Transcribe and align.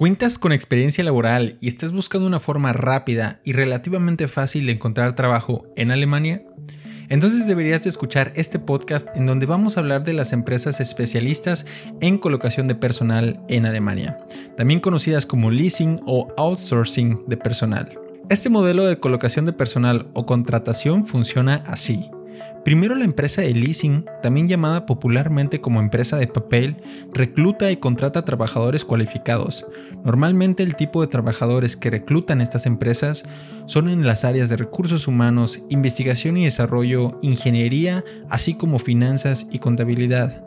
¿Cuentas 0.00 0.38
con 0.38 0.52
experiencia 0.52 1.04
laboral 1.04 1.58
y 1.60 1.68
estás 1.68 1.92
buscando 1.92 2.26
una 2.26 2.40
forma 2.40 2.72
rápida 2.72 3.42
y 3.44 3.52
relativamente 3.52 4.28
fácil 4.28 4.64
de 4.64 4.72
encontrar 4.72 5.14
trabajo 5.14 5.66
en 5.76 5.90
Alemania? 5.90 6.42
Entonces 7.10 7.46
deberías 7.46 7.84
escuchar 7.84 8.32
este 8.34 8.58
podcast 8.58 9.14
en 9.14 9.26
donde 9.26 9.44
vamos 9.44 9.76
a 9.76 9.80
hablar 9.80 10.02
de 10.02 10.14
las 10.14 10.32
empresas 10.32 10.80
especialistas 10.80 11.66
en 12.00 12.16
colocación 12.16 12.66
de 12.66 12.76
personal 12.76 13.42
en 13.48 13.66
Alemania, 13.66 14.18
también 14.56 14.80
conocidas 14.80 15.26
como 15.26 15.50
leasing 15.50 16.00
o 16.06 16.32
outsourcing 16.38 17.26
de 17.26 17.36
personal. 17.36 18.00
Este 18.30 18.48
modelo 18.48 18.86
de 18.86 18.98
colocación 18.98 19.44
de 19.44 19.52
personal 19.52 20.08
o 20.14 20.24
contratación 20.24 21.04
funciona 21.04 21.62
así. 21.66 22.10
Primero 22.64 22.94
la 22.94 23.04
empresa 23.04 23.40
de 23.40 23.54
leasing, 23.54 24.04
también 24.22 24.46
llamada 24.46 24.84
popularmente 24.84 25.60
como 25.60 25.80
empresa 25.80 26.18
de 26.18 26.26
papel, 26.26 26.76
recluta 27.12 27.70
y 27.70 27.78
contrata 27.78 28.24
trabajadores 28.24 28.84
cualificados. 28.84 29.66
Normalmente 30.04 30.62
el 30.62 30.76
tipo 30.76 31.00
de 31.00 31.06
trabajadores 31.06 31.76
que 31.76 31.90
reclutan 31.90 32.40
estas 32.40 32.66
empresas 32.66 33.24
son 33.66 33.88
en 33.88 34.04
las 34.04 34.24
áreas 34.24 34.50
de 34.50 34.56
recursos 34.56 35.08
humanos, 35.08 35.62
investigación 35.70 36.36
y 36.36 36.44
desarrollo, 36.44 37.18
ingeniería, 37.22 38.04
así 38.28 38.54
como 38.54 38.78
finanzas 38.78 39.46
y 39.50 39.58
contabilidad. 39.58 40.44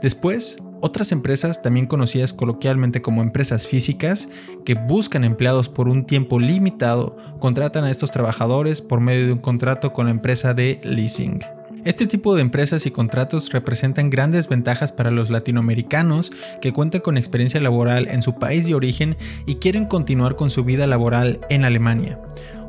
Después, 0.00 0.58
otras 0.82 1.12
empresas, 1.12 1.62
también 1.62 1.86
conocidas 1.86 2.34
coloquialmente 2.34 3.00
como 3.00 3.22
empresas 3.22 3.66
físicas, 3.66 4.28
que 4.64 4.74
buscan 4.74 5.24
empleados 5.24 5.68
por 5.68 5.88
un 5.88 6.04
tiempo 6.04 6.38
limitado, 6.38 7.16
contratan 7.38 7.84
a 7.84 7.90
estos 7.90 8.10
trabajadores 8.10 8.82
por 8.82 9.00
medio 9.00 9.26
de 9.26 9.32
un 9.32 9.38
contrato 9.38 9.92
con 9.92 10.06
la 10.06 10.12
empresa 10.12 10.52
de 10.52 10.80
leasing. 10.82 11.40
Este 11.84 12.06
tipo 12.06 12.36
de 12.36 12.42
empresas 12.42 12.86
y 12.86 12.92
contratos 12.92 13.50
representan 13.50 14.08
grandes 14.08 14.48
ventajas 14.48 14.92
para 14.92 15.10
los 15.10 15.30
latinoamericanos 15.30 16.30
que 16.60 16.72
cuentan 16.72 17.00
con 17.00 17.16
experiencia 17.16 17.60
laboral 17.60 18.06
en 18.08 18.22
su 18.22 18.38
país 18.38 18.66
de 18.66 18.74
origen 18.74 19.16
y 19.46 19.56
quieren 19.56 19.86
continuar 19.86 20.36
con 20.36 20.48
su 20.48 20.62
vida 20.62 20.86
laboral 20.86 21.40
en 21.48 21.64
Alemania. 21.64 22.20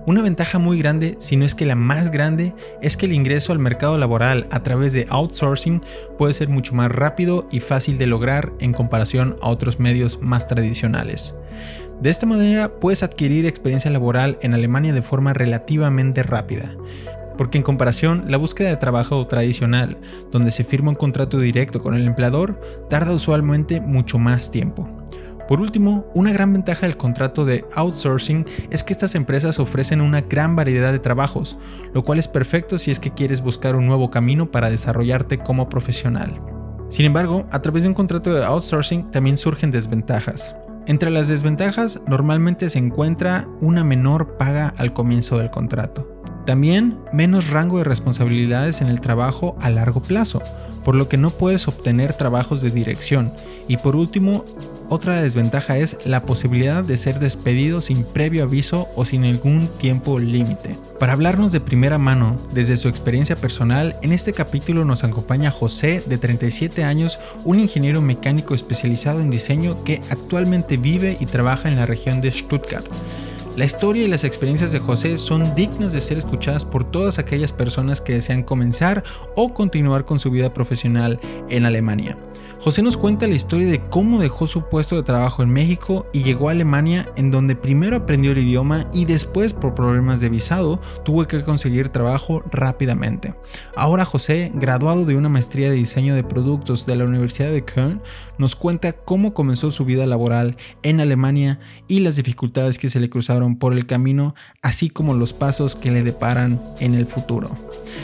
Una 0.05 0.21
ventaja 0.21 0.59
muy 0.59 0.77
grande, 0.77 1.15
si 1.19 1.37
no 1.37 1.45
es 1.45 1.55
que 1.55 1.65
la 1.65 1.75
más 1.75 2.11
grande, 2.11 2.53
es 2.81 2.97
que 2.97 3.05
el 3.05 3.13
ingreso 3.13 3.53
al 3.53 3.59
mercado 3.59 3.97
laboral 3.97 4.47
a 4.51 4.61
través 4.61 4.91
de 4.91 5.07
outsourcing 5.09 5.81
puede 6.17 6.33
ser 6.33 6.49
mucho 6.49 6.75
más 6.75 6.91
rápido 6.91 7.47
y 7.51 7.61
fácil 7.61 7.97
de 7.97 8.07
lograr 8.07 8.51
en 8.59 8.73
comparación 8.73 9.37
a 9.41 9.47
otros 9.47 9.79
medios 9.79 10.19
más 10.21 10.45
tradicionales. 10.47 11.37
De 12.01 12.09
esta 12.09 12.25
manera 12.25 12.79
puedes 12.81 13.01
adquirir 13.01 13.45
experiencia 13.45 13.91
laboral 13.91 14.37
en 14.41 14.53
Alemania 14.53 14.91
de 14.91 15.01
forma 15.01 15.33
relativamente 15.33 16.21
rápida 16.21 16.75
porque 17.37 17.57
en 17.57 17.63
comparación 17.63 18.25
la 18.27 18.37
búsqueda 18.37 18.69
de 18.69 18.77
trabajo 18.77 19.25
tradicional, 19.27 19.97
donde 20.31 20.51
se 20.51 20.63
firma 20.63 20.91
un 20.91 20.95
contrato 20.95 21.39
directo 21.39 21.81
con 21.81 21.95
el 21.95 22.05
empleador, 22.05 22.59
tarda 22.89 23.13
usualmente 23.13 23.81
mucho 23.81 24.19
más 24.19 24.51
tiempo. 24.51 24.87
Por 25.47 25.59
último, 25.59 26.05
una 26.13 26.31
gran 26.31 26.53
ventaja 26.53 26.85
del 26.85 26.97
contrato 26.97 27.43
de 27.43 27.65
outsourcing 27.75 28.45
es 28.69 28.83
que 28.83 28.93
estas 28.93 29.13
empresas 29.15 29.59
ofrecen 29.59 29.99
una 29.99 30.21
gran 30.21 30.55
variedad 30.55 30.91
de 30.91 30.99
trabajos, 30.99 31.57
lo 31.93 32.03
cual 32.03 32.19
es 32.19 32.27
perfecto 32.27 32.79
si 32.79 32.91
es 32.91 32.99
que 32.99 33.11
quieres 33.11 33.41
buscar 33.41 33.75
un 33.75 33.85
nuevo 33.85 34.09
camino 34.09 34.49
para 34.51 34.69
desarrollarte 34.69 35.39
como 35.39 35.67
profesional. 35.67 36.41
Sin 36.89 37.05
embargo, 37.05 37.45
a 37.51 37.61
través 37.61 37.83
de 37.83 37.89
un 37.89 37.95
contrato 37.95 38.33
de 38.33 38.45
outsourcing 38.45 39.11
también 39.11 39.35
surgen 39.35 39.71
desventajas. 39.71 40.55
Entre 40.85 41.09
las 41.09 41.27
desventajas 41.27 42.01
normalmente 42.07 42.69
se 42.69 42.79
encuentra 42.79 43.47
una 43.61 43.83
menor 43.83 44.37
paga 44.37 44.73
al 44.77 44.93
comienzo 44.93 45.37
del 45.37 45.49
contrato. 45.49 46.09
También 46.45 46.99
menos 47.13 47.49
rango 47.49 47.77
de 47.77 47.85
responsabilidades 47.85 48.81
en 48.81 48.87
el 48.89 48.99
trabajo 48.99 49.57
a 49.61 49.69
largo 49.69 50.01
plazo, 50.01 50.41
por 50.83 50.95
lo 50.95 51.07
que 51.07 51.17
no 51.17 51.31
puedes 51.31 51.67
obtener 51.69 52.13
trabajos 52.13 52.61
de 52.61 52.69
dirección. 52.69 53.33
Y 53.69 53.77
por 53.77 53.95
último, 53.95 54.43
otra 54.93 55.23
desventaja 55.23 55.77
es 55.79 55.97
la 56.05 56.23
posibilidad 56.23 56.83
de 56.83 56.97
ser 56.97 57.17
despedido 57.17 57.81
sin 57.81 58.03
previo 58.03 58.43
aviso 58.43 58.89
o 58.95 59.05
sin 59.05 59.21
ningún 59.21 59.67
tiempo 59.79 60.19
límite. 60.19 60.77
Para 60.99 61.13
hablarnos 61.13 61.51
de 61.51 61.59
primera 61.59 61.97
mano, 61.97 62.39
desde 62.53 62.77
su 62.77 62.89
experiencia 62.89 63.35
personal, 63.35 63.97
en 64.03 64.11
este 64.11 64.33
capítulo 64.33 64.85
nos 64.85 65.03
acompaña 65.03 65.49
José, 65.49 66.03
de 66.05 66.19
37 66.19 66.83
años, 66.83 67.17
un 67.43 67.59
ingeniero 67.59 68.01
mecánico 68.01 68.53
especializado 68.53 69.19
en 69.19 69.31
diseño 69.31 69.83
que 69.83 70.03
actualmente 70.11 70.77
vive 70.77 71.17
y 71.19 71.25
trabaja 71.25 71.69
en 71.69 71.75
la 71.75 71.87
región 71.87 72.21
de 72.21 72.31
Stuttgart. 72.31 72.85
La 73.55 73.65
historia 73.65 74.03
y 74.03 74.07
las 74.07 74.23
experiencias 74.23 74.71
de 74.71 74.79
José 74.79 75.17
son 75.17 75.55
dignas 75.55 75.93
de 75.93 76.01
ser 76.01 76.19
escuchadas 76.19 76.65
por 76.65 76.83
todas 76.83 77.17
aquellas 77.17 77.51
personas 77.51 77.99
que 77.99 78.13
desean 78.13 78.43
comenzar 78.43 79.03
o 79.35 79.53
continuar 79.53 80.05
con 80.05 80.19
su 80.19 80.29
vida 80.29 80.53
profesional 80.53 81.19
en 81.49 81.65
Alemania. 81.65 82.17
José 82.63 82.81
nos 82.81 82.95
cuenta 82.95 83.27
la 83.27 83.35
historia 83.35 83.67
de 83.67 83.81
cómo 83.89 84.21
dejó 84.21 84.47
su 84.47 84.69
puesto 84.69 84.95
de 84.95 85.03
trabajo 85.03 85.43
en 85.43 85.49
México 85.49 86.07
y 86.13 86.23
llegó 86.23 86.47
a 86.47 86.53
Alemania 86.53 87.11
en 87.17 87.29
donde 87.29 87.57
primero 87.57 87.97
aprendió 87.97 88.31
el 88.31 88.37
idioma 88.37 88.87
y 88.93 89.03
después 89.03 89.53
por 89.53 89.75
problemas 89.75 90.21
de 90.21 90.29
visado 90.29 90.79
tuvo 91.03 91.27
que 91.27 91.43
conseguir 91.43 91.89
trabajo 91.89 92.41
rápidamente. 92.49 93.33
Ahora 93.75 94.05
José, 94.05 94.49
graduado 94.55 95.03
de 95.03 95.17
una 95.17 95.27
maestría 95.27 95.69
de 95.69 95.75
diseño 95.75 96.15
de 96.15 96.23
productos 96.23 96.85
de 96.85 96.95
la 96.95 97.03
Universidad 97.03 97.51
de 97.51 97.65
Köln, 97.65 98.01
nos 98.37 98.55
cuenta 98.55 98.93
cómo 98.93 99.33
comenzó 99.33 99.69
su 99.69 99.83
vida 99.83 100.05
laboral 100.05 100.55
en 100.83 101.01
Alemania 101.01 101.59
y 101.89 101.99
las 101.99 102.15
dificultades 102.15 102.77
que 102.77 102.87
se 102.87 103.01
le 103.01 103.09
cruzaron 103.09 103.57
por 103.57 103.73
el 103.73 103.85
camino, 103.85 104.35
así 104.61 104.89
como 104.89 105.15
los 105.15 105.33
pasos 105.33 105.75
que 105.75 105.91
le 105.91 106.01
deparan 106.01 106.61
en 106.79 106.93
el 106.93 107.07
futuro. 107.07 107.57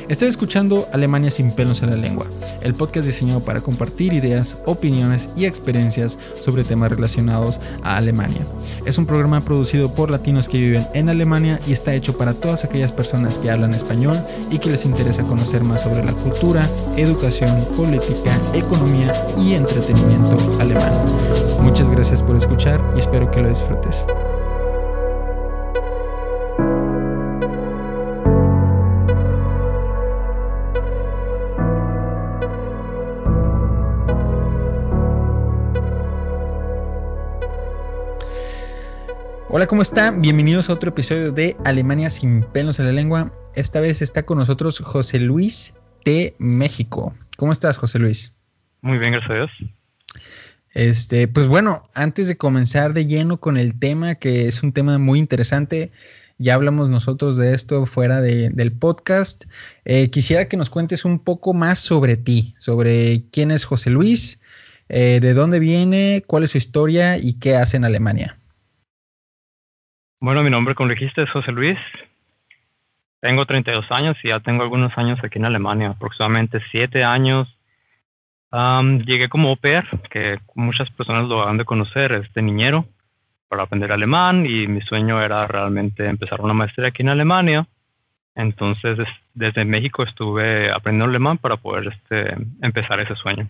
Estás 0.10 0.30
escuchando 0.30 0.88
Alemania 0.92 1.32
sin 1.32 1.52
pelos 1.52 1.82
en 1.82 1.92
la 1.92 1.96
lengua, 1.96 2.28
el 2.62 2.76
podcast 2.76 3.08
diseñado 3.08 3.46
para 3.46 3.62
compartir 3.62 4.14
ideas, 4.14 4.49
opiniones 4.66 5.30
y 5.36 5.46
experiencias 5.46 6.20
sobre 6.40 6.64
temas 6.64 6.92
relacionados 6.92 7.62
a 7.84 7.98
Alemania. 7.98 8.46
Es 8.86 8.98
un 8.98 9.06
programa 9.06 9.44
producido 9.44 9.94
por 9.94 10.12
latinos 10.12 10.50
que 10.50 10.58
viven 10.58 10.88
en 10.94 11.10
Alemania 11.10 11.60
y 11.66 11.74
está 11.74 11.94
hecho 11.94 12.18
para 12.18 12.34
todas 12.34 12.64
aquellas 12.64 12.92
personas 12.92 13.40
que 13.40 13.52
hablan 13.52 13.74
español 13.74 14.24
y 14.52 14.58
que 14.58 14.70
les 14.70 14.86
interesa 14.86 15.24
conocer 15.24 15.64
más 15.64 15.82
sobre 15.82 16.04
la 16.04 16.14
cultura, 16.14 16.70
educación, 16.98 17.68
política, 17.76 18.40
economía 18.54 19.28
y 19.38 19.54
entretenimiento 19.54 20.38
alemán. 20.60 20.94
Muchas 21.62 21.90
gracias 21.90 22.24
por 22.24 22.36
escuchar 22.36 22.82
y 22.96 23.00
espero 23.00 23.30
que 23.32 23.42
lo 23.42 23.50
disfrutes. 23.50 24.06
Hola, 39.52 39.66
¿cómo 39.66 39.82
están? 39.82 40.22
Bienvenidos 40.22 40.70
a 40.70 40.74
otro 40.74 40.92
episodio 40.92 41.32
de 41.32 41.58
Alemania 41.66 42.12
sin 42.12 42.44
pelos 42.44 42.80
en 42.80 42.86
la 42.86 42.92
lengua. 42.92 43.34
Esta 43.56 43.80
vez 43.80 44.04
está 44.04 44.22
con 44.22 44.38
nosotros 44.38 44.78
José 44.78 45.20
Luis 45.20 45.74
de 46.06 46.36
México. 46.38 47.16
¿Cómo 47.36 47.52
estás, 47.52 47.78
José 47.78 47.98
Luis? 47.98 48.38
Muy 48.82 49.00
bien, 49.00 49.14
gracias 49.14 49.32
a 49.32 49.34
Dios. 49.34 49.52
Este, 50.72 51.28
pues 51.28 51.48
bueno, 51.48 51.82
antes 51.96 52.28
de 52.28 52.38
comenzar 52.38 52.94
de 52.94 53.08
lleno 53.08 53.40
con 53.40 53.58
el 53.58 53.80
tema, 53.80 54.14
que 54.14 54.46
es 54.46 54.62
un 54.62 54.72
tema 54.72 55.00
muy 55.00 55.18
interesante, 55.18 55.90
ya 56.38 56.54
hablamos 56.54 56.90
nosotros 56.90 57.36
de 57.36 57.56
esto 57.56 57.88
fuera 57.88 58.22
del 58.22 58.72
podcast. 58.74 59.46
Eh, 59.84 60.12
quisiera 60.12 60.48
que 60.48 60.58
nos 60.58 60.70
cuentes 60.70 61.06
un 61.06 61.18
poco 61.18 61.56
más 61.56 61.80
sobre 61.80 62.18
ti, 62.18 62.54
sobre 62.60 63.24
quién 63.32 63.50
es 63.50 63.66
José 63.66 63.90
Luis, 63.90 64.42
eh, 64.90 65.20
de 65.20 65.34
dónde 65.34 65.58
viene, 65.58 66.24
cuál 66.28 66.44
es 66.44 66.52
su 66.52 66.60
historia 66.60 67.18
y 67.18 67.34
qué 67.34 67.56
hace 67.56 67.78
en 67.78 67.86
Alemania. 67.86 68.39
Bueno, 70.22 70.44
mi 70.44 70.50
nombre, 70.50 70.76
como 70.76 70.90
dijiste, 70.90 71.24
es 71.24 71.32
José 71.32 71.54
Luis. 71.54 71.78
Tengo 73.22 73.46
32 73.46 73.90
años 73.90 74.18
y 74.22 74.28
ya 74.28 74.42
tengo 74.42 74.64
algunos 74.64 74.92
años 74.98 75.18
aquí 75.24 75.40
en 75.40 75.46
Alemania, 75.46 75.92
aproximadamente 75.92 76.60
7 76.72 77.06
años. 77.06 77.48
llegué 78.52 79.30
como 79.30 79.48
au 79.50 79.58
que 80.10 80.40
muchas 80.56 80.92
personas 80.92 81.24
lo 81.30 81.48
han 81.48 81.58
de 81.58 81.64
conocer, 81.64 82.12
es 82.12 82.34
de 82.34 82.42
niñero, 82.42 82.86
para 83.48 83.64
aprender 83.64 83.94
alemán 83.94 84.46
y 84.46 84.68
mi 84.68 84.82
sueño 84.82 85.22
era 85.22 85.48
realmente 85.48 86.06
empezar 86.06 86.42
una 86.42 86.54
maestría 86.54 86.90
aquí 86.90 87.02
en 87.02 87.10
Alemania. 87.10 87.66
Entonces, 88.36 88.98
desde 89.34 89.64
México 89.64 90.04
estuve 90.04 90.70
aprendiendo 90.70 91.06
alemán 91.06 91.38
para 91.38 91.56
poder 91.56 91.94
este, 91.94 92.36
empezar 92.62 93.00
ese 93.00 93.16
sueño. 93.16 93.48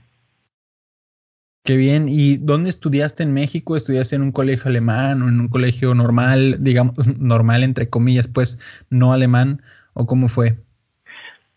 Qué 1.63 1.75
bien. 1.77 2.07
¿Y 2.07 2.37
dónde 2.37 2.69
estudiaste 2.69 3.23
en 3.23 3.33
México? 3.33 3.75
¿Estudiaste 3.75 4.15
en 4.15 4.23
un 4.23 4.31
colegio 4.31 4.69
alemán 4.69 5.21
o 5.21 5.27
en 5.27 5.39
un 5.39 5.47
colegio 5.49 5.93
normal, 5.93 6.57
digamos, 6.59 6.95
normal 7.19 7.63
entre 7.63 7.89
comillas, 7.89 8.27
pues 8.27 8.59
no 8.89 9.13
alemán? 9.13 9.61
¿O 9.93 10.05
cómo 10.05 10.27
fue? 10.27 10.53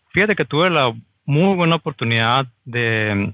Fíjate 0.09 0.35
que 0.35 0.45
tuve 0.45 0.69
la 0.69 0.93
muy 1.25 1.55
buena 1.55 1.75
oportunidad 1.75 2.47
de, 2.65 3.33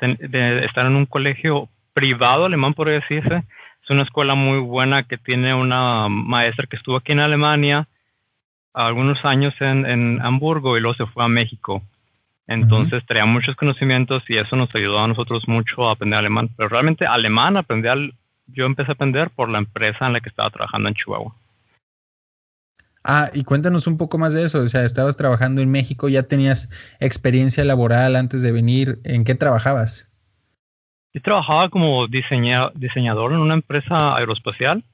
estar 0.00 0.86
en 0.86 0.96
un 0.96 1.06
colegio 1.06 1.68
privado 1.92 2.46
alemán, 2.46 2.74
por 2.74 2.88
decirse. 2.88 3.44
Es 3.82 3.90
una 3.90 4.02
escuela 4.02 4.34
muy 4.34 4.58
buena 4.58 5.02
que 5.02 5.18
tiene 5.18 5.54
una 5.54 6.08
maestra 6.08 6.66
que 6.66 6.76
estuvo 6.76 6.96
aquí 6.96 7.12
en 7.12 7.20
Alemania 7.20 7.86
algunos 8.72 9.24
años 9.24 9.54
en, 9.60 9.84
en 9.84 10.20
Hamburgo 10.22 10.76
y 10.76 10.80
luego 10.80 10.94
se 10.94 11.06
fue 11.06 11.24
a 11.24 11.28
México. 11.28 11.82
Entonces 12.46 13.04
traía 13.06 13.26
muchos 13.26 13.54
conocimientos 13.54 14.24
y 14.28 14.36
eso 14.36 14.56
nos 14.56 14.74
ayudó 14.74 14.98
a 14.98 15.08
nosotros 15.08 15.46
mucho 15.46 15.88
a 15.88 15.92
aprender 15.92 16.18
alemán. 16.18 16.50
Pero 16.56 16.68
realmente 16.68 17.06
alemán 17.06 17.56
aprendí 17.56 17.88
yo 18.46 18.66
empecé 18.66 18.90
a 18.90 18.94
aprender 18.94 19.30
por 19.30 19.48
la 19.48 19.58
empresa 19.58 20.06
en 20.06 20.12
la 20.14 20.20
que 20.20 20.28
estaba 20.28 20.50
trabajando 20.50 20.88
en 20.88 20.94
Chihuahua. 20.94 21.36
Ah, 23.04 23.30
y 23.32 23.44
cuéntanos 23.44 23.86
un 23.86 23.96
poco 23.96 24.18
más 24.18 24.34
de 24.34 24.44
eso. 24.44 24.58
O 24.58 24.68
sea, 24.68 24.84
estabas 24.84 25.16
trabajando 25.16 25.62
en 25.62 25.70
México, 25.70 26.08
ya 26.08 26.24
tenías 26.24 26.68
experiencia 27.00 27.64
laboral 27.64 28.16
antes 28.16 28.42
de 28.42 28.52
venir. 28.52 28.98
¿En 29.04 29.24
qué 29.24 29.34
trabajabas? 29.34 30.10
Yo 31.14 31.22
trabajaba 31.22 31.68
como 31.70 32.06
diseñador 32.06 33.32
en 33.32 33.38
una 33.38 33.54
empresa 33.54 34.16
aeroespacial. 34.16 34.84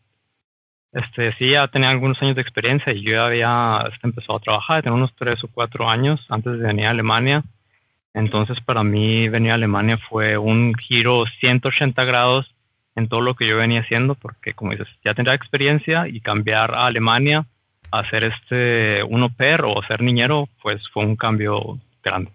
Este, 0.96 1.34
sí, 1.36 1.50
ya 1.50 1.68
tenía 1.68 1.90
algunos 1.90 2.22
años 2.22 2.36
de 2.36 2.40
experiencia 2.40 2.90
y 2.90 3.02
yo 3.02 3.22
había 3.22 3.84
este, 3.92 4.06
empezado 4.06 4.38
a 4.38 4.40
trabajar, 4.40 4.82
tenía 4.82 4.96
unos 4.96 5.14
tres 5.14 5.44
o 5.44 5.48
cuatro 5.48 5.90
años 5.90 6.24
antes 6.30 6.52
de 6.54 6.66
venir 6.66 6.86
a 6.86 6.90
Alemania. 6.90 7.44
Entonces, 8.14 8.62
para 8.62 8.82
mí, 8.82 9.28
venir 9.28 9.50
a 9.50 9.56
Alemania 9.56 9.98
fue 10.08 10.38
un 10.38 10.72
giro 10.74 11.26
180 11.38 12.02
grados 12.06 12.54
en 12.94 13.08
todo 13.08 13.20
lo 13.20 13.36
que 13.36 13.46
yo 13.46 13.58
venía 13.58 13.80
haciendo, 13.82 14.14
porque, 14.14 14.54
como 14.54 14.70
dices, 14.70 14.88
ya 15.04 15.12
tenía 15.12 15.34
experiencia 15.34 16.08
y 16.08 16.22
cambiar 16.22 16.72
a 16.74 16.86
Alemania 16.86 17.46
hacer 17.90 18.24
este 18.24 19.02
uno 19.04 19.28
per 19.28 19.66
o 19.66 19.74
ser 19.86 20.00
niñero, 20.00 20.48
pues 20.62 20.88
fue 20.88 21.04
un 21.04 21.16
cambio 21.16 21.78
grande. 22.02 22.32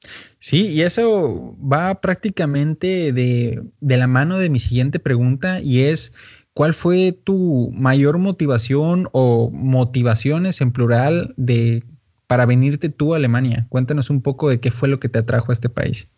Sí, 0.00 0.72
y 0.72 0.82
eso 0.82 1.56
va 1.60 2.00
prácticamente 2.00 3.12
de, 3.12 3.62
de, 3.80 3.96
la 3.96 4.08
mano 4.08 4.36
de 4.38 4.50
mi 4.50 4.58
siguiente 4.58 4.98
pregunta 4.98 5.60
y 5.62 5.82
es, 5.82 6.12
¿cuál 6.54 6.72
fue 6.72 7.12
tu 7.12 7.70
mayor 7.74 8.18
motivación 8.18 9.08
o 9.12 9.50
motivaciones 9.52 10.60
en 10.60 10.72
plural 10.72 11.34
de 11.36 11.82
para 12.26 12.46
venirte 12.46 12.88
tú 12.88 13.12
a 13.12 13.18
Alemania? 13.18 13.66
Cuéntanos 13.68 14.08
un 14.08 14.22
poco 14.22 14.48
de 14.48 14.60
qué 14.60 14.70
fue 14.70 14.88
lo 14.88 14.98
que 14.98 15.08
te 15.08 15.18
atrajo 15.18 15.52
a 15.52 15.54
este 15.54 15.68
país. 15.68 16.10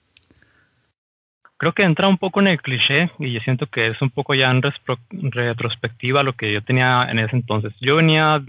Creo 1.58 1.72
que 1.72 1.84
entra 1.84 2.06
un 2.06 2.18
poco 2.18 2.40
en 2.40 2.48
el 2.48 2.60
cliché 2.60 3.10
y 3.18 3.32
yo 3.32 3.40
siento 3.40 3.66
que 3.66 3.86
es 3.86 4.02
un 4.02 4.10
poco 4.10 4.34
ya 4.34 4.50
en 4.50 4.62
retrospectiva 5.32 6.22
lo 6.22 6.34
que 6.34 6.52
yo 6.52 6.62
tenía 6.62 7.06
en 7.10 7.18
ese 7.18 7.34
entonces. 7.34 7.72
Yo 7.80 7.96
venía 7.96 8.44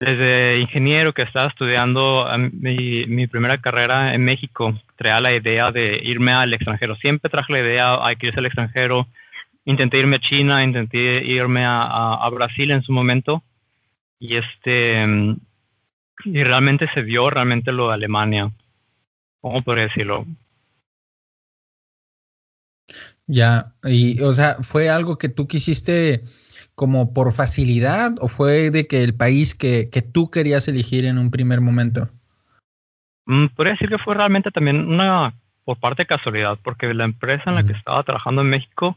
desde 0.00 0.58
ingeniero 0.58 1.12
que 1.12 1.22
estaba 1.22 1.48
estudiando 1.48 2.28
mi, 2.52 3.04
mi, 3.06 3.26
primera 3.26 3.58
carrera 3.58 4.14
en 4.14 4.24
México, 4.24 4.80
traía 4.96 5.20
la 5.20 5.34
idea 5.34 5.70
de 5.72 6.00
irme 6.04 6.32
al 6.32 6.52
extranjero. 6.54 6.96
Siempre 6.96 7.30
traje 7.30 7.52
la 7.52 7.60
idea 7.60 7.98
de 7.98 8.26
irse 8.26 8.38
al 8.38 8.46
extranjero. 8.46 9.08
Intenté 9.68 9.98
irme 9.98 10.16
a 10.16 10.20
China, 10.20 10.64
intenté 10.64 11.22
irme 11.26 11.62
a, 11.62 11.82
a, 12.14 12.30
Brasil 12.30 12.70
en 12.70 12.82
su 12.82 12.90
momento. 12.90 13.44
Y 14.18 14.36
este 14.36 15.04
y 16.24 16.42
realmente 16.42 16.88
se 16.94 17.02
vio 17.02 17.28
realmente 17.28 17.70
lo 17.70 17.88
de 17.88 17.94
Alemania. 17.94 18.50
¿Cómo 19.42 19.60
podría 19.60 19.84
decirlo? 19.84 20.24
Ya, 23.26 23.74
y 23.84 24.18
o 24.22 24.32
sea, 24.32 24.54
fue 24.62 24.88
algo 24.88 25.18
que 25.18 25.28
tú 25.28 25.46
quisiste 25.46 26.22
como 26.74 27.12
por 27.12 27.34
facilidad 27.34 28.12
o 28.22 28.28
fue 28.28 28.70
de 28.70 28.86
que 28.86 29.04
el 29.04 29.14
país 29.14 29.54
que, 29.54 29.90
que 29.90 30.00
tú 30.00 30.30
querías 30.30 30.66
elegir 30.68 31.04
en 31.04 31.18
un 31.18 31.30
primer 31.30 31.60
momento? 31.60 32.08
Mm, 33.26 33.48
podría 33.48 33.74
decir 33.74 33.90
que 33.90 33.98
fue 33.98 34.14
realmente 34.14 34.50
también 34.50 34.88
una 34.88 35.34
por 35.64 35.78
parte 35.78 36.04
de 36.04 36.06
casualidad, 36.06 36.58
porque 36.64 36.94
la 36.94 37.04
empresa 37.04 37.42
en 37.50 37.56
la 37.56 37.62
que 37.62 37.74
estaba 37.74 38.02
trabajando 38.02 38.40
en 38.40 38.48
México 38.48 38.96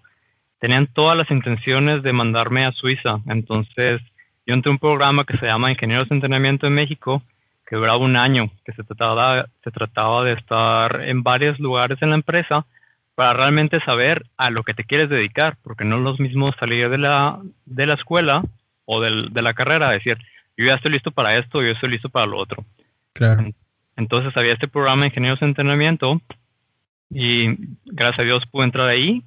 tenían 0.61 0.85
todas 0.85 1.17
las 1.17 1.29
intenciones 1.31 2.03
de 2.03 2.13
mandarme 2.13 2.65
a 2.65 2.71
Suiza. 2.71 3.19
Entonces, 3.25 3.99
yo 4.45 4.53
entré 4.53 4.69
a 4.69 4.73
un 4.73 4.77
programa 4.77 5.25
que 5.25 5.37
se 5.39 5.47
llama 5.47 5.71
Ingenieros 5.71 6.07
de 6.07 6.15
Entrenamiento 6.15 6.67
en 6.67 6.75
México, 6.75 7.23
que 7.65 7.75
duraba 7.75 7.97
un 7.97 8.15
año, 8.15 8.51
que 8.63 8.71
se 8.73 8.83
trataba, 8.83 9.47
se 9.63 9.71
trataba 9.71 10.23
de 10.23 10.33
estar 10.33 11.01
en 11.01 11.23
varios 11.23 11.59
lugares 11.59 11.97
en 12.01 12.11
la 12.11 12.15
empresa 12.15 12.67
para 13.15 13.33
realmente 13.33 13.83
saber 13.83 14.23
a 14.37 14.51
lo 14.51 14.61
que 14.61 14.75
te 14.75 14.83
quieres 14.83 15.09
dedicar, 15.09 15.57
porque 15.63 15.83
no 15.83 15.97
es 15.97 16.03
lo 16.03 16.15
mismo 16.17 16.51
salir 16.59 16.89
de 16.89 16.99
la, 16.99 17.39
de 17.65 17.85
la 17.87 17.95
escuela 17.95 18.43
o 18.85 19.01
del, 19.01 19.33
de 19.33 19.41
la 19.41 19.55
carrera, 19.55 19.89
decir, 19.89 20.19
yo 20.57 20.65
ya 20.67 20.75
estoy 20.75 20.91
listo 20.91 21.09
para 21.09 21.37
esto, 21.37 21.63
yo 21.63 21.71
estoy 21.71 21.89
listo 21.89 22.09
para 22.09 22.27
lo 22.27 22.37
otro. 22.37 22.63
Claro. 23.13 23.51
Entonces 23.97 24.31
había 24.37 24.53
este 24.53 24.67
programa 24.67 25.01
de 25.01 25.07
ingenieros 25.07 25.39
de 25.39 25.47
entrenamiento 25.47 26.21
y 27.09 27.47
gracias 27.85 28.19
a 28.19 28.23
Dios 28.23 28.45
pude 28.45 28.65
entrar 28.65 28.87
ahí 28.87 29.23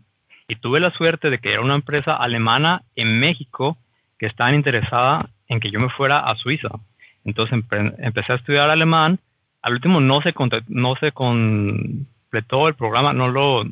y 0.49 0.56
tuve 0.56 0.81
la 0.81 0.91
suerte 0.91 1.31
de 1.31 1.38
que 1.38 1.52
era 1.52 1.62
una 1.62 1.75
empresa 1.75 2.14
alemana 2.14 2.82
en 2.96 3.19
México 3.19 3.79
que 4.19 4.26
estaba 4.26 4.55
interesada 4.55 5.31
en 5.49 5.61
que 5.61 5.70
yo 5.70 5.81
me 5.81 5.91
fuera 5.91 6.19
a 6.19 6.37
Suiza. 6.37 6.69
Entonces 7.25 7.58
empecé 7.99 8.32
a 8.32 8.37
estudiar 8.37 8.70
alemán. 8.70 9.19
Al 9.62 9.73
último 9.73 10.00
no 10.00 10.20
se, 10.20 10.35
no 10.69 10.94
se 10.96 11.12
todo 12.43 12.69
el 12.69 12.75
programa, 12.75 13.12
no 13.12 13.29
lo... 13.29 13.64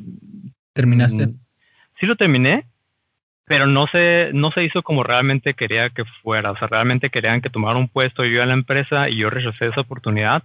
¿Terminaste? 0.73 1.27
Mm, 1.27 1.37
sí 1.99 2.05
lo 2.07 2.15
terminé, 2.15 2.65
pero 3.45 3.67
no 3.67 3.85
se, 3.87 4.31
no 4.33 4.51
se 4.51 4.63
hizo 4.63 4.81
como 4.81 5.03
realmente 5.03 5.53
quería 5.53 5.89
que 5.89 6.03
fuera. 6.23 6.51
O 6.51 6.57
sea, 6.57 6.67
realmente 6.67 7.09
querían 7.09 7.41
que 7.41 7.49
tomara 7.49 7.77
un 7.77 7.87
puesto 7.87 8.25
yo 8.25 8.41
en 8.41 8.47
la 8.47 8.53
empresa 8.55 9.09
y 9.09 9.17
yo 9.17 9.29
rechacé 9.29 9.67
esa 9.67 9.81
oportunidad 9.81 10.43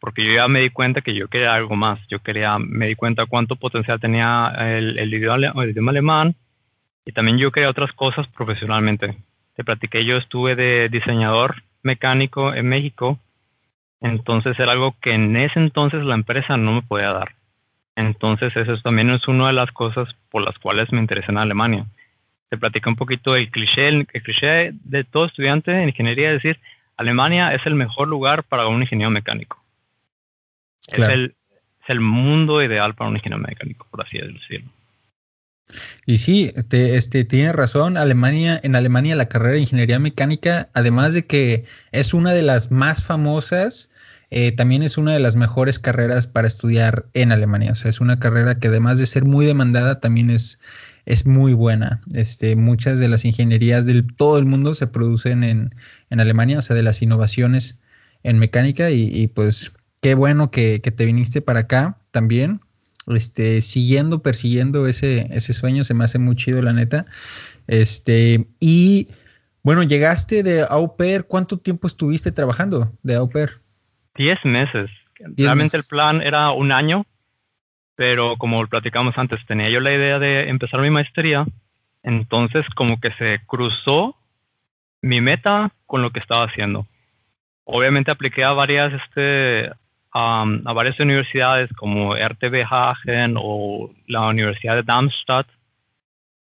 porque 0.00 0.24
yo 0.24 0.32
ya 0.32 0.48
me 0.48 0.60
di 0.60 0.70
cuenta 0.70 1.02
que 1.02 1.14
yo 1.14 1.28
quería 1.28 1.54
algo 1.54 1.76
más. 1.76 2.00
Yo 2.08 2.20
quería, 2.20 2.58
me 2.58 2.86
di 2.86 2.94
cuenta 2.94 3.26
cuánto 3.26 3.56
potencial 3.56 4.00
tenía 4.00 4.52
el, 4.58 5.12
idioma, 5.12 5.52
el 5.62 5.70
idioma 5.70 5.90
alemán 5.90 6.34
y 7.04 7.12
también 7.12 7.38
yo 7.38 7.52
quería 7.52 7.70
otras 7.70 7.92
cosas 7.92 8.26
profesionalmente. 8.28 9.16
Te 9.54 9.64
platiqué, 9.64 10.04
yo 10.04 10.16
estuve 10.16 10.56
de 10.56 10.88
diseñador 10.88 11.62
mecánico 11.82 12.54
en 12.54 12.68
México, 12.68 13.18
entonces 14.00 14.58
era 14.58 14.72
algo 14.72 14.96
que 15.00 15.12
en 15.12 15.36
ese 15.36 15.58
entonces 15.58 16.02
la 16.04 16.14
empresa 16.14 16.56
no 16.56 16.72
me 16.72 16.82
podía 16.82 17.12
dar. 17.12 17.34
Entonces, 17.96 18.56
eso 18.56 18.78
también 18.78 19.10
es 19.10 19.28
una 19.28 19.48
de 19.48 19.52
las 19.52 19.70
cosas 19.72 20.16
por 20.30 20.42
las 20.42 20.58
cuales 20.58 20.90
me 20.92 21.00
interesé 21.00 21.30
en 21.30 21.38
Alemania. 21.38 21.84
Se 22.48 22.56
platica 22.56 22.88
un 22.88 22.96
poquito 22.96 23.36
el 23.36 23.50
cliché, 23.50 23.88
el, 23.88 24.06
cliché 24.06 24.72
de 24.72 25.04
todo 25.04 25.26
estudiante 25.26 25.70
de 25.70 25.84
ingeniería, 25.84 26.32
decir, 26.32 26.58
Alemania 26.96 27.54
es 27.54 27.64
el 27.66 27.74
mejor 27.74 28.08
lugar 28.08 28.42
para 28.44 28.66
un 28.68 28.80
ingeniero 28.80 29.10
mecánico. 29.10 29.59
Es, 30.92 30.98
el, 30.98 31.36
es 31.82 31.90
el 31.90 32.00
mundo 32.00 32.62
ideal 32.62 32.94
para 32.94 33.10
un 33.10 33.16
ingeniero 33.16 33.42
mecánico, 33.42 33.86
por 33.90 34.04
así 34.04 34.18
decirlo. 34.18 34.70
Y 36.04 36.18
sí, 36.18 36.52
este, 36.56 36.96
este, 36.96 37.24
tiene 37.24 37.52
razón. 37.52 37.96
Alemania, 37.96 38.60
en 38.62 38.74
Alemania 38.74 39.14
la 39.16 39.28
carrera 39.28 39.54
de 39.54 39.60
ingeniería 39.60 39.98
mecánica, 39.98 40.68
además 40.74 41.14
de 41.14 41.26
que 41.26 41.64
es 41.92 42.14
una 42.14 42.32
de 42.32 42.42
las 42.42 42.70
más 42.70 43.04
famosas, 43.04 43.90
eh, 44.30 44.52
también 44.52 44.82
es 44.82 44.96
una 44.96 45.12
de 45.12 45.18
las 45.18 45.34
mejores 45.34 45.78
carreras 45.80 46.26
para 46.28 46.46
estudiar 46.46 47.06
en 47.14 47.32
Alemania. 47.32 47.72
O 47.72 47.74
sea, 47.74 47.90
es 47.90 48.00
una 48.00 48.20
carrera 48.20 48.58
que 48.58 48.68
además 48.68 48.98
de 48.98 49.06
ser 49.06 49.24
muy 49.24 49.44
demandada, 49.44 50.00
también 50.00 50.30
es, 50.30 50.60
es 51.04 51.26
muy 51.26 51.52
buena. 51.52 52.00
Este, 52.14 52.54
muchas 52.54 53.00
de 53.00 53.08
las 53.08 53.24
ingenierías 53.24 53.86
de 53.86 54.02
todo 54.02 54.38
el 54.38 54.46
mundo 54.46 54.74
se 54.74 54.86
producen 54.86 55.42
en, 55.42 55.74
en, 56.10 56.20
Alemania, 56.20 56.60
o 56.60 56.62
sea, 56.62 56.76
de 56.76 56.84
las 56.84 57.02
innovaciones 57.02 57.78
en 58.22 58.38
mecánica. 58.38 58.90
Y, 58.90 59.26
pues 59.28 59.72
qué 60.00 60.14
bueno 60.14 60.50
que, 60.50 60.78
te 60.80 61.04
viniste 61.04 61.42
para 61.42 61.60
acá 61.60 61.98
también. 62.10 62.60
Este, 63.06 63.60
siguiendo, 63.62 64.22
persiguiendo 64.22 64.86
ese, 64.86 65.28
ese 65.34 65.52
sueño, 65.52 65.84
se 65.84 65.94
me 65.94 66.04
hace 66.04 66.18
muy 66.18 66.36
chido, 66.36 66.62
la 66.62 66.72
neta. 66.72 67.06
Este, 67.66 68.46
y 68.60 69.08
bueno, 69.62 69.82
llegaste 69.82 70.42
de 70.42 70.64
au 70.68 70.96
pair, 70.96 71.24
¿cuánto 71.24 71.58
tiempo 71.58 71.86
estuviste 71.86 72.32
trabajando 72.32 72.92
de 73.02 73.16
au 73.16 73.28
pair? 73.28 73.60
Diez 74.14 74.38
meses. 74.44 74.90
Realmente 75.36 75.76
el 75.76 75.84
plan 75.84 76.22
era 76.22 76.50
un 76.50 76.72
año, 76.72 77.04
pero 77.94 78.36
como 78.38 78.66
platicamos 78.66 79.16
antes, 79.18 79.44
tenía 79.46 79.68
yo 79.68 79.80
la 79.80 79.92
idea 79.92 80.18
de 80.18 80.48
empezar 80.48 80.80
mi 80.80 80.90
maestría, 80.90 81.46
entonces 82.02 82.64
como 82.74 83.00
que 83.00 83.12
se 83.18 83.40
cruzó 83.46 84.16
mi 85.02 85.20
meta 85.20 85.72
con 85.86 86.00
lo 86.00 86.10
que 86.10 86.20
estaba 86.20 86.44
haciendo. 86.44 86.86
Obviamente 87.64 88.10
apliqué 88.10 88.44
a 88.44 88.52
varias, 88.52 88.92
este, 88.94 89.70
a 90.12 90.72
varias 90.74 90.98
universidades 91.00 91.70
como 91.74 92.14
RTB 92.14 92.64
Hagen 92.68 93.34
o 93.36 93.90
la 94.06 94.26
Universidad 94.26 94.76
de 94.76 94.82
Darmstadt, 94.82 95.46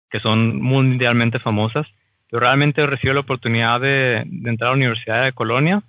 que 0.10 0.20
son 0.20 0.62
mundialmente 0.62 1.40
famosas. 1.40 1.88
Yo 2.32 2.40
realmente 2.40 2.86
recibí 2.86 3.14
la 3.14 3.22
oportunidad 3.22 3.80
de, 3.80 4.24
de 4.26 4.50
entrar 4.50 4.70
a 4.70 4.72
la 4.72 4.78
Universidad 4.78 5.24
de 5.24 5.34
Colonia 5.34 5.84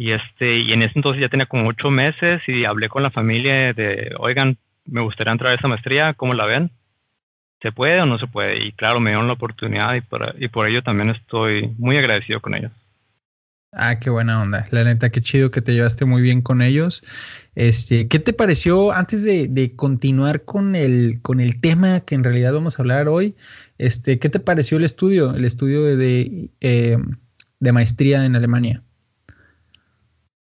y, 0.00 0.12
este, 0.12 0.56
y 0.60 0.72
en 0.72 0.80
ese 0.80 0.94
entonces 0.96 1.20
ya 1.20 1.28
tenía 1.28 1.44
como 1.44 1.68
ocho 1.68 1.90
meses 1.90 2.40
y 2.46 2.64
hablé 2.64 2.88
con 2.88 3.02
la 3.02 3.10
familia 3.10 3.74
de, 3.74 4.14
oigan, 4.18 4.56
me 4.86 5.02
gustaría 5.02 5.30
entrar 5.30 5.52
a 5.52 5.56
esa 5.56 5.68
maestría, 5.68 6.14
¿cómo 6.14 6.32
la 6.32 6.46
ven? 6.46 6.70
¿Se 7.60 7.70
puede 7.70 8.00
o 8.00 8.06
no 8.06 8.18
se 8.18 8.26
puede? 8.26 8.64
Y 8.64 8.72
claro, 8.72 8.98
me 8.98 9.10
dieron 9.10 9.26
la 9.26 9.34
oportunidad 9.34 9.94
y 9.94 10.00
por, 10.00 10.34
y 10.38 10.48
por 10.48 10.66
ello 10.66 10.82
también 10.82 11.10
estoy 11.10 11.74
muy 11.76 11.98
agradecido 11.98 12.40
con 12.40 12.54
ellos. 12.54 12.72
Ah, 13.72 14.00
qué 14.00 14.10
buena 14.10 14.42
onda. 14.42 14.66
La 14.72 14.82
neta, 14.82 15.10
qué 15.10 15.20
chido 15.20 15.50
que 15.50 15.62
te 15.62 15.72
llevaste 15.72 16.04
muy 16.04 16.22
bien 16.22 16.42
con 16.42 16.60
ellos. 16.60 17.04
Este, 17.54 18.08
¿qué 18.08 18.18
te 18.18 18.32
pareció 18.32 18.90
antes 18.90 19.22
de, 19.24 19.46
de, 19.46 19.76
continuar 19.76 20.44
con 20.44 20.74
el, 20.74 21.20
con 21.22 21.40
el 21.40 21.60
tema 21.60 22.00
que 22.00 22.16
en 22.16 22.24
realidad 22.24 22.52
vamos 22.52 22.78
a 22.78 22.82
hablar 22.82 23.08
hoy? 23.08 23.36
Este, 23.78 24.18
¿qué 24.18 24.28
te 24.28 24.40
pareció 24.40 24.78
el 24.78 24.84
estudio, 24.84 25.34
el 25.34 25.44
estudio 25.44 25.84
de, 25.84 25.96
de, 25.96 26.50
eh, 26.60 26.96
de 27.60 27.72
maestría 27.72 28.24
en 28.24 28.34
Alemania? 28.34 28.82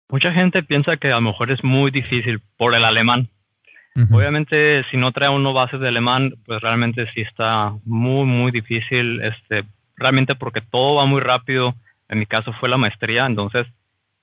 Mucha 0.09 0.31
gente 0.31 0.61
piensa 0.61 0.97
que 0.97 1.11
a 1.11 1.15
lo 1.15 1.21
mejor 1.21 1.49
es 1.51 1.63
muy 1.63 1.89
difícil 1.89 2.39
por 2.57 2.75
el 2.75 2.85
alemán. 2.85 3.29
Obviamente, 4.11 4.83
si 4.91 4.97
no 4.97 5.13
trae 5.13 5.29
uno 5.29 5.53
bases 5.53 5.79
de 5.79 5.87
alemán, 5.87 6.33
pues 6.45 6.59
realmente 6.59 7.07
sí 7.13 7.21
está 7.21 7.73
muy, 7.85 8.25
muy 8.25 8.51
difícil, 8.51 9.21
este, 9.21 9.63
realmente 9.95 10.35
porque 10.35 10.59
todo 10.59 10.95
va 10.95 11.05
muy 11.05 11.21
rápido. 11.21 11.75
En 12.09 12.19
mi 12.19 12.25
caso 12.25 12.53
fue 12.53 12.69
la 12.69 12.77
maestría, 12.77 13.25
entonces 13.25 13.65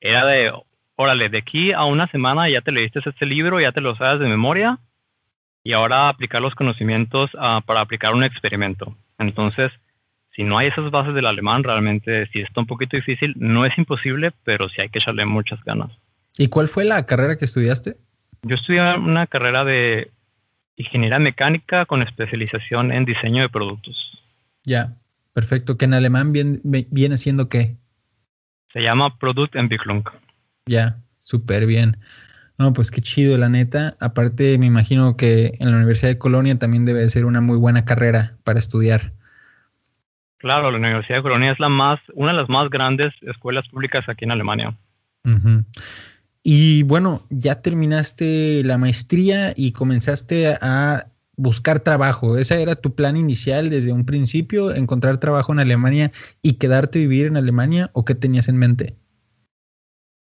era 0.00 0.24
de, 0.26 0.52
órale, 0.96 1.28
de 1.28 1.38
aquí 1.38 1.72
a 1.72 1.84
una 1.84 2.08
semana 2.08 2.48
ya 2.48 2.60
te 2.60 2.72
leíste 2.72 3.00
este 3.04 3.26
libro, 3.26 3.60
ya 3.60 3.72
te 3.72 3.80
lo 3.80 3.96
sabes 3.96 4.20
de 4.20 4.28
memoria, 4.28 4.78
y 5.64 5.72
ahora 5.72 6.08
aplicar 6.08 6.42
los 6.42 6.54
conocimientos 6.54 7.30
ah, 7.38 7.60
para 7.64 7.80
aplicar 7.80 8.14
un 8.14 8.24
experimento. 8.24 8.96
Entonces, 9.18 9.70
si 10.34 10.44
no 10.44 10.58
hay 10.58 10.68
esas 10.68 10.90
bases 10.90 11.14
del 11.14 11.26
alemán, 11.26 11.62
realmente 11.62 12.28
sí 12.32 12.40
está 12.40 12.60
un 12.60 12.66
poquito 12.66 12.96
difícil. 12.96 13.34
No 13.36 13.64
es 13.64 13.76
imposible, 13.78 14.32
pero 14.44 14.68
sí 14.68 14.80
hay 14.80 14.88
que 14.88 14.98
echarle 14.98 15.24
muchas 15.24 15.62
ganas. 15.62 15.90
¿Y 16.38 16.48
cuál 16.48 16.68
fue 16.68 16.84
la 16.84 17.04
carrera 17.04 17.36
que 17.36 17.44
estudiaste? 17.44 17.96
Yo 18.42 18.54
estudié 18.54 18.94
una 18.94 19.26
carrera 19.26 19.64
de 19.64 20.10
ingeniería 20.76 21.18
mecánica 21.18 21.84
con 21.86 22.02
especialización 22.02 22.90
en 22.92 23.04
diseño 23.04 23.42
de 23.42 23.48
productos. 23.48 24.18
Ya, 24.64 24.96
perfecto. 25.32 25.76
¿Que 25.76 25.84
en 25.84 25.94
alemán 25.94 26.32
viene, 26.32 26.60
viene 26.62 27.16
siendo 27.16 27.48
qué? 27.48 27.76
Se 28.72 28.80
llama 28.80 29.18
Produktentwicklung. 29.18 30.04
Ya, 30.66 30.98
súper 31.22 31.66
bien. 31.66 31.98
No, 32.58 32.72
pues 32.72 32.90
qué 32.90 33.00
chido, 33.00 33.36
la 33.38 33.48
neta. 33.48 33.96
Aparte, 34.00 34.56
me 34.58 34.66
imagino 34.66 35.16
que 35.16 35.52
en 35.58 35.70
la 35.70 35.76
Universidad 35.76 36.10
de 36.10 36.18
Colonia 36.18 36.58
también 36.58 36.84
debe 36.84 37.08
ser 37.08 37.24
una 37.24 37.40
muy 37.40 37.58
buena 37.58 37.84
carrera 37.84 38.36
para 38.44 38.58
estudiar. 38.58 39.12
Claro, 40.38 40.70
la 40.70 40.78
Universidad 40.78 41.18
de 41.18 41.22
Colonia 41.22 41.52
es 41.52 41.60
la 41.60 41.68
más, 41.68 42.00
una 42.14 42.32
de 42.32 42.38
las 42.38 42.48
más 42.48 42.68
grandes 42.68 43.12
escuelas 43.22 43.68
públicas 43.68 44.04
aquí 44.08 44.24
en 44.24 44.32
Alemania. 44.32 44.76
Y 46.42 46.82
bueno, 46.82 47.24
ya 47.30 47.62
terminaste 47.62 48.62
la 48.64 48.76
maestría 48.76 49.54
y 49.56 49.72
comenzaste 49.72 50.56
a 50.60 51.06
buscar 51.36 51.80
trabajo. 51.80 52.36
¿Ese 52.36 52.62
era 52.62 52.74
tu 52.74 52.94
plan 52.94 53.16
inicial 53.16 53.70
desde 53.70 53.92
un 53.92 54.04
principio, 54.04 54.74
encontrar 54.74 55.18
trabajo 55.18 55.52
en 55.52 55.60
Alemania 55.60 56.12
y 56.42 56.54
quedarte 56.54 56.98
a 56.98 57.02
vivir 57.02 57.26
en 57.26 57.36
Alemania 57.36 57.90
o 57.92 58.04
qué 58.04 58.14
tenías 58.14 58.48
en 58.48 58.58
mente? 58.58 58.96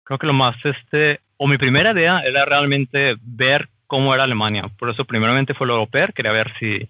Creo 0.04 0.20
que 0.20 0.28
lo 0.28 0.34
más, 0.34 0.56
este, 0.64 1.20
o 1.38 1.48
mi 1.48 1.58
primera 1.58 1.92
idea 1.92 2.20
era 2.20 2.46
realmente 2.46 3.18
ver 3.22 3.70
cómo 3.88 4.14
era 4.14 4.24
Alemania. 4.24 4.70
Por 4.78 4.90
eso 4.90 5.06
primeramente 5.06 5.54
fue 5.54 5.68
lo 5.68 5.74
europeo, 5.74 6.10
quería 6.14 6.32
ver 6.32 6.52
si, 6.60 6.90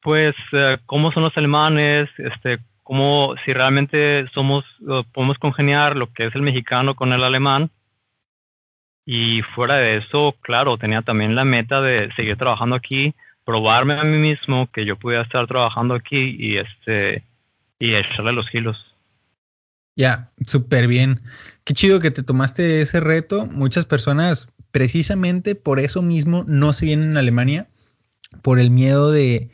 pues, 0.00 0.34
eh, 0.52 0.78
cómo 0.86 1.12
son 1.12 1.24
los 1.24 1.36
alemanes, 1.36 2.08
este, 2.18 2.58
cómo 2.82 3.34
si 3.44 3.52
realmente 3.52 4.26
somos, 4.32 4.64
podemos 5.12 5.38
congeniar 5.38 5.96
lo 5.96 6.12
que 6.12 6.26
es 6.26 6.34
el 6.34 6.42
mexicano 6.42 6.94
con 6.94 7.12
el 7.12 7.24
alemán. 7.24 7.70
Y 9.06 9.42
fuera 9.54 9.76
de 9.76 9.98
eso, 9.98 10.34
claro, 10.40 10.78
tenía 10.78 11.02
también 11.02 11.34
la 11.34 11.44
meta 11.44 11.80
de 11.80 12.10
seguir 12.16 12.36
trabajando 12.36 12.76
aquí, 12.76 13.14
probarme 13.44 13.94
a 13.94 14.04
mí 14.04 14.16
mismo 14.16 14.70
que 14.72 14.86
yo 14.86 14.96
pudiera 14.96 15.22
estar 15.22 15.46
trabajando 15.46 15.94
aquí 15.94 16.36
y 16.38 16.56
este 16.56 17.22
y 17.78 17.94
echarle 17.94 18.32
los 18.32 18.48
kilos. 18.48 18.94
Ya, 19.96 20.30
súper 20.44 20.88
bien. 20.88 21.20
Qué 21.64 21.74
chido 21.74 22.00
que 22.00 22.10
te 22.10 22.22
tomaste 22.22 22.82
ese 22.82 23.00
reto. 23.00 23.46
Muchas 23.46 23.84
personas, 23.84 24.48
precisamente 24.72 25.54
por 25.54 25.78
eso 25.78 26.02
mismo, 26.02 26.44
no 26.48 26.72
se 26.72 26.86
vienen 26.86 27.16
a 27.16 27.20
Alemania, 27.20 27.68
por 28.42 28.58
el 28.58 28.70
miedo 28.70 29.12
de, 29.12 29.50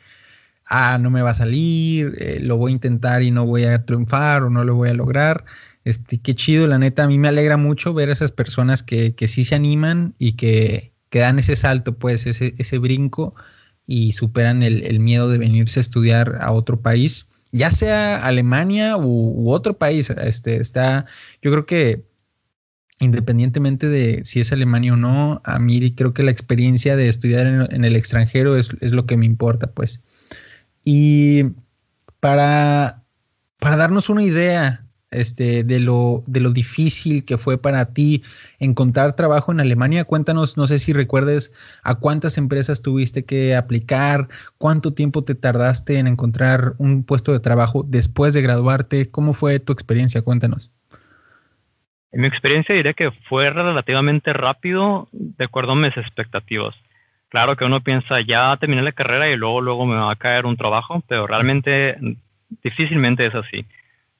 ah, 0.65 0.97
no 0.99 1.11
me 1.11 1.21
va 1.21 1.31
a 1.31 1.35
salir, 1.35 2.15
eh, 2.17 2.39
lo 2.41 2.57
voy 2.57 2.71
a 2.71 2.75
intentar 2.75 3.21
y 3.21 3.29
no 3.29 3.45
voy 3.45 3.65
a 3.65 3.85
triunfar 3.85 4.43
o 4.43 4.49
no 4.49 4.63
lo 4.63 4.75
voy 4.75 4.89
a 4.89 4.93
lograr. 4.93 5.45
Este, 5.83 6.19
qué 6.19 6.35
chido, 6.35 6.67
la 6.67 6.77
neta, 6.77 7.03
a 7.03 7.07
mí 7.07 7.17
me 7.17 7.27
alegra 7.27 7.57
mucho 7.57 7.93
ver 7.93 8.09
a 8.09 8.13
esas 8.13 8.31
personas 8.31 8.83
que, 8.83 9.15
que 9.15 9.27
sí 9.27 9.43
se 9.43 9.55
animan 9.55 10.13
y 10.19 10.33
que, 10.33 10.93
que, 11.09 11.19
dan 11.19 11.39
ese 11.39 11.55
salto, 11.55 11.97
pues, 11.97 12.27
ese, 12.27 12.53
ese 12.57 12.77
brinco 12.77 13.33
y 13.87 14.11
superan 14.11 14.61
el, 14.61 14.83
el, 14.83 14.99
miedo 14.99 15.27
de 15.27 15.39
venirse 15.39 15.79
a 15.79 15.81
estudiar 15.81 16.37
a 16.41 16.51
otro 16.51 16.81
país, 16.81 17.27
ya 17.51 17.71
sea 17.71 18.25
Alemania 18.25 18.95
u, 18.95 19.49
otro 19.51 19.77
país. 19.77 20.09
Este, 20.11 20.57
está, 20.61 21.05
yo 21.41 21.51
creo 21.51 21.65
que 21.65 22.05
independientemente 22.99 23.87
de 23.87 24.21
si 24.23 24.39
es 24.39 24.51
Alemania 24.51 24.93
o 24.93 24.97
no, 24.97 25.41
a 25.43 25.57
mí 25.57 25.95
creo 25.95 26.13
que 26.13 26.21
la 26.21 26.29
experiencia 26.29 26.95
de 26.95 27.09
estudiar 27.09 27.47
en, 27.47 27.67
en 27.73 27.83
el 27.83 27.95
extranjero 27.95 28.55
es, 28.55 28.69
es, 28.79 28.91
lo 28.93 29.07
que 29.07 29.17
me 29.17 29.25
importa, 29.25 29.71
pues. 29.71 30.03
Y 30.83 31.45
para, 32.19 33.03
para 33.57 33.77
darnos 33.77 34.09
una 34.09 34.23
idea 34.23 34.85
este, 35.11 35.63
de, 35.63 35.79
lo, 35.79 36.23
de 36.25 36.39
lo 36.39 36.49
difícil 36.49 37.25
que 37.25 37.37
fue 37.37 37.57
para 37.57 37.93
ti 37.93 38.23
encontrar 38.59 39.13
trabajo 39.13 39.51
en 39.51 39.59
Alemania, 39.59 40.05
cuéntanos, 40.05 40.57
no 40.57 40.67
sé 40.67 40.79
si 40.79 40.93
recuerdes 40.93 41.53
a 41.83 41.95
cuántas 41.95 42.37
empresas 42.37 42.81
tuviste 42.81 43.25
que 43.25 43.55
aplicar, 43.55 44.27
cuánto 44.57 44.93
tiempo 44.93 45.23
te 45.23 45.35
tardaste 45.35 45.99
en 45.99 46.07
encontrar 46.07 46.73
un 46.77 47.03
puesto 47.03 47.33
de 47.33 47.39
trabajo 47.39 47.85
después 47.87 48.33
de 48.33 48.41
graduarte, 48.41 49.09
cómo 49.09 49.33
fue 49.33 49.59
tu 49.59 49.73
experiencia, 49.73 50.21
cuéntanos. 50.21 50.71
En 52.11 52.21
mi 52.21 52.27
experiencia 52.27 52.75
diría 52.75 52.93
que 52.93 53.11
fue 53.29 53.49
relativamente 53.49 54.33
rápido 54.33 55.07
de 55.11 55.45
acuerdo 55.45 55.73
a 55.73 55.75
mis 55.75 55.95
expectativas 55.95 56.75
claro 57.31 57.55
que 57.55 57.65
uno 57.65 57.81
piensa, 57.81 58.19
ya 58.19 58.55
terminé 58.57 58.83
la 58.83 58.91
carrera 58.91 59.29
y 59.29 59.37
luego, 59.37 59.61
luego 59.61 59.85
me 59.85 59.95
va 59.95 60.11
a 60.11 60.15
caer 60.17 60.45
un 60.45 60.57
trabajo, 60.57 61.01
pero 61.07 61.25
realmente 61.25 61.97
difícilmente 62.61 63.25
es 63.25 63.33
así. 63.33 63.65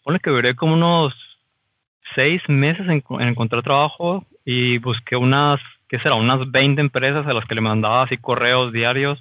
Pone 0.03 0.19
que 0.19 0.29
duré 0.29 0.55
como 0.55 0.73
unos 0.73 1.13
seis 2.15 2.41
meses 2.47 2.87
en, 2.87 3.03
encontrar 3.19 3.63
trabajo 3.63 4.25
y 4.43 4.77
busqué 4.79 5.15
unas, 5.15 5.59
¿qué 5.87 5.99
será? 5.99 6.15
Unas 6.15 6.49
20 6.51 6.81
empresas 6.81 7.25
a 7.27 7.33
las 7.33 7.45
que 7.45 7.55
le 7.55 7.61
mandaba 7.61 8.03
así 8.03 8.17
correos 8.17 8.73
diarios, 8.73 9.19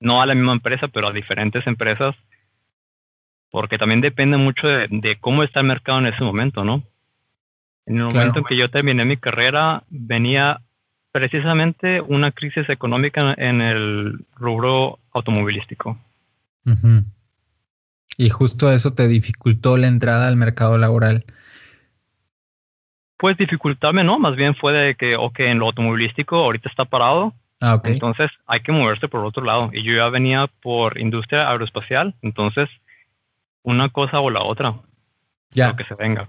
no 0.00 0.20
a 0.20 0.26
la 0.26 0.34
misma 0.34 0.52
empresa, 0.52 0.88
pero 0.88 1.08
a 1.08 1.12
diferentes 1.12 1.66
empresas, 1.66 2.14
porque 3.50 3.78
también 3.78 4.00
depende 4.00 4.36
mucho 4.36 4.68
de, 4.68 5.16
cómo 5.20 5.42
está 5.42 5.60
el 5.60 5.66
mercado 5.66 5.98
en 6.00 6.06
ese 6.06 6.22
momento, 6.22 6.64
¿no? 6.64 6.82
En 7.86 7.96
el 7.96 8.04
momento 8.04 8.40
en 8.40 8.44
que 8.44 8.56
yo 8.56 8.70
terminé 8.70 9.04
mi 9.04 9.16
carrera, 9.16 9.84
venía 9.88 10.60
precisamente 11.10 12.02
una 12.02 12.32
crisis 12.32 12.68
económica 12.68 13.34
en 13.38 13.62
el 13.62 14.26
rubro 14.36 14.98
automovilístico. 15.12 15.98
Y 18.18 18.30
justo 18.30 18.70
eso 18.70 18.92
te 18.92 19.06
dificultó 19.06 19.76
la 19.78 19.86
entrada 19.86 20.26
al 20.26 20.36
mercado 20.36 20.76
laboral. 20.76 21.24
Pues 23.16 23.36
dificultarme, 23.36 24.02
no, 24.02 24.18
más 24.18 24.34
bien 24.34 24.56
fue 24.56 24.72
de 24.72 24.96
que, 24.96 25.16
ok, 25.16 25.38
en 25.40 25.60
lo 25.60 25.66
automovilístico 25.66 26.36
ahorita 26.36 26.68
está 26.68 26.84
parado, 26.84 27.32
ah, 27.60 27.80
entonces 27.84 28.28
hay 28.46 28.60
que 28.60 28.72
moverse 28.72 29.06
por 29.06 29.24
otro 29.24 29.44
lado. 29.44 29.70
Y 29.72 29.84
yo 29.84 29.94
ya 29.94 30.08
venía 30.08 30.48
por 30.60 31.00
industria 31.00 31.48
aeroespacial, 31.48 32.16
entonces 32.20 32.68
una 33.62 33.88
cosa 33.88 34.18
o 34.18 34.30
la 34.30 34.42
otra, 34.42 34.74
ya. 35.50 35.68
lo 35.68 35.76
que 35.76 35.84
se 35.84 35.94
venga. 35.94 36.28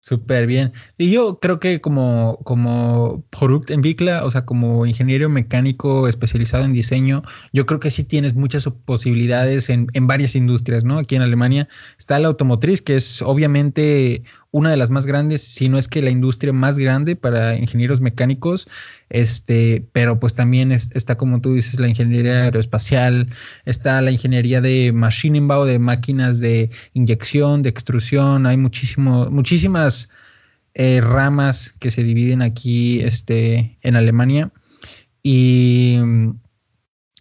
Súper 0.00 0.46
bien. 0.46 0.72
Y 0.96 1.10
yo 1.10 1.40
creo 1.40 1.58
que 1.58 1.80
como, 1.80 2.38
como 2.44 3.24
Product 3.30 3.70
en 3.70 3.82
Bicla, 3.82 4.24
o 4.24 4.30
sea, 4.30 4.44
como 4.46 4.86
ingeniero 4.86 5.28
mecánico 5.28 6.06
especializado 6.06 6.64
en 6.64 6.72
diseño, 6.72 7.24
yo 7.52 7.66
creo 7.66 7.80
que 7.80 7.90
sí 7.90 8.04
tienes 8.04 8.34
muchas 8.34 8.68
posibilidades 8.84 9.68
en, 9.70 9.88
en 9.94 10.06
varias 10.06 10.36
industrias, 10.36 10.84
¿no? 10.84 10.98
Aquí 10.98 11.16
en 11.16 11.22
Alemania 11.22 11.68
está 11.98 12.18
la 12.20 12.28
automotriz, 12.28 12.80
que 12.80 12.94
es 12.94 13.22
obviamente 13.22 14.22
una 14.50 14.70
de 14.70 14.76
las 14.78 14.88
más 14.90 15.06
grandes, 15.06 15.42
si 15.42 15.68
no 15.68 15.78
es 15.78 15.88
que 15.88 16.00
la 16.00 16.10
industria 16.10 16.52
más 16.52 16.78
grande 16.78 17.16
para 17.16 17.56
ingenieros 17.56 18.00
mecánicos, 18.00 18.68
este, 19.10 19.86
pero 19.92 20.18
pues 20.20 20.34
también 20.34 20.72
está 20.72 21.16
como 21.18 21.40
tú 21.40 21.54
dices 21.54 21.78
la 21.80 21.88
ingeniería 21.88 22.44
aeroespacial, 22.44 23.28
está 23.66 24.00
la 24.00 24.10
ingeniería 24.10 24.60
de 24.60 24.92
Maschinenbau, 24.92 25.64
de 25.64 25.78
máquinas 25.78 26.40
de 26.40 26.70
inyección, 26.94 27.62
de 27.62 27.68
extrusión, 27.68 28.46
hay 28.46 28.56
muchísimo, 28.56 29.26
muchísimas 29.30 30.08
eh, 30.74 31.00
ramas 31.02 31.74
que 31.78 31.90
se 31.90 32.02
dividen 32.02 32.40
aquí 32.40 33.00
este, 33.00 33.78
en 33.82 33.96
Alemania. 33.96 34.52
Y 35.22 35.98
mm, 36.00 36.30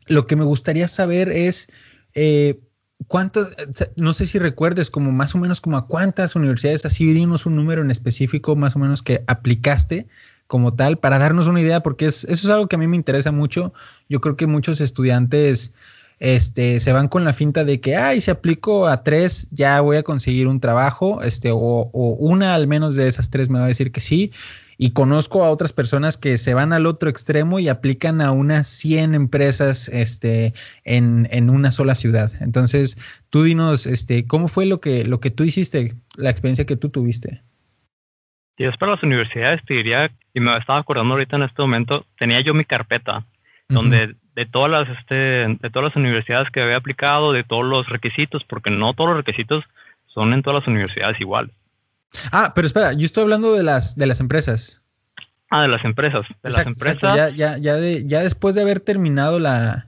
lo 0.08 0.28
que 0.28 0.36
me 0.38 0.46
gustaría 0.46 0.88
saber 0.88 1.30
es 1.30 1.70
eh, 2.14 2.60
¿Cuánto, 3.06 3.48
no 3.96 4.14
sé 4.14 4.26
si 4.26 4.40
recuerdes, 4.40 4.90
como 4.90 5.12
más 5.12 5.36
o 5.36 5.38
menos 5.38 5.62
como 5.62 5.78
a 5.78 5.86
cuántas 5.86 6.36
universidades, 6.36 6.84
así 6.86 7.06
dimos 7.14 7.46
un 7.46 7.56
número 7.56 7.82
en 7.84 7.92
específico 7.92 8.56
más 8.56 8.76
o 8.76 8.80
menos 8.80 9.04
que 9.04 9.24
aplicaste 9.28 10.08
como 10.48 10.74
tal, 10.74 10.98
para 10.98 11.20
darnos 11.20 11.48
una 11.48 11.62
idea, 11.62 11.82
porque 11.82 12.06
es, 12.06 12.24
eso 12.24 12.48
es 12.48 12.50
algo 12.50 12.68
que 12.68 12.76
a 12.78 12.80
mí 12.80 12.88
me 12.88 12.96
interesa 12.96 13.32
mucho. 13.32 13.74
Yo 14.10 14.22
creo 14.22 14.36
que 14.36 14.48
muchos 14.48 14.82
estudiantes 14.82 15.74
este, 16.20 16.80
se 16.80 16.92
van 16.92 17.08
con 17.08 17.24
la 17.24 17.34
finta 17.34 17.64
de 17.66 17.80
que, 17.80 17.96
ay, 17.96 18.22
si 18.22 18.32
aplico 18.32 18.88
a 18.88 19.04
tres, 19.04 19.50
ya 19.52 19.80
voy 19.82 19.98
a 19.98 20.04
conseguir 20.04 20.48
un 20.48 20.60
trabajo, 20.60 21.22
este, 21.22 21.52
o, 21.52 21.58
o 21.60 22.10
una 22.14 22.56
al 22.56 22.68
menos 22.68 22.96
de 22.96 23.08
esas 23.08 23.30
tres 23.30 23.50
me 23.50 23.60
va 23.60 23.66
a 23.66 23.70
decir 23.70 23.92
que 23.92 24.02
sí. 24.02 24.32
Y 24.78 24.92
conozco 24.92 25.44
a 25.44 25.50
otras 25.50 25.74
personas 25.74 26.18
que 26.18 26.38
se 26.38 26.54
van 26.54 26.72
al 26.72 26.86
otro 26.86 27.10
extremo 27.10 27.60
y 27.60 27.68
aplican 27.68 28.22
a 28.22 28.32
unas 28.32 28.68
100 28.68 29.16
empresas 29.16 29.90
este, 29.90 30.54
en, 30.84 31.28
en, 31.32 31.50
una 31.50 31.72
sola 31.72 31.96
ciudad. 31.96 32.32
Entonces, 32.42 32.98
tú 33.30 33.44
dinos, 33.44 33.88
este, 33.88 34.28
¿cómo 34.28 34.48
fue 34.48 34.66
lo 34.68 34.80
que, 34.80 35.04
lo 35.04 35.20
que 35.20 35.32
tú 35.32 35.44
hiciste, 35.44 35.94
la 36.16 36.30
experiencia 36.30 36.66
que 36.66 36.76
tú 36.76 36.90
tuviste? 36.90 37.42
Y 38.58 38.66
es 38.66 38.78
para 38.78 38.94
las 38.94 39.04
universidades, 39.04 39.62
te 39.66 39.76
diría, 39.76 40.12
y 40.34 40.40
me 40.40 40.56
estaba 40.58 40.80
acordando 40.80 41.14
ahorita 41.14 41.36
en 41.36 41.44
este 41.44 41.62
momento, 41.62 42.06
tenía 42.18 42.42
yo 42.42 42.54
mi 42.54 42.66
carpeta, 42.66 43.26
donde 43.70 44.16
de 44.36 44.46
todas 44.46 44.70
las 44.70 44.98
este, 44.98 45.16
de 45.16 45.70
todas 45.72 45.90
las 45.90 45.96
universidades 45.96 46.50
que 46.52 46.62
había 46.62 46.78
aplicado, 46.78 47.34
de 47.34 47.44
todos 47.44 47.66
los 47.66 47.88
requisitos, 47.90 48.44
porque 48.44 48.72
no 48.72 48.94
todos 48.94 49.10
los 49.10 49.18
requisitos 49.18 49.64
son 50.06 50.34
en 50.34 50.42
todas 50.42 50.62
las 50.62 50.68
universidades 50.68 51.20
igual. 51.20 51.52
Ah, 52.32 52.54
pero 52.56 52.68
espera, 52.68 52.94
yo 52.94 53.06
estoy 53.06 53.24
hablando 53.24 53.54
de 53.54 53.64
las 53.64 53.96
de 53.96 54.08
las 54.08 54.20
empresas. 54.20 54.84
Ah, 55.50 55.62
de 55.62 55.68
las 55.70 55.84
empresas. 55.86 56.26
De 56.44 56.50
las 56.50 56.66
empresas. 56.66 57.16
Ya, 57.16 57.30
ya, 57.30 57.58
ya, 57.58 57.76
de, 57.76 58.06
ya 58.06 58.22
después 58.22 58.56
de 58.56 58.62
haber 58.62 58.80
terminado 58.82 59.40
la, 59.40 59.88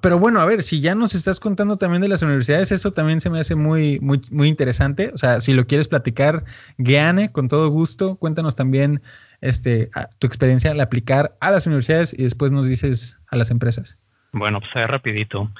Pero 0.00 0.18
bueno, 0.18 0.40
a 0.40 0.46
ver, 0.46 0.62
si 0.62 0.80
ya 0.80 0.94
nos 0.94 1.14
estás 1.14 1.40
contando 1.40 1.76
también 1.76 2.02
de 2.02 2.08
las 2.08 2.22
universidades, 2.22 2.70
eso 2.70 2.92
también 2.92 3.20
se 3.20 3.30
me 3.30 3.40
hace 3.40 3.56
muy, 3.56 3.98
muy, 4.00 4.20
muy 4.30 4.48
interesante. 4.48 5.10
O 5.12 5.18
sea, 5.18 5.40
si 5.40 5.54
lo 5.54 5.66
quieres 5.66 5.88
platicar, 5.88 6.44
Guiane, 6.78 7.32
con 7.32 7.48
todo 7.48 7.68
gusto, 7.68 8.16
cuéntanos 8.16 8.54
también 8.54 9.02
este, 9.40 9.90
tu 10.18 10.26
experiencia 10.26 10.70
al 10.70 10.80
aplicar 10.80 11.36
a 11.40 11.50
las 11.50 11.66
universidades 11.66 12.14
y 12.16 12.22
después 12.22 12.52
nos 12.52 12.68
dices 12.68 13.20
a 13.28 13.36
las 13.36 13.50
empresas. 13.50 13.98
Bueno, 14.32 14.60
pues 14.60 14.70
ahí 14.76 14.86
rapidito. 14.86 15.50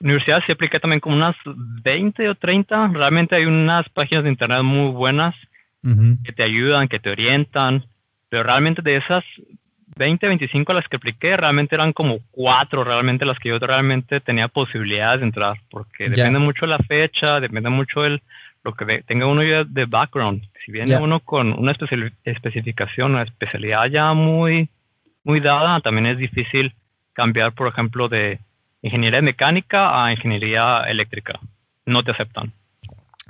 Universidades 0.00 0.44
sí 0.46 0.52
apliqué 0.52 0.80
también 0.80 1.00
como 1.00 1.16
unas 1.16 1.36
20 1.44 2.28
o 2.28 2.34
30. 2.34 2.88
Realmente 2.94 3.36
hay 3.36 3.44
unas 3.44 3.88
páginas 3.90 4.24
de 4.24 4.30
internet 4.30 4.62
muy 4.62 4.90
buenas 4.90 5.34
que 5.82 6.32
te 6.32 6.42
ayudan, 6.42 6.88
que 6.88 6.98
te 6.98 7.10
orientan 7.10 7.84
pero 8.30 8.44
realmente 8.44 8.80
de 8.80 8.96
esas 8.96 9.24
20, 9.96 10.28
25 10.28 10.72
a 10.72 10.76
las 10.76 10.88
que 10.88 10.96
apliqué, 10.96 11.36
realmente 11.36 11.74
eran 11.74 11.92
como 11.92 12.20
cuatro 12.30 12.84
realmente 12.84 13.26
las 13.26 13.38
que 13.38 13.50
yo 13.50 13.58
realmente 13.58 14.20
tenía 14.20 14.48
posibilidades 14.48 15.20
de 15.20 15.26
entrar, 15.26 15.60
porque 15.68 16.06
depende 16.06 16.38
mucho 16.38 16.64
de 16.64 16.70
la 16.70 16.78
fecha, 16.78 17.40
depende 17.40 17.68
mucho 17.68 18.02
de 18.02 18.22
lo 18.62 18.72
que 18.72 19.02
tenga 19.02 19.26
uno 19.26 19.42
ya 19.42 19.64
de 19.64 19.84
background. 19.84 20.42
Si 20.64 20.72
viene 20.72 20.96
uno 20.96 21.20
con 21.20 21.52
una 21.52 21.72
especificación, 22.24 23.12
una 23.12 23.22
especialidad 23.22 23.86
ya 23.86 24.14
muy, 24.14 24.70
muy 25.24 25.40
dada, 25.40 25.80
también 25.80 26.06
es 26.06 26.18
difícil 26.18 26.72
cambiar, 27.12 27.52
por 27.52 27.66
ejemplo, 27.66 28.08
de 28.08 28.38
ingeniería 28.82 29.22
mecánica 29.22 30.04
a 30.04 30.12
ingeniería 30.12 30.82
eléctrica. 30.82 31.38
No 31.86 32.02
te 32.02 32.12
aceptan. 32.12 32.52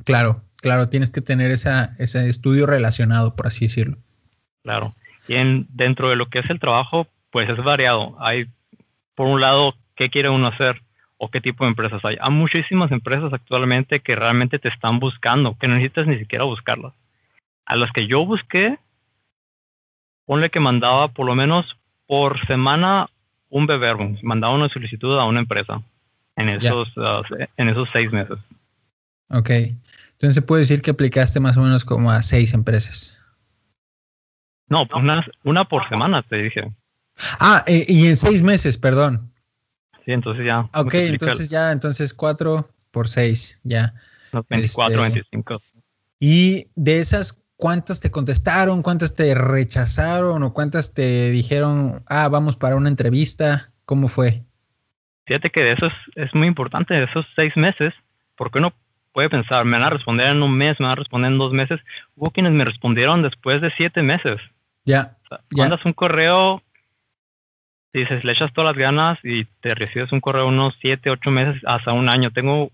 Claro, 0.04 0.42
claro, 0.61 0.88
tienes 0.88 1.11
que 1.11 1.21
tener 1.21 1.50
esa, 1.50 1.95
ese 1.99 2.28
estudio 2.28 2.66
relacionado, 2.66 3.37
por 3.37 3.47
así 3.47 3.66
decirlo. 3.66 3.97
Claro. 4.62 4.95
Y 5.28 5.35
en, 5.35 5.66
dentro 5.71 6.09
de 6.09 6.16
lo 6.16 6.26
que 6.26 6.40
es 6.40 6.50
el 6.50 6.61
trabajo, 6.61 7.07
pues 7.30 7.49
es 7.49 7.57
variado. 7.59 8.16
Hay, 8.21 8.47
por 9.14 9.26
un 9.26 9.40
lado, 9.40 9.75
qué 9.95 10.11
quiere 10.11 10.28
uno 10.28 10.49
hacer 10.49 10.83
o 11.16 11.30
qué 11.30 11.40
tipo 11.40 11.64
de 11.64 11.71
empresas 11.71 12.02
hay. 12.04 12.16
Hay 12.21 12.30
muchísimas 12.30 12.90
empresas 12.92 13.33
actualmente 13.33 14.00
que 14.00 14.16
realmente 14.16 14.59
te 14.59 14.69
están 14.69 14.99
buscando, 14.99 15.57
que 15.59 15.69
no 15.69 15.75
necesitas 15.75 16.07
ni 16.07 16.19
siquiera 16.19 16.45
buscarlas. 16.45 16.95
A 17.66 17.76
las 17.76 17.92
que 17.92 18.07
yo 18.07 18.25
busqué, 18.25 18.78
ponle 20.25 20.50
que 20.50 20.61
mandaba 20.61 21.09
por 21.09 21.26
lo 21.26 21.35
menos 21.35 21.76
por 22.07 22.45
semana 22.47 23.09
un 23.50 23.66
beberbo, 23.66 24.16
mandaba 24.23 24.54
una 24.54 24.69
solicitud 24.69 25.19
a 25.19 25.25
una 25.25 25.40
empresa 25.40 25.83
en 26.37 26.49
esos, 26.49 26.97
uh, 26.97 27.23
en 27.57 27.69
esos 27.69 27.88
seis 27.92 28.11
meses. 28.11 28.38
Ok, 29.28 29.50
entonces 29.50 30.35
se 30.35 30.42
puede 30.42 30.62
decir 30.62 30.83
que 30.83 30.90
aplicaste 30.90 31.40
más 31.40 31.57
o 31.57 31.62
menos 31.62 31.85
como 31.85 32.11
a 32.11 32.23
seis 32.23 32.54
empresas. 32.54 33.21
No, 34.69 34.88
una, 34.95 35.26
una 35.45 35.64
por 35.64 35.88
semana, 35.88 36.23
te 36.23 36.37
dije. 36.37 36.73
Ah, 37.38 37.64
eh, 37.66 37.85
y 37.88 38.07
en 38.07 38.16
seis 38.16 38.42
meses, 38.42 38.78
perdón. 38.78 39.33
Sí, 40.04 40.12
entonces 40.12 40.47
ya. 40.47 40.71
Ok, 40.75 40.95
entonces 40.95 41.50
ya, 41.50 41.73
entonces 41.73 42.14
cuatro 42.14 42.71
por 42.90 43.09
seis, 43.09 43.61
ya. 43.64 43.95
24, 44.49 45.02
25. 45.02 45.54
Este, 45.54 45.80
y 46.21 46.69
de 46.76 47.00
esas, 47.00 47.40
¿cuántas 47.61 48.00
te 48.00 48.11
contestaron? 48.11 48.83
¿Cuántas 48.83 49.14
te 49.14 49.35
rechazaron? 49.35 50.43
¿O 50.43 50.52
cuántas 50.52 50.95
te 50.95 51.31
dijeron, 51.31 52.02
ah, 52.09 52.29
vamos 52.29 52.57
para 52.57 52.75
una 52.75 52.88
entrevista? 52.88 53.71
¿Cómo 53.85 54.09
fue? 54.09 54.43
Fíjate 55.26 55.50
que 55.50 55.62
de 55.62 55.73
eso 55.73 55.87
es, 55.87 55.95
es 56.17 56.35
muy 56.35 56.49
importante, 56.49 56.95
de 56.95 57.05
esos 57.05 57.25
seis 57.37 57.57
meses, 57.57 57.95
porque 58.35 58.59
uno 58.59 58.73
puede 59.12 59.29
pensar, 59.29 59.64
me 59.64 59.79
van 59.79 59.87
a 59.87 59.90
responder 59.90 60.29
en 60.29 60.43
un 60.43 60.57
mes, 60.57 60.81
me 60.81 60.87
van 60.87 60.93
a 60.93 60.97
responder 60.97 61.31
en 61.31 61.38
dos 61.38 61.52
meses. 61.52 61.81
Hubo 62.17 62.30
quienes 62.30 62.52
me 62.52 62.65
respondieron 62.65 63.23
después 63.23 63.61
de 63.61 63.71
siete 63.76 64.02
meses. 64.02 64.41
Ya. 64.85 65.17
Mandas 65.50 65.85
un 65.85 65.93
correo, 65.93 66.63
dices, 67.93 68.25
le 68.25 68.32
echas 68.32 68.52
todas 68.52 68.75
las 68.75 68.80
ganas 68.80 69.19
y 69.23 69.45
te 69.61 69.75
recibes 69.75 70.13
un 70.13 70.21
correo 70.21 70.49
unos 70.49 70.75
siete, 70.80 71.11
ocho 71.11 71.30
meses, 71.30 71.61
hasta 71.67 71.93
un 71.93 72.08
año. 72.08 72.30
Tengo, 72.32 72.71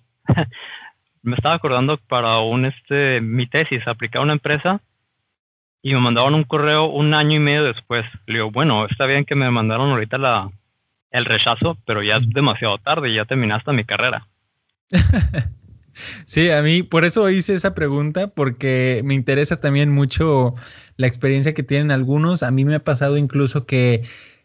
me 1.27 1.37
estaba 1.37 1.57
acordando 1.57 1.99
para 1.99 2.39
un, 2.39 2.65
este, 2.65 3.21
mi 3.21 3.47
tesis, 3.47 3.87
aplicar 3.87 4.21
a 4.21 4.25
una 4.25 4.33
empresa 4.35 4.81
y 5.83 5.93
me 5.93 6.01
mandaron 6.01 6.35
un 6.35 6.45
correo 6.45 6.87
un 6.87 7.15
año 7.15 7.37
y 7.37 7.41
medio 7.41 7.65
después. 7.65 8.05
Le 8.27 8.35
digo, 8.35 8.51
bueno, 8.51 8.87
está 8.87 9.07
bien 9.07 9.25
que 9.25 9.35
me 9.35 9.51
mandaron 9.51 9.91
ahorita 9.91 10.19
la, 10.19 10.51
el 11.11 11.25
rechazo, 11.25 11.77
pero 11.85 12.03
ya 12.03 12.17
es 12.17 12.29
demasiado 12.31 12.79
tarde, 12.79 13.13
ya 13.13 13.25
terminaste 13.25 13.73
mi 13.73 13.85
carrera. 13.85 14.27
Sí, 16.27 16.51
a 16.51 16.61
mí 16.63 16.83
por 16.83 17.07
eso 17.07 17.31
hice 17.31 17.55
esa 17.55 17.75
pregunta, 17.75 18.29
porque 18.29 19.01
me 19.03 19.15
interesa 19.15 19.61
también 19.61 19.91
mucho 19.91 20.55
la 20.99 21.07
experiencia 21.07 21.55
que 21.55 21.63
tienen 21.63 21.91
algunos. 21.91 22.43
A 22.43 22.51
mí 22.51 22.67
me 22.67 22.75
ha 22.75 22.85
pasado 22.85 23.17
incluso 23.17 23.65
que 23.65 24.03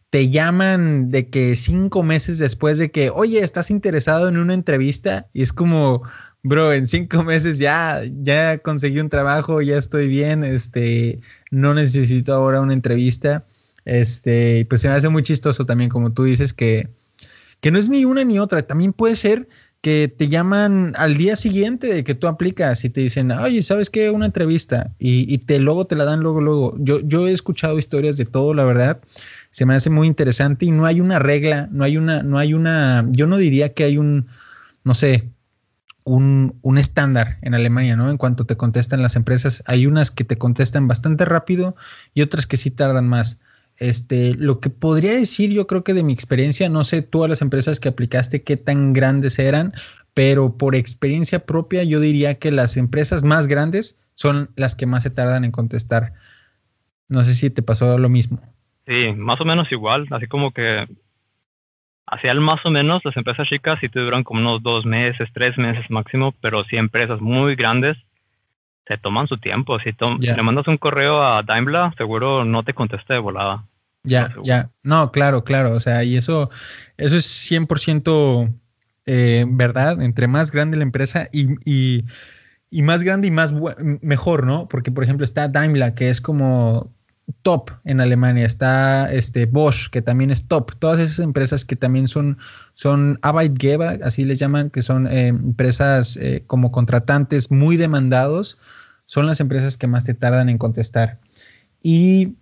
te 0.10 0.30
llaman 0.30 1.10
de 1.10 1.30
que 1.30 1.56
cinco 1.56 2.04
meses 2.04 2.38
después 2.38 2.78
de 2.78 2.91
que, 2.91 3.10
oye, 3.10 3.39
estás 3.39 3.72
interesado 3.72 4.30
en 4.30 4.38
una 4.38 4.54
entrevista 4.54 5.28
y 5.34 5.41
es 5.41 5.54
como, 5.54 6.04
bro, 6.44 6.74
en 6.74 6.88
cinco 6.88 7.24
meses 7.24 7.60
ya, 7.60 8.02
ya 8.22 8.58
conseguí 8.60 9.00
un 9.00 9.10
trabajo, 9.10 9.62
ya 9.62 9.78
estoy 9.78 10.08
bien, 10.08 10.44
este, 10.44 11.20
no 11.50 11.74
necesito 11.74 12.34
ahora 12.34 12.62
una 12.62 12.74
entrevista. 12.74 13.46
Este, 13.86 14.66
pues 14.70 14.82
se 14.82 14.90
me 14.90 14.94
hace 14.94 15.10
muy 15.10 15.24
chistoso 15.24 15.66
también, 15.66 15.90
como 15.90 16.14
tú 16.14 16.24
dices, 16.24 16.54
que, 16.54 16.90
que 17.60 17.72
no 17.72 17.80
es 17.80 17.90
ni 17.90 18.06
una 18.06 18.24
ni 18.24 18.40
otra. 18.40 18.62
También 18.62 18.94
puede 18.94 19.16
ser 19.16 19.48
que 19.82 20.08
te 20.16 20.28
llaman 20.28 20.94
al 20.96 21.18
día 21.18 21.36
siguiente 21.36 21.92
de 21.92 22.04
que 22.04 22.14
tú 22.14 22.28
aplicas 22.28 22.86
y 22.86 22.90
te 22.90 23.02
dicen, 23.02 23.32
oye, 23.32 23.64
¿sabes 23.64 23.90
qué? 23.90 24.12
Una 24.12 24.28
entrevista 24.28 24.94
y, 25.00 25.40
te 25.40 25.58
luego 25.58 25.86
te 25.86 25.96
la 25.96 26.06
dan 26.06 26.20
luego, 26.20 26.40
luego. 26.40 26.76
Yo, 26.78 27.00
yo 27.00 27.28
he 27.28 27.32
escuchado 27.32 27.80
historias 27.80 28.16
de 28.18 28.26
todo, 28.26 28.54
la 28.54 28.64
verdad. 28.64 29.02
Se 29.50 29.66
me 29.66 29.74
hace 29.74 29.90
muy 29.90 30.08
interesante 30.08 30.66
y 30.66 30.72
no 30.72 30.86
hay 30.86 31.02
una 31.02 31.18
regla, 31.18 31.68
no 31.72 31.84
hay 31.84 31.98
una, 31.98 32.22
no 32.22 32.38
hay 32.38 32.54
una, 32.54 33.08
yo 33.10 33.26
no 33.26 33.38
diría 33.38 33.74
que 33.74 33.84
hay 33.84 33.98
un, 33.98 34.28
no 34.84 34.94
sé, 34.94 35.32
un, 36.04 36.58
un 36.62 36.78
estándar 36.78 37.38
en 37.42 37.54
Alemania, 37.54 37.96
¿no? 37.96 38.10
En 38.10 38.18
cuanto 38.18 38.46
te 38.46 38.58
contestan 38.58 39.02
las 39.02 39.16
empresas, 39.16 39.64
hay 39.68 39.86
unas 39.86 40.12
que 40.12 40.24
te 40.24 40.38
contestan 40.38 40.88
bastante 40.88 41.26
rápido 41.26 41.76
y 42.14 42.22
otras 42.22 42.48
que 42.48 42.58
sí 42.58 42.72
tardan 42.72 43.08
más. 43.08 43.42
Este, 43.78 44.36
lo 44.36 44.60
que 44.60 44.70
podría 44.70 45.14
decir, 45.14 45.52
yo 45.52 45.66
creo 45.68 45.84
que 45.84 45.94
de 45.94 46.04
mi 46.04 46.14
experiencia, 46.14 46.70
no 46.70 46.84
sé 46.84 47.02
todas 47.02 47.30
las 47.30 47.42
empresas 47.42 47.80
que 47.80 47.90
aplicaste 47.90 48.44
qué 48.44 48.58
tan 48.58 48.94
grandes 48.94 49.40
eran, 49.40 49.74
pero 50.14 50.58
por 50.58 50.76
experiencia 50.76 51.46
propia, 51.46 51.84
yo 51.84 52.00
diría 52.00 52.36
que 52.36 52.52
las 52.52 52.78
empresas 52.78 53.24
más 53.24 53.48
grandes 53.48 53.98
son 54.14 54.50
las 54.56 54.76
que 54.76 54.86
más 54.86 55.04
se 55.04 55.10
tardan 55.10 55.46
en 55.46 55.52
contestar. 55.52 56.14
No 57.08 57.24
sé 57.24 57.34
si 57.34 57.50
te 57.50 57.62
pasó 57.62 57.98
lo 57.98 58.10
mismo. 58.10 58.42
Sí, 58.88 59.14
más 59.16 59.40
o 59.40 59.46
menos 59.46 59.72
igual, 59.72 60.08
así 60.12 60.28
como 60.28 60.52
que 60.52 60.88
hacia 62.12 62.32
el 62.32 62.41
más 62.41 62.60
o 62.65 62.69
menos 62.69 63.02
las 63.04 63.15
empresas 63.17 63.47
chicas 63.47 63.80
sí 63.80 63.89
te 63.89 64.02
duran 64.02 64.24
como 64.24 64.41
unos 64.41 64.62
dos 64.62 64.86
meses, 64.86 65.30
tres 65.34 65.58
meses 65.58 65.89
máximo, 65.89 66.34
pero 66.41 66.63
sí 66.65 66.76
empresas 66.76 67.21
muy 67.21 67.56
grandes 67.56 67.97
se 68.88 68.97
toman 68.97 69.28
su 69.28 69.38
tiempo. 69.38 69.80
Si, 69.80 69.95
le 70.19 70.43
mandas 70.43 70.67
un 70.67 70.78
correo 70.78 71.24
a 71.24 71.41
Daimler, 71.43 71.93
seguro 71.97 72.43
no 72.43 72.63
te 72.63 72.74
contesta 72.74 73.13
de 73.13 73.21
volada. 73.21 73.65
Ya, 74.04 74.34
ya. 74.43 74.69
No, 74.84 75.12
claro, 75.12 75.43
claro. 75.43 75.74
O 75.74 75.80
sea, 75.80 76.04
y 76.04 76.17
eso, 76.17 76.50
eso 76.97 77.15
es 77.15 77.52
100% 77.52 78.54
eh, 79.06 79.45
verdad. 79.47 80.02
Entre 80.02 80.28
más 80.28 80.52
grande 80.52 80.78
la 80.78 80.84
empresa 80.84 81.30
y, 81.32 81.54
y, 81.63 82.04
y 82.69 82.82
más 82.82 83.04
grande 83.04 83.28
y 83.28 83.32
más 83.32 83.54
mejor, 84.02 84.45
¿no? 84.45 84.67
Porque, 84.67 84.91
por 84.91 85.04
ejemplo, 85.04 85.24
está 85.24 85.47
Daimler, 85.47 85.93
que 85.93 86.10
es 86.10 86.19
como 86.19 86.91
top 87.42 87.72
en 87.86 88.02
Alemania. 88.02 88.46
Está 88.46 89.12
este 89.12 89.46
Bosch, 89.46 89.90
que 89.90 90.02
también 90.02 90.32
es 90.32 90.48
top. 90.48 90.72
Todas 90.78 91.00
esas 91.00 91.20
empresas 91.20 91.66
que 91.66 91.76
también 91.76 92.08
son, 92.08 92.38
son 92.74 93.20
Arbeitgeber, 93.22 94.04
así 94.04 94.26
les 94.26 94.40
llaman, 94.40 94.70
que 94.70 94.82
son 94.82 95.08
eh, 95.08 95.28
empresas 95.28 96.18
eh, 96.18 96.44
como 96.48 96.72
contratantes 96.72 97.52
muy 97.52 97.78
demandados, 97.78 98.58
son 99.06 99.26
las 99.26 99.40
empresas 99.40 99.78
que 99.78 99.88
más 99.88 100.06
te 100.06 100.14
tardan 100.14 100.50
en 100.50 100.58
contestar. 100.58 101.20
Y 101.82 102.36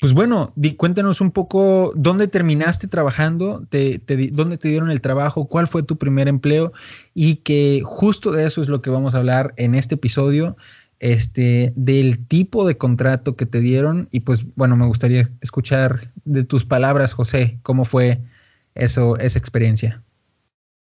pues 0.00 0.12
bueno, 0.12 0.52
cuéntanos 0.76 1.20
un 1.20 1.30
poco 1.30 1.92
dónde 1.96 2.28
terminaste 2.28 2.88
trabajando, 2.88 3.64
te, 3.68 4.02
dónde 4.32 4.58
te 4.58 4.68
dieron 4.68 4.90
el 4.90 5.00
trabajo, 5.00 5.46
cuál 5.46 5.66
fue 5.66 5.82
tu 5.82 5.96
primer 5.96 6.28
empleo 6.28 6.72
y 7.14 7.36
que 7.36 7.80
justo 7.84 8.30
de 8.30 8.44
eso 8.44 8.60
es 8.60 8.68
lo 8.68 8.82
que 8.82 8.90
vamos 8.90 9.14
a 9.14 9.18
hablar 9.18 9.54
en 9.56 9.74
este 9.74 9.94
episodio, 9.94 10.56
este, 11.00 11.72
del 11.76 12.26
tipo 12.26 12.66
de 12.66 12.76
contrato 12.76 13.36
que 13.36 13.46
te 13.46 13.60
dieron 13.60 14.08
y 14.10 14.20
pues 14.20 14.46
bueno, 14.54 14.76
me 14.76 14.86
gustaría 14.86 15.22
escuchar 15.40 16.12
de 16.24 16.44
tus 16.44 16.64
palabras, 16.64 17.14
José, 17.14 17.58
cómo 17.62 17.84
fue 17.84 18.20
eso, 18.74 19.16
esa 19.18 19.38
experiencia. 19.38 20.02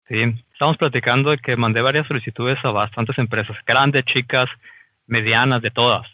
Sí, 0.07 0.21
estamos 0.53 0.77
platicando 0.77 1.31
de 1.31 1.37
que 1.37 1.57
mandé 1.57 1.81
varias 1.81 2.07
solicitudes 2.07 2.57
a 2.63 2.71
bastantes 2.71 3.17
empresas, 3.17 3.57
grandes, 3.65 4.05
chicas, 4.05 4.47
medianas, 5.05 5.61
de 5.61 5.71
todas. 5.71 6.07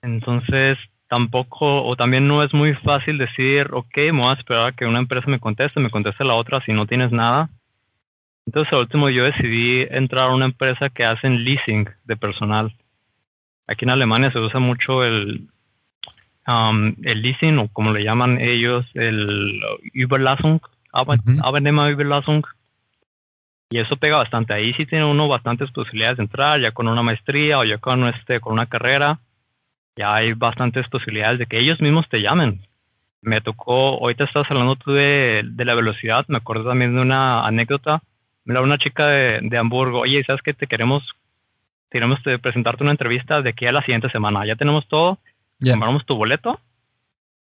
Entonces, 0.00 0.78
tampoco, 1.08 1.84
o 1.84 1.96
también 1.96 2.28
no 2.28 2.42
es 2.42 2.54
muy 2.54 2.74
fácil 2.74 3.18
decir, 3.18 3.68
ok, 3.72 3.96
me 4.12 4.22
voy 4.22 4.30
a 4.30 4.38
esperar 4.38 4.66
a 4.66 4.72
que 4.72 4.86
una 4.86 4.98
empresa 4.98 5.26
me 5.28 5.40
conteste, 5.40 5.80
me 5.80 5.90
conteste 5.90 6.24
la 6.24 6.34
otra 6.34 6.62
si 6.64 6.72
no 6.72 6.86
tienes 6.86 7.10
nada. 7.10 7.50
Entonces, 8.48 8.72
al 8.72 8.80
último 8.80 9.10
yo 9.10 9.24
decidí 9.24 9.86
entrar 9.90 10.30
a 10.30 10.34
una 10.34 10.46
empresa 10.46 10.88
que 10.88 11.04
hacen 11.04 11.44
leasing 11.44 11.88
de 12.04 12.16
personal. 12.16 12.74
Aquí 13.66 13.84
en 13.84 13.90
Alemania 13.90 14.32
se 14.32 14.38
usa 14.38 14.58
mucho 14.58 15.04
el, 15.04 15.48
um, 16.46 16.94
el 17.02 17.20
leasing, 17.20 17.58
o 17.58 17.68
como 17.68 17.92
le 17.92 18.02
llaman 18.02 18.40
ellos, 18.40 18.86
el 18.94 19.60
Überlassung, 19.92 20.60
Arbeitnehmer 20.92 21.92
Überlassung. 21.92 22.42
Y 23.70 23.78
eso 23.78 23.98
pega 23.98 24.16
bastante. 24.16 24.54
Ahí 24.54 24.72
sí 24.72 24.86
tiene 24.86 25.04
uno 25.04 25.28
bastantes 25.28 25.70
posibilidades 25.70 26.16
de 26.16 26.22
entrar, 26.22 26.58
ya 26.58 26.70
con 26.70 26.88
una 26.88 27.02
maestría 27.02 27.58
o 27.58 27.64
ya 27.64 27.76
con, 27.76 28.08
este, 28.08 28.40
con 28.40 28.54
una 28.54 28.64
carrera 28.64 29.20
ya 29.98 30.14
hay 30.14 30.32
bastantes 30.32 30.88
posibilidades 30.88 31.40
de 31.40 31.46
que 31.46 31.58
ellos 31.58 31.80
mismos 31.80 32.08
te 32.08 32.22
llamen. 32.22 32.62
Me 33.20 33.40
tocó, 33.40 33.98
ahorita 33.98 34.24
estás 34.24 34.48
hablando 34.48 34.76
tú 34.76 34.92
de, 34.92 35.44
la 35.56 35.74
velocidad, 35.74 36.24
me 36.28 36.36
acuerdo 36.36 36.68
también 36.68 36.94
de 36.94 37.02
una 37.02 37.44
anécdota. 37.44 38.00
Mira, 38.48 38.62
una 38.62 38.78
chica 38.78 39.08
de, 39.08 39.58
Hamburgo, 39.58 40.00
oye, 40.00 40.24
¿sabes 40.26 40.40
que 40.40 40.54
Te 40.54 40.66
queremos, 40.66 41.14
queremos 41.90 42.18
presentarte 42.40 42.82
una 42.82 42.92
entrevista 42.92 43.42
de 43.42 43.50
aquí 43.50 43.66
a 43.66 43.72
la 43.72 43.82
siguiente 43.82 44.08
semana. 44.08 44.46
Ya 44.46 44.56
tenemos 44.56 44.88
todo, 44.88 45.18
compramos 45.62 46.06
tu 46.06 46.16
boleto 46.16 46.58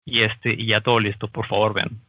y, 0.04 0.22
este, 0.22 0.56
y 0.58 0.66
ya 0.66 0.82
todo 0.82 1.00
listo, 1.00 1.28
por 1.28 1.46
favor, 1.46 1.76
ven. 1.76 2.02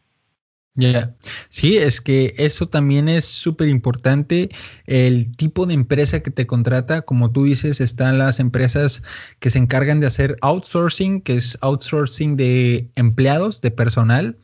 Ya, 0.73 1.15
sí, 1.51 1.77
es 1.77 2.01
que 2.01 2.35
eso 2.39 2.71
también 2.71 3.11
es 3.11 3.27
súper 3.27 3.69
importante. 3.69 4.49
El 4.87 5.31
tipo 5.31 5.67
de 5.67 5.75
empresa 5.75 6.23
que 6.23 6.31
te 6.31 6.47
contrata, 6.47 7.03
como 7.03 7.31
tú 7.33 7.45
dices, 7.45 7.83
están 7.83 8.17
las 8.17 8.41
empresas 8.41 9.03
que 9.41 9.51
se 9.51 9.59
encargan 9.59 10.01
de 10.01 10.07
hacer 10.07 10.37
outsourcing, 10.41 11.21
que 11.21 11.35
es 11.35 11.59
outsourcing 11.61 12.37
de 12.37 12.89
empleados, 12.95 13.61
de 13.61 13.71
personal. 13.71 14.39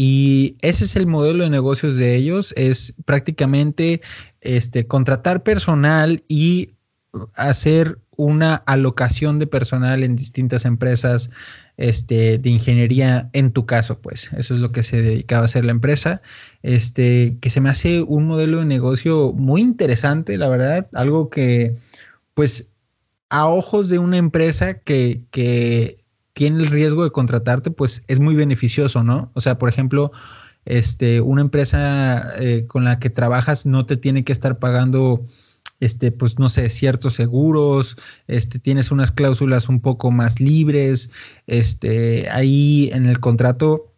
Y 0.00 0.54
ese 0.62 0.84
es 0.84 0.94
el 0.94 1.08
modelo 1.08 1.42
de 1.42 1.50
negocios 1.50 1.96
de 1.96 2.14
ellos, 2.14 2.54
es 2.56 2.94
prácticamente 3.04 4.00
este, 4.40 4.86
contratar 4.86 5.42
personal 5.42 6.22
y 6.28 6.74
hacer 7.34 7.98
una 8.16 8.54
alocación 8.54 9.40
de 9.40 9.48
personal 9.48 10.04
en 10.04 10.14
distintas 10.14 10.66
empresas 10.66 11.30
este, 11.76 12.38
de 12.38 12.48
ingeniería, 12.48 13.28
en 13.32 13.50
tu 13.50 13.66
caso, 13.66 13.98
pues, 13.98 14.32
eso 14.34 14.54
es 14.54 14.60
lo 14.60 14.70
que 14.70 14.84
se 14.84 15.02
dedicaba 15.02 15.42
a 15.42 15.44
hacer 15.46 15.64
la 15.64 15.72
empresa, 15.72 16.22
este, 16.62 17.36
que 17.40 17.50
se 17.50 17.60
me 17.60 17.68
hace 17.68 18.02
un 18.02 18.28
modelo 18.28 18.60
de 18.60 18.66
negocio 18.66 19.32
muy 19.32 19.62
interesante, 19.62 20.38
la 20.38 20.48
verdad, 20.48 20.88
algo 20.94 21.28
que, 21.28 21.74
pues, 22.34 22.70
a 23.30 23.48
ojos 23.48 23.88
de 23.88 23.98
una 23.98 24.18
empresa 24.18 24.74
que, 24.74 25.22
que 25.32 25.97
tiene 26.38 26.62
el 26.62 26.68
riesgo 26.68 27.02
de 27.02 27.10
contratarte, 27.10 27.72
pues 27.72 28.04
es 28.06 28.20
muy 28.20 28.36
beneficioso, 28.36 29.02
¿no? 29.02 29.32
O 29.34 29.40
sea, 29.40 29.58
por 29.58 29.68
ejemplo, 29.68 30.12
este, 30.66 31.20
una 31.20 31.40
empresa 31.40 32.32
eh, 32.38 32.64
con 32.68 32.84
la 32.84 33.00
que 33.00 33.10
trabajas 33.10 33.66
no 33.66 33.86
te 33.86 33.96
tiene 33.96 34.22
que 34.22 34.32
estar 34.32 34.60
pagando 34.60 35.24
este, 35.80 36.12
pues 36.12 36.38
no 36.38 36.48
sé, 36.48 36.68
ciertos 36.68 37.14
seguros, 37.14 37.96
este, 38.28 38.60
tienes 38.60 38.92
unas 38.92 39.10
cláusulas 39.10 39.68
un 39.68 39.80
poco 39.80 40.12
más 40.12 40.38
libres, 40.38 41.10
este, 41.48 42.30
ahí 42.30 42.88
en 42.92 43.06
el 43.06 43.18
contrato 43.18 43.92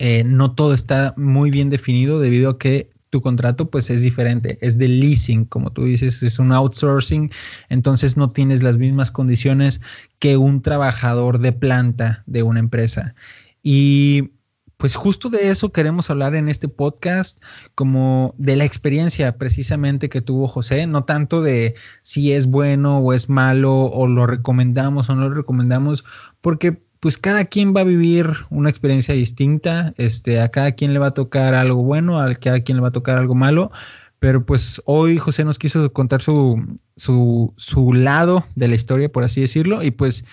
eh, 0.00 0.24
no 0.24 0.56
todo 0.56 0.74
está 0.74 1.14
muy 1.16 1.52
bien 1.52 1.70
definido 1.70 2.18
debido 2.18 2.50
a 2.50 2.58
que 2.58 2.90
tu 3.10 3.20
contrato 3.22 3.70
pues 3.70 3.90
es 3.90 4.02
diferente, 4.02 4.58
es 4.60 4.78
de 4.78 4.88
leasing, 4.88 5.44
como 5.44 5.72
tú 5.72 5.84
dices, 5.84 6.22
es 6.22 6.38
un 6.38 6.52
outsourcing, 6.52 7.30
entonces 7.68 8.16
no 8.16 8.30
tienes 8.30 8.62
las 8.62 8.78
mismas 8.78 9.10
condiciones 9.10 9.80
que 10.18 10.36
un 10.36 10.62
trabajador 10.62 11.38
de 11.38 11.52
planta 11.52 12.22
de 12.26 12.42
una 12.42 12.60
empresa. 12.60 13.14
Y 13.62 14.32
pues 14.78 14.94
justo 14.94 15.28
de 15.28 15.50
eso 15.50 15.72
queremos 15.72 16.08
hablar 16.08 16.36
en 16.36 16.48
este 16.48 16.68
podcast, 16.68 17.42
como 17.74 18.34
de 18.38 18.54
la 18.54 18.64
experiencia 18.64 19.36
precisamente 19.36 20.08
que 20.08 20.20
tuvo 20.20 20.46
José, 20.46 20.86
no 20.86 21.04
tanto 21.04 21.42
de 21.42 21.74
si 22.02 22.32
es 22.32 22.46
bueno 22.46 22.98
o 22.98 23.12
es 23.12 23.28
malo 23.28 23.74
o 23.74 24.06
lo 24.06 24.26
recomendamos 24.26 25.10
o 25.10 25.16
no 25.16 25.28
lo 25.28 25.34
recomendamos, 25.34 26.04
porque 26.40 26.80
pues 27.00 27.18
cada 27.18 27.44
quien 27.44 27.74
va 27.74 27.82
a 27.82 27.84
vivir 27.84 28.26
una 28.50 28.68
experiencia 28.68 29.14
distinta, 29.14 29.92
este, 29.96 30.40
a 30.40 30.48
cada 30.48 30.72
quien 30.72 30.92
le 30.92 30.98
va 30.98 31.08
a 31.08 31.14
tocar 31.14 31.54
algo 31.54 31.82
bueno, 31.82 32.20
a 32.20 32.34
cada 32.34 32.60
quien 32.60 32.76
le 32.76 32.82
va 32.82 32.88
a 32.88 32.92
tocar 32.92 33.18
algo 33.18 33.34
malo, 33.34 33.70
pero 34.18 34.44
pues 34.44 34.82
hoy 34.84 35.18
José 35.18 35.44
nos 35.44 35.58
quiso 35.58 35.92
contar 35.92 36.22
su, 36.22 36.78
su, 36.96 37.54
su 37.56 37.92
lado 37.92 38.44
de 38.56 38.68
la 38.68 38.74
historia, 38.74 39.10
por 39.10 39.24
así 39.24 39.40
decirlo, 39.40 39.82
y 39.82 39.90
pues 39.90 40.24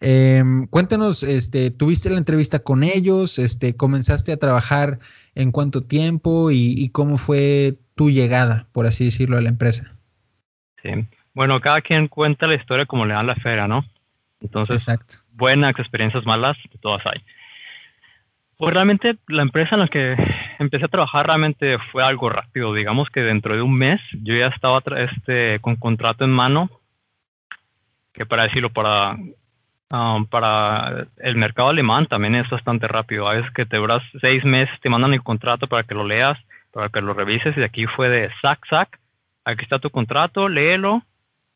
Em, 0.00 0.66
cuéntanos, 0.66 1.22
este, 1.22 1.70
tuviste 1.70 2.10
la 2.10 2.18
entrevista 2.18 2.58
con 2.58 2.82
ellos, 2.82 3.38
este, 3.38 3.76
comenzaste 3.76 4.32
a 4.32 4.36
trabajar 4.36 4.98
en 5.34 5.52
cuánto 5.52 5.82
tiempo 5.82 6.50
y, 6.50 6.88
cómo 6.90 7.16
fue 7.16 7.78
tu 7.94 8.10
llegada, 8.10 8.66
por 8.72 8.86
así 8.86 9.06
decirlo, 9.06 9.38
a 9.38 9.42
la 9.42 9.48
empresa. 9.48 9.92
Sí, 10.82 10.90
bueno, 11.34 11.60
cada 11.60 11.80
quien 11.80 12.08
cuenta 12.08 12.46
la 12.46 12.54
historia 12.54 12.86
como 12.86 13.06
le 13.06 13.14
dan 13.14 13.26
la 13.26 13.36
feria, 13.36 13.66
¿no? 13.66 13.84
Entonces, 14.40 14.86
buenas 15.32 15.78
experiencias 15.78 16.24
malas, 16.26 16.56
todas 16.80 17.04
hay. 17.06 17.22
Pues 18.58 18.72
realmente 18.72 19.16
la 19.28 19.42
empresa 19.42 19.74
en 19.74 19.80
la 19.80 19.88
que 19.88 20.16
empecé 20.58 20.86
a 20.86 20.88
trabajar 20.88 21.26
realmente 21.26 21.78
fue 21.92 22.02
algo 22.02 22.30
rápido. 22.30 22.72
Digamos 22.72 23.10
que 23.10 23.20
dentro 23.20 23.54
de 23.54 23.62
un 23.62 23.76
mes 23.76 24.00
yo 24.12 24.34
ya 24.34 24.46
estaba 24.46 24.82
este, 24.96 25.58
con 25.60 25.76
contrato 25.76 26.24
en 26.24 26.30
mano, 26.30 26.70
que 28.12 28.24
para 28.24 28.44
decirlo, 28.44 28.70
para 28.70 29.16
Um, 29.88 30.26
para 30.26 31.06
el 31.18 31.36
mercado 31.36 31.68
alemán 31.68 32.06
también 32.06 32.34
es 32.34 32.48
bastante 32.50 32.88
rápido. 32.88 33.28
A 33.28 33.34
veces 33.34 33.52
que 33.52 33.66
te 33.66 33.76
duras 33.76 34.02
seis 34.20 34.44
meses, 34.44 34.74
te 34.80 34.90
mandan 34.90 35.14
el 35.14 35.22
contrato 35.22 35.68
para 35.68 35.84
que 35.84 35.94
lo 35.94 36.04
leas, 36.04 36.36
para 36.72 36.88
que 36.88 37.00
lo 37.00 37.14
revises 37.14 37.56
y 37.56 37.62
aquí 37.62 37.86
fue 37.86 38.08
de 38.08 38.30
sac, 38.42 38.66
sac. 38.68 38.98
Aquí 39.44 39.62
está 39.62 39.78
tu 39.78 39.90
contrato, 39.90 40.48
léelo. 40.48 41.04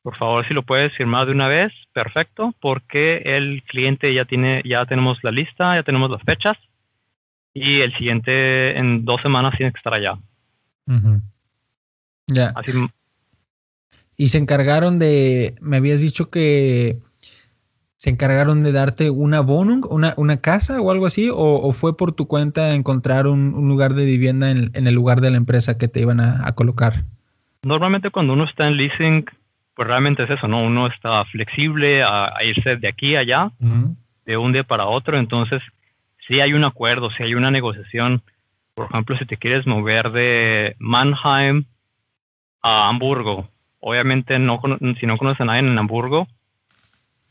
Por 0.03 0.17
favor, 0.17 0.47
si 0.47 0.55
lo 0.55 0.63
puedes 0.63 0.95
firmar 0.97 1.27
de 1.27 1.33
una 1.33 1.49
vez, 1.49 1.73
perfecto, 1.93 2.55
porque 2.61 3.23
el 3.25 3.63
cliente 3.65 4.13
ya 4.15 4.25
tiene, 4.25 4.63
ya 4.65 4.87
tenemos 4.87 5.19
la 5.23 5.31
lista, 5.31 5.75
ya 5.75 5.83
tenemos 5.83 6.11
las 6.11 6.23
fechas 6.23 6.57
y 7.53 7.81
el 7.81 7.95
siguiente 7.95 8.79
en 8.79 9.05
dos 9.05 9.21
semanas 9.21 9.55
tiene 9.57 9.73
que 9.73 9.79
estar 9.79 9.95
allá. 9.95 10.19
Ya. 12.27 12.53
y 14.17 14.29
se 14.29 14.39
encargaron 14.39 14.99
de, 14.99 15.55
me 15.61 15.77
habías 15.77 16.01
dicho 16.01 16.31
que 16.31 16.99
se 18.01 18.09
encargaron 18.09 18.63
de 18.63 18.73
darte 18.73 19.11
una 19.11 19.41
bonum, 19.41 19.83
una, 19.91 20.15
una 20.17 20.39
casa 20.39 20.81
o 20.81 20.91
algo 20.91 21.05
así, 21.05 21.29
o, 21.31 21.71
fue 21.73 21.99
por 21.99 22.13
tu 22.13 22.27
cuenta 22.27 22.75
encontrar 22.75 23.27
un, 23.27 23.53
lugar 23.69 23.93
de 23.93 24.07
vivienda 24.07 24.51
en, 24.51 24.71
el 24.75 24.95
lugar 24.95 25.21
de 25.21 25.31
la 25.31 25.37
empresa 25.37 25.77
que 25.77 25.87
te 25.87 26.01
iban 26.01 26.19
a, 26.19 26.51
colocar? 26.55 27.05
Normalmente 27.63 28.11
cuando 28.11 28.33
uno 28.33 28.45
está 28.45 28.69
en 28.69 28.79
leasing, 28.79 29.27
pues 29.81 29.89
realmente 29.89 30.25
es 30.25 30.29
eso, 30.29 30.47
¿no? 30.47 30.63
Uno 30.63 30.89
está 30.89 31.25
flexible 31.25 32.03
a, 32.03 32.35
irse 32.45 32.77
de 32.77 32.87
aquí 32.87 33.17
a 33.17 33.21
allá, 33.21 33.51
de 34.27 34.37
un 34.37 34.53
día 34.53 34.63
para 34.63 34.85
otro, 34.85 35.17
entonces 35.17 35.63
si 36.19 36.39
hay 36.39 36.53
un 36.53 36.65
acuerdo, 36.65 37.11
si 37.11 37.23
hay 37.23 37.35
una 37.35 37.51
negociación. 37.51 38.21
Por 38.75 38.91
ejemplo, 38.91 39.17
si 39.17 39.25
te 39.25 39.39
quieres 39.39 39.67
mover 39.67 40.13
de 40.13 40.77
Mannheim 40.79 41.65
a 42.61 42.91
Hamburgo, 42.91 43.49
obviamente 43.79 44.39
no, 44.39 44.61
si 45.01 45.07
no 45.07 45.17
conoces 45.17 45.41
a 45.41 45.45
nadie 45.47 45.61
en 45.61 45.79
Hamburgo, 45.79 46.29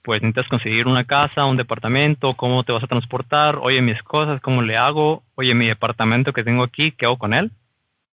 pues 0.02 0.20
necesitas 0.24 0.48
conseguir 0.48 0.88
una 0.88 1.04
casa, 1.04 1.46
un 1.46 1.56
departamento, 1.56 2.34
cómo 2.34 2.64
te 2.64 2.74
vas 2.74 2.84
a 2.84 2.88
transportar, 2.88 3.60
oye 3.62 3.84
mis 3.84 4.02
cosas, 4.02 4.42
cómo 4.42 4.64
le 4.64 4.76
hago, 4.76 5.22
oye 5.36 5.54
mi 5.54 5.68
departamento 5.68 6.34
que 6.34 6.44
tengo 6.44 6.64
aquí, 6.64 6.94
¿qué 6.94 7.06
hago 7.06 7.20
con 7.20 7.36
él? 7.36 7.52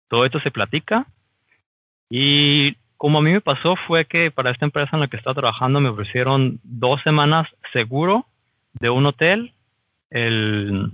Todo 0.08 0.24
esto 0.24 0.40
se 0.40 0.50
platica. 0.50 1.06
Y 2.08 2.78
como 3.02 3.18
a 3.18 3.22
mí 3.22 3.32
me 3.32 3.40
pasó 3.40 3.74
fue 3.74 4.04
que 4.04 4.30
para 4.30 4.52
esta 4.52 4.64
empresa 4.64 4.90
en 4.92 5.00
la 5.00 5.08
que 5.08 5.16
estaba 5.16 5.34
trabajando 5.34 5.80
me 5.80 5.88
ofrecieron 5.88 6.60
dos 6.62 7.02
semanas 7.02 7.48
seguro 7.72 8.28
de 8.74 8.90
un 8.90 9.06
hotel, 9.06 9.54
el, 10.08 10.92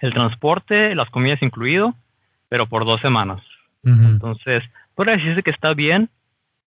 transporte, 0.00 0.92
las 0.96 1.08
comidas 1.08 1.40
incluido, 1.40 1.94
pero 2.48 2.66
por 2.66 2.84
dos 2.84 3.00
semanas. 3.00 3.40
Entonces, 3.84 4.64
puede 4.96 5.18
decirse 5.18 5.44
que 5.44 5.52
está 5.52 5.72
bien, 5.72 6.10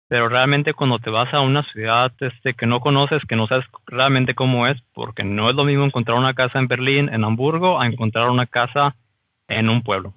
pero 0.08 0.30
realmente 0.30 0.72
cuando 0.72 1.00
te 1.00 1.10
vas 1.10 1.34
a 1.34 1.42
una 1.42 1.62
ciudad 1.64 2.10
este, 2.20 2.54
que 2.54 2.64
no 2.64 2.80
conoces, 2.80 3.26
que 3.26 3.36
no 3.36 3.46
sabes 3.48 3.66
realmente 3.86 4.34
cómo 4.34 4.66
es, 4.66 4.80
porque 4.94 5.22
no 5.22 5.50
es 5.50 5.54
lo 5.54 5.64
mismo 5.64 5.84
encontrar 5.84 6.16
una 6.16 6.32
casa 6.32 6.58
en 6.58 6.66
Berlín, 6.66 7.10
en 7.12 7.24
Hamburgo, 7.24 7.78
a 7.78 7.84
encontrar 7.84 8.30
una 8.30 8.46
casa 8.46 8.96
en 9.48 9.68
un 9.68 9.82
pueblo. 9.82 10.14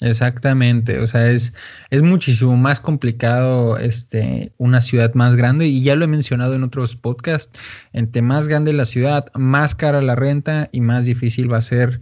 Exactamente, 0.00 0.98
o 1.00 1.06
sea, 1.06 1.30
es, 1.30 1.54
es 1.90 2.02
muchísimo 2.02 2.56
más 2.56 2.80
complicado 2.80 3.76
este, 3.76 4.52
una 4.56 4.80
ciudad 4.80 5.12
más 5.12 5.36
grande 5.36 5.66
y 5.66 5.82
ya 5.82 5.94
lo 5.94 6.06
he 6.06 6.08
mencionado 6.08 6.54
en 6.54 6.62
otros 6.62 6.96
podcasts, 6.96 7.60
entre 7.92 8.22
más 8.22 8.48
grande 8.48 8.72
la 8.72 8.86
ciudad, 8.86 9.26
más 9.34 9.74
cara 9.74 10.00
la 10.00 10.14
renta 10.14 10.70
y 10.72 10.80
más 10.80 11.04
difícil 11.04 11.52
va 11.52 11.58
a 11.58 11.62
ser 11.62 12.00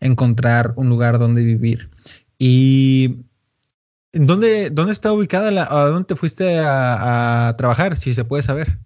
encontrar 0.00 0.74
un 0.76 0.90
lugar 0.90 1.18
donde 1.18 1.42
vivir. 1.42 1.88
Y 2.38 3.24
¿Dónde, 4.12 4.70
¿Dónde 4.70 4.92
está 4.92 5.12
ubicada 5.12 5.50
la, 5.50 5.62
a 5.62 5.86
dónde 5.86 6.08
te 6.08 6.16
fuiste 6.16 6.58
a, 6.58 7.54
trabajar, 7.56 7.96
si 7.96 8.12
se 8.12 8.24
puede 8.24 8.42
saber? 8.42 8.78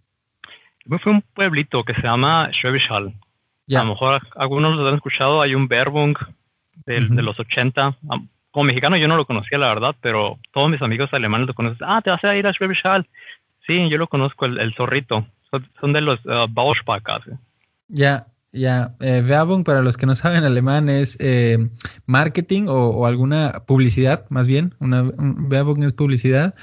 a 0.90 1.10
un 1.10 1.22
pueblito 1.22 1.82
que 1.82 1.94
se 1.94 2.02
llama 2.02 2.50
Schwäbisch 2.52 2.90
A 2.90 3.00
lo 3.00 3.84
mejor 3.86 4.20
algunos 4.36 4.76
lo 4.76 4.86
han 4.86 4.96
escuchado, 4.96 5.40
hay 5.40 5.54
un 5.54 5.66
Verbung 5.66 6.14
de 6.84 7.22
los 7.22 7.40
80. 7.40 7.96
Como 8.54 8.66
mexicano 8.66 8.96
yo 8.96 9.08
no 9.08 9.16
lo 9.16 9.26
conocía, 9.26 9.58
la 9.58 9.66
verdad, 9.66 9.96
pero 10.00 10.38
todos 10.52 10.70
mis 10.70 10.80
amigos 10.80 11.12
alemanes 11.12 11.48
lo 11.48 11.54
conocen. 11.54 11.78
Ah, 11.80 12.00
te 12.00 12.10
vas 12.10 12.22
a 12.22 12.36
ir 12.36 12.46
a 12.46 12.52
Schwäbisch 12.52 12.84
Sí, 13.66 13.88
yo 13.88 13.98
lo 13.98 14.06
conozco, 14.06 14.44
el, 14.44 14.72
zorrito. 14.76 15.26
Son, 15.80 15.92
de 15.92 16.00
los 16.00 16.20
uh, 16.24 16.46
Ya, 17.88 18.28
ya. 18.52 18.94
Eh, 19.00 19.24
Werbung, 19.28 19.64
para 19.64 19.82
los 19.82 19.96
que 19.96 20.06
no 20.06 20.14
saben 20.14 20.44
alemán, 20.44 20.88
es 20.88 21.16
eh, 21.18 21.68
marketing 22.06 22.66
o, 22.68 23.06
alguna 23.06 23.64
publicidad, 23.66 24.24
más 24.28 24.46
bien. 24.46 24.72
Una, 24.78 25.02
Werbung 25.02 25.82
es 25.82 25.92
publicidad. 25.92 26.54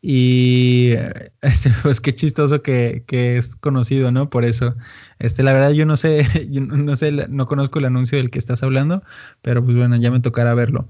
Y 0.00 0.94
este, 1.42 1.70
pues 1.82 2.00
qué 2.00 2.14
chistoso 2.14 2.62
que, 2.62 3.04
es 3.06 3.54
conocido, 3.56 4.10
¿no? 4.12 4.30
Por 4.30 4.46
eso. 4.46 4.76
Este, 5.18 5.42
la 5.42 5.52
verdad, 5.52 5.72
yo 5.72 5.84
no 5.84 5.98
sé, 5.98 6.26
no 6.50 6.96
sé, 6.96 7.12
no 7.28 7.46
conozco 7.46 7.80
el 7.80 7.84
anuncio 7.84 8.16
del 8.16 8.30
que 8.30 8.38
estás 8.38 8.62
hablando, 8.62 9.02
pero 9.42 9.62
pues 9.62 9.76
bueno, 9.76 9.96
ya 9.96 10.10
me 10.10 10.20
tocará 10.20 10.54
verlo. 10.54 10.88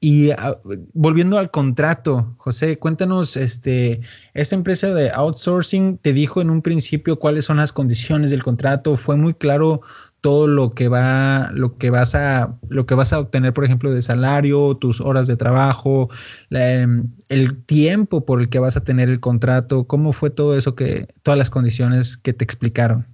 Y 0.00 0.30
ah, 0.30 0.56
volviendo 0.94 1.38
al 1.38 1.50
contrato, 1.50 2.34
José, 2.38 2.78
cuéntanos, 2.78 3.36
este, 3.36 4.00
esta 4.32 4.54
empresa 4.54 4.92
de 4.94 5.10
outsourcing 5.10 5.98
te 5.98 6.12
dijo 6.12 6.40
en 6.40 6.50
un 6.50 6.62
principio 6.62 7.18
cuáles 7.18 7.46
son 7.46 7.56
las 7.56 7.72
condiciones 7.72 8.30
del 8.30 8.44
contrato, 8.44 8.96
fue 8.96 9.16
muy 9.16 9.34
claro 9.34 9.80
todo 10.20 10.46
lo 10.46 10.70
que 10.70 10.88
va, 10.88 11.50
lo 11.52 11.78
que 11.78 11.90
vas 11.90 12.14
a, 12.14 12.56
lo 12.68 12.86
que 12.86 12.94
vas 12.94 13.12
a 13.12 13.18
obtener, 13.18 13.52
por 13.52 13.64
ejemplo, 13.64 13.92
de 13.92 14.02
salario, 14.02 14.76
tus 14.76 15.00
horas 15.00 15.26
de 15.26 15.36
trabajo, 15.36 16.08
em, 16.50 17.08
el 17.28 17.64
tiempo 17.64 18.24
por 18.24 18.40
el 18.40 18.48
que 18.48 18.58
vas 18.58 18.76
a 18.76 18.84
tener 18.84 19.08
el 19.08 19.20
contrato, 19.20 19.86
cómo 19.86 20.12
fue 20.12 20.30
todo 20.30 20.56
eso 20.56 20.74
que, 20.74 21.06
todas 21.22 21.38
las 21.38 21.50
condiciones 21.50 22.16
que 22.16 22.32
te 22.32 22.44
explicaron. 22.44 23.06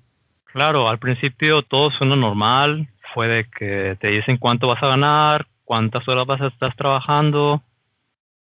Claro, 0.53 0.89
al 0.89 0.99
principio 0.99 1.63
todo 1.63 1.91
suena 1.91 2.17
normal, 2.17 2.89
fue 3.13 3.29
de 3.29 3.47
que 3.49 3.97
te 4.01 4.09
dicen 4.09 4.39
cuánto 4.39 4.69
vas 4.69 4.83
a 4.83 4.89
ganar, 4.89 5.47
cuántas 5.65 6.07
horas 6.09 6.27
vas 6.27 6.41
a 6.41 6.49
estar 6.49 6.75
trabajando, 6.75 7.63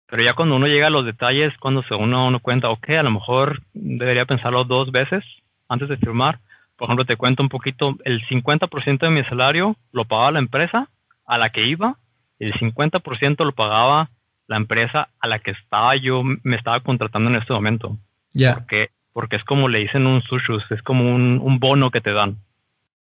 pero 0.07 0.23
ya 0.23 0.33
cuando 0.33 0.55
uno 0.55 0.67
llega 0.67 0.87
a 0.87 0.91
los 0.91 1.05
detalles, 1.05 1.53
cuando 1.59 1.83
se 1.83 1.95
uno, 1.95 2.27
uno 2.27 2.39
cuenta, 2.39 2.69
ok, 2.69 2.89
a 2.91 3.03
lo 3.03 3.11
mejor 3.11 3.61
debería 3.73 4.25
pensarlo 4.25 4.63
dos 4.63 4.91
veces 4.91 5.23
antes 5.67 5.89
de 5.89 5.97
firmar. 5.97 6.39
Por 6.77 6.85
ejemplo, 6.85 7.05
te 7.05 7.17
cuento 7.17 7.43
un 7.43 7.49
poquito, 7.49 7.97
el 8.05 8.25
50% 8.27 8.99
de 8.99 9.09
mi 9.09 9.23
salario 9.23 9.75
lo 9.91 10.05
pagaba 10.05 10.31
la 10.31 10.39
empresa 10.39 10.89
a 11.25 11.37
la 11.37 11.49
que 11.49 11.65
iba, 11.65 11.97
el 12.39 12.53
50% 12.53 13.43
lo 13.43 13.51
pagaba 13.51 14.09
la 14.47 14.55
empresa 14.55 15.09
a 15.19 15.27
la 15.27 15.39
que 15.39 15.51
estaba 15.51 15.95
yo, 15.97 16.23
me 16.23 16.55
estaba 16.55 16.79
contratando 16.79 17.29
en 17.29 17.35
este 17.35 17.53
momento. 17.53 17.97
Ya. 18.31 18.53
Porque, 18.53 18.91
porque 19.11 19.35
es 19.35 19.43
como 19.43 19.67
le 19.67 19.79
dicen 19.79 20.07
un 20.07 20.21
sushus, 20.21 20.63
es 20.69 20.81
como 20.83 21.13
un, 21.13 21.41
un 21.43 21.59
bono 21.59 21.91
que 21.91 21.99
te 21.99 22.13
dan. 22.13 22.37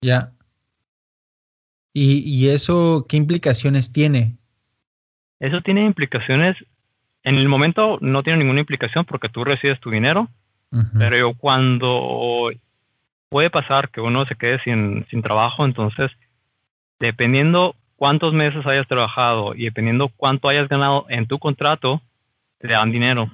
Ya. 0.01 0.31
¿Y, 1.97 2.49
eso 2.49 3.05
qué 3.07 3.15
implicaciones 3.15 3.93
tiene? 3.93 4.35
Eso 5.39 5.61
tiene 5.61 5.85
implicaciones, 5.85 6.57
en 7.23 7.35
el 7.35 7.47
momento 7.47 7.99
no 8.01 8.21
tiene 8.21 8.39
ninguna 8.39 8.59
implicación 8.59 9.05
porque 9.05 9.29
tú 9.29 9.45
recibes 9.45 9.79
tu 9.79 9.91
dinero, 9.91 10.27
pero 10.99 11.33
cuando 11.35 12.51
puede 13.29 13.49
pasar 13.49 13.91
que 13.91 14.01
uno 14.01 14.25
se 14.25 14.35
quede 14.35 14.61
sin, 14.65 15.07
sin 15.09 15.21
trabajo, 15.21 15.63
entonces 15.63 16.11
dependiendo 16.99 17.77
cuántos 17.95 18.33
meses 18.33 18.65
hayas 18.65 18.87
trabajado 18.87 19.55
y 19.55 19.63
dependiendo 19.63 20.09
cuánto 20.09 20.49
hayas 20.49 20.67
ganado 20.67 21.05
en 21.07 21.27
tu 21.27 21.39
contrato, 21.39 22.01
te 22.57 22.67
dan 22.67 22.91
dinero. 22.91 23.31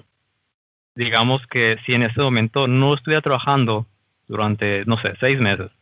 Digamos 0.93 1.47
que 1.47 1.79
si 1.87 1.95
en 1.95 2.03
este 2.03 2.21
momento 2.21 2.67
no 2.67 2.93
estuviera 2.93 3.21
trabajando 3.21 3.87
durante, 4.27 4.85
no 4.85 5.01
sé, 5.01 5.15
seis 5.19 5.39
meses, 5.39 5.71
y 5.71 5.80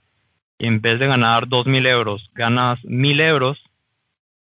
en 0.60 0.82
vez 0.82 1.00
de 1.00 1.08
ganar 1.08 1.48
2.000 1.48 1.88
euros, 1.88 2.30
ganas 2.36 2.80
1.000 2.84 3.22
euros, 3.22 3.58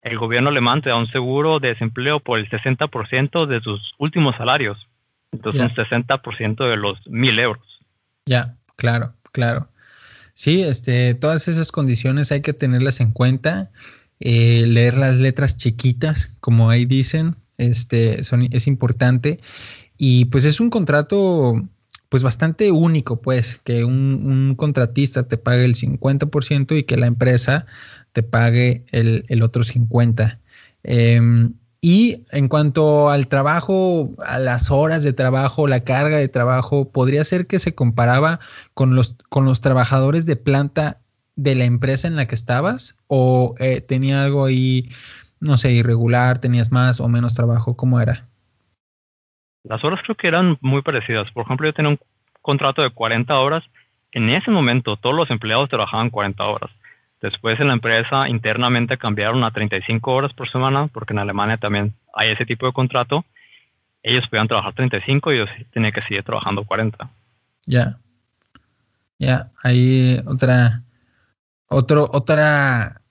el 0.02 0.18
gobierno 0.18 0.50
alemán 0.50 0.82
te 0.82 0.90
da 0.90 0.98
un 0.98 1.08
seguro 1.08 1.60
de 1.60 1.70
desempleo 1.70 2.20
por 2.20 2.40
el 2.40 2.50
60% 2.50 3.46
de 3.46 3.62
tus 3.62 3.94
últimos 3.98 4.36
salarios. 4.36 4.88
Entonces, 5.32 5.62
un 5.62 5.70
60% 5.70 6.70
de 6.70 6.76
los 6.76 7.00
1.000 7.06 7.40
euros. 7.40 7.64
Ya, 8.26 8.56
claro, 8.76 9.14
claro. 9.32 9.70
Sí, 10.34 10.64
este, 10.64 11.14
todas 11.14 11.48
esas 11.48 11.72
condiciones 11.72 12.32
hay 12.32 12.42
que 12.42 12.54
tenerlas 12.54 13.00
en 13.00 13.12
cuenta. 13.12 13.72
Eh, 14.20 14.66
leer 14.68 14.98
las 14.98 15.18
letras 15.18 15.58
chiquitas, 15.58 16.36
como 16.40 16.70
ahí 16.70 16.86
dicen, 16.86 17.36
este, 17.58 18.24
son, 18.24 18.48
es 18.52 18.68
importante. 18.68 19.40
Y 19.98 20.26
pues 20.26 20.46
es 20.46 20.60
un 20.60 20.70
contrato 20.70 21.62
pues 22.12 22.24
bastante 22.24 22.74
único, 22.74 23.22
pues, 23.22 23.62
que 23.64 23.86
un, 23.86 24.56
contratista 24.58 25.30
te 25.30 25.38
pague 25.38 25.64
el 25.64 25.76
50% 25.76 26.78
y 26.78 26.84
que 26.84 26.98
la 26.98 27.08
empresa 27.08 27.66
te 28.12 28.22
pague 28.22 28.84
el, 28.92 29.42
otro 29.42 29.64
50%. 29.64 30.38
Em, 30.84 31.54
y 31.80 32.26
en 32.32 32.50
cuanto 32.50 33.10
al 33.10 33.30
trabajo, 33.30 34.12
a 34.26 34.40
las 34.40 34.72
horas 34.72 35.04
de 35.04 35.14
trabajo, 35.14 35.68
la 35.68 35.86
carga 35.86 36.18
de 36.18 36.28
trabajo, 36.28 36.90
podría 36.92 37.24
ser 37.24 37.48
que 37.48 37.60
se 37.60 37.76
comparaba 37.76 38.42
con 38.74 38.94
los, 38.94 39.16
con 39.30 39.46
los 39.46 39.62
trabajadores 39.62 40.26
de 40.26 40.36
planta 40.36 41.00
de 41.38 41.56
la 41.56 41.64
empresa 41.64 42.10
en 42.10 42.18
la 42.18 42.28
que 42.28 42.36
estabas 42.36 42.98
o 43.08 43.56
eh, 43.58 43.80
tenía 43.80 44.22
algo 44.24 44.44
ahí, 44.44 44.90
no 45.40 45.56
sé, 45.56 45.72
irregular, 45.72 46.40
tenías 46.40 46.74
más 46.74 47.00
o 47.00 47.08
menos 47.08 47.36
trabajo, 47.36 47.78
¿cómo 47.78 48.02
era? 48.02 48.31
Las 49.64 49.84
horas 49.84 50.02
creo 50.04 50.16
que 50.16 50.28
eran 50.28 50.58
muy 50.62 50.82
parecidas. 50.82 51.32
Por 51.32 51.46
ejemplo, 51.46 51.68
yo 51.68 51.74
tenía 51.74 51.92
un 51.92 52.00
contrato 52.42 52.82
de 52.82 52.90
40 52.90 53.40
horas. 53.40 53.64
En 54.12 54.30
ese 54.30 54.52
momento 54.52 54.98
todos 54.98 55.16
los 55.16 55.30
empleados 55.30 55.70
trabajaban 55.70 56.10
40 56.10 56.44
horas. 56.46 56.72
Después 57.22 57.60
en 57.60 57.68
la 57.68 57.74
empresa 57.74 58.28
internamente 58.28 58.98
cambiaron 58.98 59.44
a 59.44 59.52
35 59.52 60.12
horas 60.12 60.34
por 60.34 60.50
semana, 60.50 60.88
porque 60.88 61.14
en 61.14 61.20
Alemania 61.20 61.58
también 61.58 61.94
hay 62.16 62.30
ese 62.30 62.46
tipo 62.46 62.66
de 62.66 62.74
contrato. 62.74 63.24
Ellos 64.02 64.28
podían 64.28 64.48
trabajar 64.48 64.74
35 64.74 65.32
y 65.32 65.38
yo 65.38 65.46
tenía 65.72 65.92
que 65.92 66.02
seguir 66.02 66.24
trabajando 66.24 66.64
40. 66.64 67.10
Ya. 67.68 68.00
Ya, 69.20 69.52
hay 69.62 70.20
otra, 70.26 70.82
otro, 71.68 72.10
otra, 72.12 73.02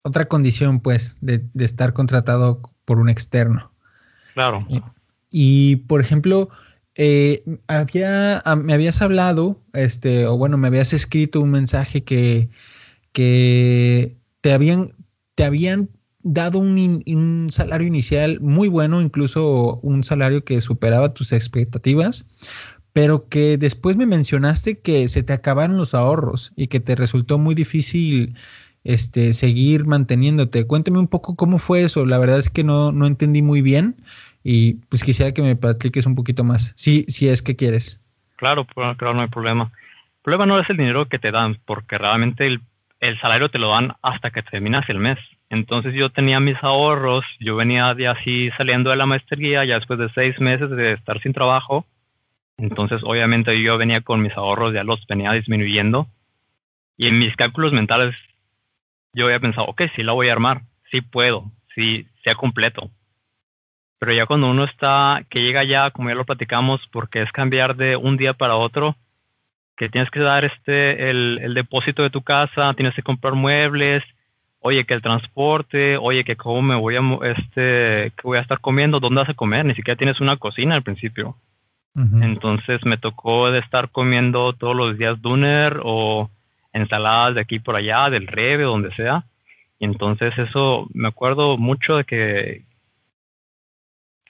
otra 0.00 0.24
condición, 0.24 0.80
pues, 0.80 1.18
de, 1.20 1.44
de 1.52 1.64
estar 1.66 1.92
contratado 1.92 2.62
por 2.86 2.98
un 2.98 3.10
externo. 3.10 3.70
Claro. 4.32 4.60
Y, 4.70 4.82
por 5.88 6.00
ejemplo, 6.00 6.48
eh, 6.94 7.42
había, 7.68 8.38
ah, 8.38 8.56
me 8.56 8.74
habías 8.74 9.00
hablado, 9.00 9.62
este, 9.72 10.26
o 10.26 10.36
bueno, 10.36 10.58
me 10.58 10.68
habías 10.68 10.92
escrito 10.92 11.40
un 11.40 11.50
mensaje 11.50 12.04
que, 12.04 12.50
que 13.12 14.16
te 14.40 14.52
habían, 14.52 14.92
te 15.34 15.44
habían 15.44 15.88
dado 16.22 16.58
un, 16.58 17.02
un, 17.06 17.48
salario 17.50 17.86
inicial 17.86 18.40
muy 18.40 18.68
bueno, 18.68 19.00
incluso 19.00 19.80
un 19.82 20.04
salario 20.04 20.44
que 20.44 20.60
superaba 20.60 21.14
tus 21.14 21.32
expectativas, 21.32 22.26
pero 22.92 23.28
que 23.28 23.56
después 23.56 23.96
me 23.96 24.06
mencionaste 24.06 24.78
que 24.78 25.08
se 25.08 25.22
te 25.22 25.32
acabaron 25.32 25.78
los 25.78 25.94
ahorros 25.94 26.52
y 26.56 26.66
que 26.66 26.80
te 26.80 26.94
resultó 26.94 27.38
muy 27.38 27.54
difícil 27.54 28.34
este, 28.84 29.32
seguir 29.32 29.86
manteniéndote. 29.86 30.66
Cuéntame 30.66 30.98
un 30.98 31.08
poco 31.08 31.36
cómo 31.36 31.58
fue 31.58 31.82
eso. 31.82 32.04
La 32.04 32.18
verdad 32.18 32.38
es 32.38 32.50
que 32.50 32.64
no, 32.64 32.92
no 32.92 33.06
entendí 33.06 33.40
muy 33.40 33.62
bien 33.62 33.96
y 34.44 34.74
pues 34.88 35.04
quisiera 35.04 35.32
que 35.32 35.42
me 35.42 35.56
platiques 35.56 36.06
un 36.06 36.14
poquito 36.14 36.44
más, 36.44 36.72
si, 36.76 37.04
si 37.04 37.28
es 37.28 37.42
que 37.42 37.56
quieres. 37.56 38.00
Claro, 38.36 38.66
claro, 38.66 39.14
no 39.14 39.22
hay 39.22 39.28
problema. 39.28 39.70
El 39.74 40.22
problema 40.22 40.46
no 40.46 40.58
es 40.58 40.68
el 40.68 40.76
dinero 40.76 41.08
que 41.08 41.18
te 41.18 41.30
dan, 41.30 41.58
porque 41.64 41.98
realmente 41.98 42.46
el, 42.46 42.60
el 43.00 43.20
salario 43.20 43.48
te 43.48 43.58
lo 43.58 43.68
dan 43.70 43.94
hasta 44.02 44.30
que 44.30 44.42
terminas 44.42 44.88
el 44.88 44.98
mes. 44.98 45.18
Entonces 45.48 45.94
yo 45.94 46.10
tenía 46.10 46.40
mis 46.40 46.56
ahorros, 46.62 47.24
yo 47.38 47.56
venía 47.56 47.94
de 47.94 48.08
así 48.08 48.50
saliendo 48.56 48.90
de 48.90 48.96
la 48.96 49.06
maestría, 49.06 49.64
ya 49.64 49.76
después 49.76 49.98
de 49.98 50.10
seis 50.14 50.40
meses 50.40 50.70
de 50.70 50.92
estar 50.92 51.20
sin 51.20 51.32
trabajo. 51.32 51.86
Entonces 52.56 53.00
obviamente 53.04 53.60
yo 53.60 53.78
venía 53.78 54.00
con 54.00 54.22
mis 54.22 54.36
ahorros, 54.36 54.72
ya 54.72 54.82
los 54.82 55.06
venía 55.06 55.32
disminuyendo. 55.32 56.08
Y 56.96 57.08
en 57.08 57.18
mis 57.18 57.36
cálculos 57.36 57.72
mentales 57.72 58.14
yo 59.12 59.26
había 59.26 59.40
pensado, 59.40 59.66
ok, 59.66 59.82
sí 59.94 60.02
la 60.02 60.12
voy 60.12 60.28
a 60.28 60.32
armar, 60.32 60.62
sí 60.90 61.00
puedo, 61.00 61.50
sí 61.74 62.06
sea 62.24 62.34
completo 62.34 62.90
pero 64.02 64.14
ya 64.14 64.26
cuando 64.26 64.50
uno 64.50 64.64
está, 64.64 65.24
que 65.30 65.42
llega 65.42 65.62
ya, 65.62 65.92
como 65.92 66.08
ya 66.08 66.16
lo 66.16 66.24
platicamos, 66.24 66.80
porque 66.90 67.22
es 67.22 67.30
cambiar 67.30 67.76
de 67.76 67.94
un 67.94 68.16
día 68.16 68.34
para 68.34 68.56
otro, 68.56 68.96
que 69.76 69.88
tienes 69.88 70.10
que 70.10 70.18
dar 70.18 70.44
este, 70.44 71.08
el, 71.08 71.54
depósito 71.54 72.02
de 72.02 72.10
tu 72.10 72.20
casa, 72.20 72.74
tienes 72.74 72.96
que 72.96 73.04
comprar 73.04 73.34
muebles, 73.34 74.02
oye, 74.58 74.84
que 74.86 74.94
el 74.94 75.02
transporte, 75.02 75.98
oye, 75.98 76.24
que 76.24 76.34
cómo 76.34 76.62
me 76.62 76.74
voy 76.74 76.96
a, 76.96 77.00
este, 77.30 78.10
que 78.16 78.22
voy 78.24 78.38
a 78.38 78.40
estar 78.40 78.58
comiendo, 78.58 78.98
dónde 78.98 79.20
vas 79.20 79.30
a 79.30 79.34
comer, 79.34 79.66
ni 79.66 79.76
siquiera 79.76 79.96
tienes 79.96 80.20
una 80.20 80.36
cocina 80.36 80.74
al 80.74 80.82
principio. 80.82 81.36
Entonces 81.94 82.84
me 82.84 82.96
tocó 82.96 83.52
de 83.52 83.60
estar 83.60 83.88
comiendo 83.90 84.52
todos 84.52 84.74
los 84.74 84.98
días 84.98 85.22
duner 85.22 85.78
o 85.84 86.28
ensaladas 86.72 87.36
de 87.36 87.42
aquí 87.42 87.60
por 87.60 87.76
allá, 87.76 88.10
del 88.10 88.26
Rebe, 88.26 88.64
donde 88.64 88.92
sea. 88.96 89.26
Y 89.78 89.84
entonces 89.84 90.36
eso, 90.38 90.88
me 90.92 91.06
acuerdo 91.06 91.56
mucho 91.56 91.98
de 91.98 92.04
que, 92.04 92.64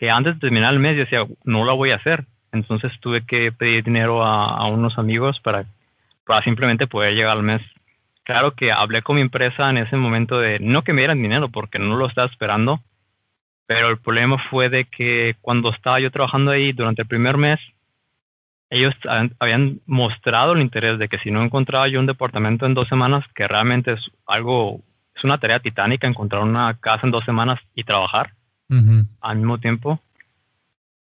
que 0.03 0.11
antes 0.11 0.35
de 0.35 0.41
terminar 0.41 0.75
el 0.75 0.81
mes 0.81 0.97
yo 0.97 1.05
decía, 1.05 1.25
no 1.45 1.65
la 1.65 1.75
voy 1.75 1.93
a 1.93 1.95
hacer. 1.95 2.25
Entonces 2.51 2.91
tuve 2.99 3.25
que 3.25 3.53
pedir 3.53 3.85
dinero 3.85 4.25
a, 4.25 4.67
unos 4.67 4.99
amigos 4.99 5.39
para, 5.39 5.65
para 6.27 6.43
simplemente 6.43 6.89
poder 6.89 7.15
llegar 7.15 7.37
al 7.37 7.45
mes. 7.45 7.63
Claro 8.25 8.57
que 8.57 8.73
hablé 8.73 9.03
con 9.03 9.15
mi 9.15 9.23
empresa 9.23 9.71
en 9.71 9.77
ese 9.77 9.97
momento 9.97 10.41
de 10.41 10.59
no 10.59 10.83
que 10.83 10.93
me 10.93 11.03
dieran 11.03 11.23
dinero 11.23 11.51
porque 11.51 11.79
no 11.79 11.95
lo 11.95 12.09
estaba 12.09 12.29
esperando, 12.29 12.83
pero 13.67 13.91
el 13.91 13.97
problema 13.97 14.39
fue 14.51 14.69
de 14.69 14.87
que 14.87 15.37
cuando 15.41 15.71
estaba 15.71 16.01
yo 16.01 16.11
trabajando 16.11 16.51
ahí 16.51 16.73
durante 16.73 17.03
el 17.03 17.09
primer 17.09 17.37
mes, 17.37 17.61
ellos 18.71 18.97
habían 19.39 19.83
mostrado 19.87 20.55
el 20.55 20.63
interés 20.63 20.99
de 20.99 21.07
que 21.07 21.19
si 21.19 21.31
no 21.31 21.45
encontraba 21.45 21.87
yo 21.87 22.01
un 22.01 22.07
departamento 22.07 22.67
en 22.67 22.75
dos 22.75 22.89
semanas, 22.89 23.25
que 23.37 23.47
realmente 23.47 23.93
es 23.93 24.11
algo, 24.27 24.81
es 25.15 25.23
una 25.23 25.39
tarea 25.39 25.61
titánica 25.61 26.09
encontrar 26.09 26.43
una 26.43 26.75
casa 26.81 27.07
en 27.07 27.13
dos 27.13 27.25
semanas 27.25 27.61
y 27.77 27.85
trabajar 27.85 28.33
al 29.21 29.37
mismo 29.37 29.59
tiempo, 29.59 30.01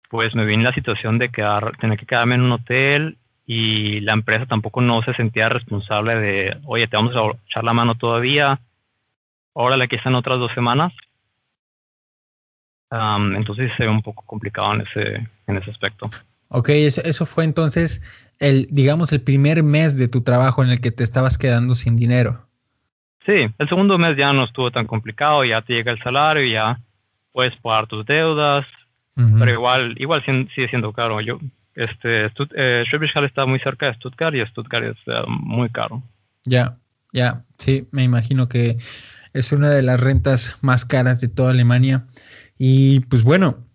pues 0.09 0.35
me 0.35 0.45
vi 0.45 0.53
en 0.53 0.63
la 0.63 0.73
situación 0.73 1.17
de 1.17 1.29
quedar, 1.29 1.75
tener 1.77 1.97
que 1.97 2.05
quedarme 2.05 2.35
en 2.35 2.41
un 2.41 2.51
hotel 2.51 3.17
y 3.45 3.99
la 4.01 4.13
empresa 4.13 4.45
tampoco 4.45 4.81
no 4.81 5.01
se 5.03 5.13
sentía 5.13 5.49
responsable 5.49 6.15
de, 6.15 6.57
oye, 6.65 6.87
te 6.87 6.97
vamos 6.97 7.15
a 7.15 7.37
echar 7.45 7.63
la 7.63 7.73
mano 7.73 7.95
todavía, 7.95 8.59
órale, 9.53 9.85
aquí 9.85 9.95
están 9.95 10.15
otras 10.15 10.39
dos 10.39 10.51
semanas. 10.53 10.93
entonces 13.35 13.71
se 13.75 13.83
ve 13.83 13.89
un 13.89 14.01
poco 14.01 14.23
complicado 14.25 14.73
en 14.75 14.81
ese, 14.81 15.27
en 15.47 15.57
ese 15.57 15.71
aspecto. 15.71 16.09
Ok, 16.49 16.69
eso, 16.69 17.25
fue 17.25 17.43
entonces 17.43 18.01
el, 18.39 18.67
digamos, 18.69 19.11
el 19.11 19.21
primer 19.21 19.63
mes 19.63 19.97
de 19.97 20.07
tu 20.07 20.21
trabajo 20.21 20.63
en 20.63 20.69
el 20.69 20.79
que 20.79 20.91
te 20.91 21.03
estabas 21.03 21.37
quedando 21.37 21.75
sin 21.75 21.97
dinero. 21.97 22.47
Sí, 23.25 23.49
el 23.57 23.67
segundo 23.67 23.97
mes 23.97 24.15
ya 24.15 24.31
no 24.31 24.43
estuvo 24.43 24.69
tan 24.71 24.85
complicado, 24.85 25.43
ya 25.43 25.61
te 25.61 25.73
llega 25.73 25.91
el 25.91 26.01
salario 26.01 26.43
y 26.43 26.51
ya 26.51 26.79
puedes 27.35 27.55
pagar 27.57 27.85
tus 27.87 28.05
deudas, 28.05 28.65
pero 29.13 29.51
igual, 29.51 29.93
igual 29.97 30.23
sigue 30.25 30.69
siendo 30.69 30.93
caro. 30.93 31.19
Yo, 31.19 31.37
este, 31.75 32.31
eh, 32.55 32.85
está 33.25 33.45
muy 33.45 33.59
cerca 33.59 33.87
de 33.87 33.93
Stuttgart 33.95 34.33
y 34.33 34.45
Stuttgart 34.45 34.85
es 34.85 34.97
eh, 35.07 35.21
muy 35.27 35.69
caro. 35.69 36.01
Ya, 36.45 36.77
ya, 37.11 37.43
sí, 37.57 37.89
me 37.91 38.03
imagino 38.03 38.47
que 38.47 38.77
es 39.33 39.51
una 39.51 39.69
de 39.69 39.81
las 39.81 39.99
rentas 39.99 40.57
más 40.61 40.85
caras 40.85 41.19
de 41.19 41.27
toda 41.27 41.51
Alemania. 41.51 42.05
Y 42.57 43.01
pues 43.01 43.23
bueno, 43.23 43.65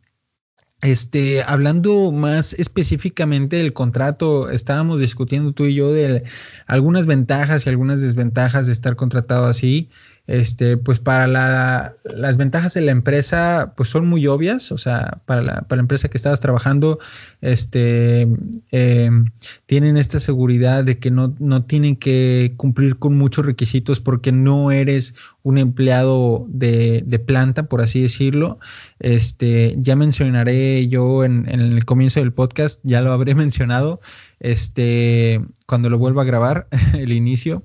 este, 0.80 1.42
hablando 1.42 2.12
más 2.12 2.54
específicamente 2.54 3.56
del 3.56 3.74
contrato, 3.74 4.50
estábamos 4.50 5.00
discutiendo 5.00 5.52
tú 5.52 5.66
y 5.66 5.74
yo 5.74 5.92
de 5.92 6.24
algunas 6.66 7.04
ventajas 7.04 7.66
y 7.66 7.68
algunas 7.68 8.00
desventajas 8.00 8.66
de 8.66 8.72
estar 8.72 8.96
contratado 8.96 9.44
así. 9.44 9.90
Este, 10.26 10.76
pues 10.76 11.00
para 11.00 11.26
la, 11.26 11.96
las 12.04 12.36
ventajas 12.36 12.74
de 12.74 12.82
la 12.82 12.92
empresa, 12.92 13.74
pues 13.76 13.88
son 13.88 14.06
muy 14.06 14.28
obvias, 14.28 14.70
o 14.70 14.78
sea, 14.78 15.20
para 15.26 15.42
la, 15.42 15.62
para 15.62 15.78
la 15.78 15.82
empresa 15.82 16.08
que 16.08 16.16
estabas 16.16 16.38
trabajando, 16.38 17.00
este, 17.40 18.28
em, 18.70 19.24
tienen 19.66 19.96
esta 19.96 20.20
seguridad 20.20 20.84
de 20.84 20.98
que 20.98 21.10
no, 21.10 21.34
no 21.40 21.64
tienen 21.64 21.96
que 21.96 22.54
cumplir 22.56 22.96
con 22.96 23.18
muchos 23.18 23.44
requisitos 23.44 24.00
porque 24.00 24.30
no 24.30 24.70
eres 24.70 25.14
un 25.42 25.58
empleado 25.58 26.46
de, 26.48 27.02
de 27.04 27.18
planta, 27.18 27.64
por 27.64 27.80
así 27.80 28.00
decirlo. 28.00 28.60
Este, 29.00 29.74
ya 29.78 29.96
mencionaré 29.96 30.86
yo 30.86 31.24
en, 31.24 31.48
en 31.48 31.60
el 31.60 31.84
comienzo 31.84 32.20
del 32.20 32.32
podcast, 32.32 32.80
ya 32.84 33.00
lo 33.00 33.12
habré 33.12 33.34
mencionado, 33.34 34.00
este, 34.38 35.40
cuando 35.66 35.90
lo 35.90 35.98
vuelva 35.98 36.22
a 36.22 36.26
grabar, 36.26 36.68
el 36.94 37.12
inicio. 37.12 37.64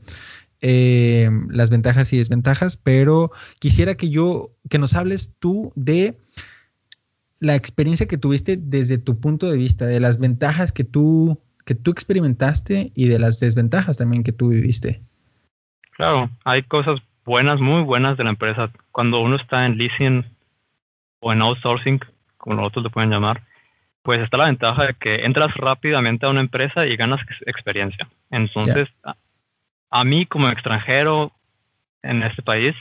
Eh, 0.62 1.30
las 1.50 1.70
ventajas 1.70 2.12
y 2.14 2.18
desventajas, 2.18 2.78
pero 2.78 3.32
quisiera 3.60 3.96
que 3.96 4.10
yo, 4.10 4.52
que 4.70 4.80
nos 4.80 4.96
hables 4.96 5.36
tú 5.40 5.72
de 5.76 6.18
la 7.40 7.56
experiencia 7.56 8.08
que 8.08 8.18
tuviste 8.18 8.58
desde 8.58 8.98
tu 8.98 9.20
punto 9.20 9.52
de 9.52 9.58
vista, 9.58 9.86
de 9.86 10.00
las 10.00 10.20
ventajas 10.20 10.72
que 10.72 10.84
tú, 10.84 11.42
que 11.66 11.76
tú 11.76 11.92
experimentaste 11.92 12.92
y 12.96 13.08
de 13.08 13.20
las 13.20 13.40
desventajas 13.40 13.98
también 13.98 14.24
que 14.24 14.32
tú 14.32 14.50
viviste. 14.50 15.02
Claro, 15.92 16.30
hay 16.44 16.64
cosas 16.64 17.00
buenas, 17.26 17.60
muy 17.60 17.82
buenas 17.82 18.18
de 18.18 18.24
la 18.24 18.32
empresa. 18.32 18.72
Cuando 18.92 19.22
uno 19.22 19.36
está 19.36 19.66
en 19.66 19.78
leasing 19.78 20.26
o 21.20 21.34
en 21.34 21.42
outsourcing, 21.42 22.00
como 22.38 22.56
nosotros 22.56 22.86
le 22.86 22.90
pueden 22.90 23.10
llamar, 23.10 23.44
pues 24.02 24.20
está 24.20 24.38
la 24.38 24.46
ventaja 24.46 24.88
de 24.88 24.94
que 24.94 25.26
entras 25.26 25.54
rápidamente 25.56 26.26
a 26.26 26.30
una 26.30 26.42
empresa 26.42 26.86
y 26.86 26.96
ganas 26.96 27.20
experiencia. 27.46 28.08
Entonces, 28.30 28.88
a 29.96 30.04
mí 30.04 30.26
como 30.26 30.50
extranjero 30.50 31.32
en 32.04 32.22
este 32.24 32.42
país, 32.42 32.76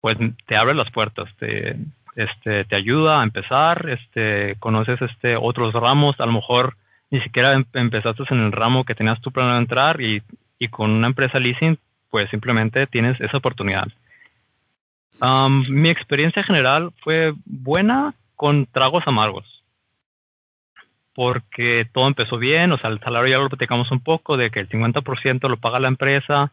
pues 0.00 0.16
te 0.46 0.56
abre 0.56 0.74
las 0.74 0.88
puertas, 0.92 1.28
te, 1.40 1.76
este, 2.14 2.64
te 2.64 2.76
ayuda 2.76 3.20
a 3.20 3.24
empezar, 3.24 3.88
este, 3.88 4.54
conoces 4.60 5.02
este, 5.02 5.36
otros 5.36 5.74
ramos, 5.74 6.14
a 6.20 6.26
lo 6.26 6.32
mejor 6.32 6.76
ni 7.10 7.20
siquiera 7.20 7.54
em, 7.54 7.64
empezaste 7.72 8.22
en 8.30 8.44
el 8.44 8.52
ramo 8.52 8.84
que 8.84 8.94
tenías 8.94 9.20
tu 9.20 9.32
plan 9.32 9.50
de 9.50 9.58
entrar 9.58 10.00
y, 10.00 10.22
y, 10.60 10.68
con 10.68 10.92
una 10.92 11.08
empresa 11.08 11.40
leasing, 11.40 11.76
pues 12.10 12.30
simplemente 12.30 12.86
tienes 12.86 13.20
esa 13.20 13.38
oportunidad. 13.38 13.88
mi 15.68 15.88
experiencia 15.88 16.44
general 16.44 16.92
fue 17.02 17.34
buena 17.44 18.14
con 18.36 18.66
tragos 18.66 19.02
amargos 19.06 19.59
porque 21.20 21.86
todo 21.92 22.06
empezó 22.06 22.38
bien, 22.38 22.72
o 22.72 22.78
sea, 22.78 22.88
el 22.88 22.98
salario 22.98 23.28
ya 23.28 23.42
lo 23.42 23.50
platicamos 23.50 23.90
un 23.90 24.00
poco, 24.00 24.38
de 24.38 24.50
que 24.50 24.60
el 24.60 24.70
50% 24.70 25.50
lo 25.50 25.58
paga 25.58 25.78
la 25.78 25.88
empresa 25.88 26.50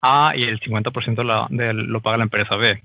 A 0.00 0.32
y 0.34 0.42
el 0.42 0.58
50% 0.58 1.72
lo 1.72 2.00
paga 2.00 2.16
la 2.16 2.24
empresa 2.24 2.56
B. 2.56 2.82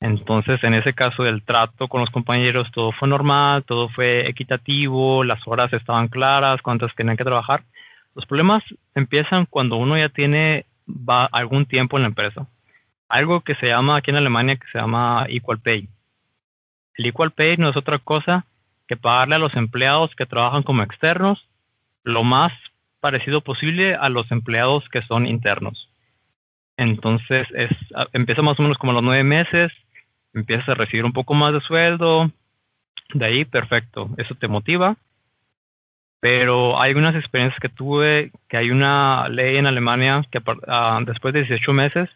Entonces, 0.00 0.62
en 0.62 0.74
ese 0.74 0.92
caso 0.92 1.22
del 1.22 1.42
trato 1.42 1.88
con 1.88 2.02
los 2.02 2.10
compañeros, 2.10 2.70
todo 2.72 2.92
fue 2.92 3.08
normal, 3.08 3.64
todo 3.64 3.88
fue 3.88 4.28
equitativo, 4.28 5.24
las 5.24 5.40
horas 5.48 5.72
estaban 5.72 6.08
claras, 6.08 6.60
cuántas 6.60 6.94
tenían 6.94 7.16
que 7.16 7.24
trabajar. 7.24 7.64
Los 8.14 8.26
problemas 8.26 8.62
empiezan 8.94 9.46
cuando 9.46 9.76
uno 9.76 9.96
ya 9.96 10.10
tiene 10.10 10.66
va, 10.86 11.24
algún 11.24 11.64
tiempo 11.64 11.96
en 11.96 12.02
la 12.02 12.08
empresa. 12.08 12.46
Algo 13.08 13.40
que 13.40 13.54
se 13.54 13.68
llama 13.68 13.96
aquí 13.96 14.10
en 14.10 14.18
Alemania 14.18 14.56
que 14.56 14.70
se 14.70 14.78
llama 14.78 15.24
Equal 15.26 15.58
Pay. 15.58 15.88
El 16.98 17.06
Equal 17.06 17.30
Pay 17.30 17.56
no 17.56 17.70
es 17.70 17.76
otra 17.78 17.98
cosa 17.98 18.44
que 18.86 18.96
pagarle 18.96 19.36
a 19.36 19.38
los 19.38 19.54
empleados 19.54 20.14
que 20.14 20.26
trabajan 20.26 20.62
como 20.62 20.82
externos 20.82 21.48
lo 22.02 22.22
más 22.22 22.52
parecido 23.00 23.40
posible 23.40 23.94
a 23.94 24.08
los 24.08 24.30
empleados 24.30 24.88
que 24.88 25.02
son 25.02 25.26
internos. 25.26 25.90
Entonces, 26.76 27.46
es, 27.54 27.70
empieza 28.12 28.42
más 28.42 28.58
o 28.58 28.62
menos 28.62 28.78
como 28.78 28.92
los 28.92 29.02
nueve 29.02 29.24
meses, 29.24 29.72
empiezas 30.32 30.68
a 30.68 30.74
recibir 30.74 31.04
un 31.04 31.12
poco 31.12 31.34
más 31.34 31.52
de 31.52 31.60
sueldo, 31.60 32.30
de 33.12 33.24
ahí, 33.24 33.44
perfecto, 33.44 34.10
eso 34.16 34.34
te 34.34 34.48
motiva. 34.48 34.96
Pero 36.20 36.80
hay 36.80 36.94
unas 36.94 37.14
experiencias 37.14 37.60
que 37.60 37.68
tuve, 37.68 38.32
que 38.48 38.56
hay 38.56 38.70
una 38.70 39.28
ley 39.28 39.56
en 39.56 39.66
Alemania 39.66 40.26
que 40.30 40.42
ah, 40.66 41.00
después 41.04 41.34
de 41.34 41.40
18 41.40 41.72
meses 41.72 42.08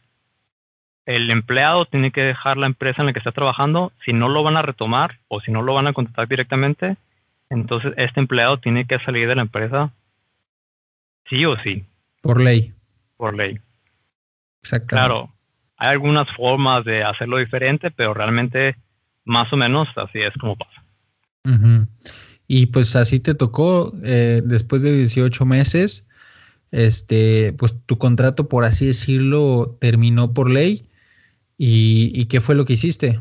el 1.09 1.31
empleado 1.31 1.87
tiene 1.87 2.11
que 2.11 2.21
dejar 2.23 2.59
la 2.59 2.67
empresa 2.67 3.01
en 3.01 3.07
la 3.07 3.15
que 3.15 3.19
está 3.19 3.33
trabajando. 3.33 3.93
Si 4.05 4.13
no 4.13 4.29
lo 4.29 4.43
van 4.43 4.59
a 4.59 4.63
retomar 4.63 5.19
o 5.29 5.41
si 5.41 5.51
no 5.51 5.63
lo 5.63 5.73
van 5.73 5.87
a 5.87 5.95
contratar 5.95 6.29
directamente, 6.29 6.99
entonces 7.49 7.95
este 7.97 8.21
empleado 8.21 8.59
tiene 8.59 8.85
que 8.87 8.99
salir 8.99 9.27
de 9.27 9.35
la 9.35 9.41
empresa 9.41 9.91
sí 11.31 11.47
o 11.47 11.57
sí. 11.63 11.87
Por 12.21 12.43
ley. 12.43 12.75
Por 13.17 13.35
ley. 13.35 13.59
Claro, 14.87 15.33
hay 15.79 15.89
algunas 15.89 16.31
formas 16.37 16.85
de 16.85 17.03
hacerlo 17.03 17.39
diferente, 17.39 17.91
pero 17.91 18.13
realmente 18.13 18.77
más 19.25 19.51
o 19.51 19.57
menos 19.57 19.89
así 19.97 20.19
es 20.19 20.35
como 20.39 20.57
pasa. 20.57 20.85
Y 22.47 22.67
pues 22.67 22.97
así 22.97 23.19
te 23.19 23.35
tocó, 23.35 23.95
eh, 24.05 24.43
después 24.45 24.83
de 24.83 24.93
18 24.93 25.47
meses, 25.47 26.11
este, 26.71 27.55
pues 27.55 27.75
tu 27.87 27.97
contrato, 27.97 28.51
por 28.51 28.65
así 28.65 28.85
decirlo, 28.85 29.79
terminó 29.81 30.35
por 30.35 30.51
ley 30.51 30.85
¿Y, 31.59 32.27
qué 32.27 32.41
fue 32.41 32.55
lo 32.55 32.65
que 32.65 32.75
hiciste? 32.75 33.21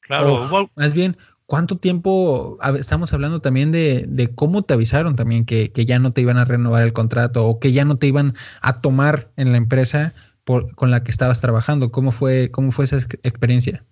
Claro, 0.00 0.70
más 0.74 0.94
bien, 0.94 1.18
¿cuánto 1.44 1.76
tiempo? 1.76 2.58
Estamos 2.78 3.12
hablando 3.12 3.40
también 3.40 3.72
de, 3.72 4.32
cómo 4.34 4.62
te 4.62 4.72
avisaron 4.72 5.16
también 5.16 5.44
que, 5.44 5.70
ya 5.74 5.98
no 5.98 6.14
te 6.14 6.22
iban 6.22 6.38
a 6.38 6.46
renovar 6.46 6.82
el 6.82 6.94
contrato 6.94 7.44
o 7.46 7.60
que 7.60 7.72
ya 7.72 7.84
no 7.84 7.96
te 7.96 8.06
iban 8.06 8.32
a 8.62 8.80
tomar 8.80 9.30
en 9.36 9.52
la 9.52 9.58
empresa 9.58 10.14
por, 10.44 10.74
con 10.74 10.90
la 10.90 11.04
que 11.04 11.10
estabas 11.10 11.42
trabajando. 11.42 11.92
¿Cómo 11.92 12.10
fue, 12.10 12.50
cómo 12.50 12.72
fue 12.72 12.86
esa 12.86 12.96
experiencia? 12.96 13.84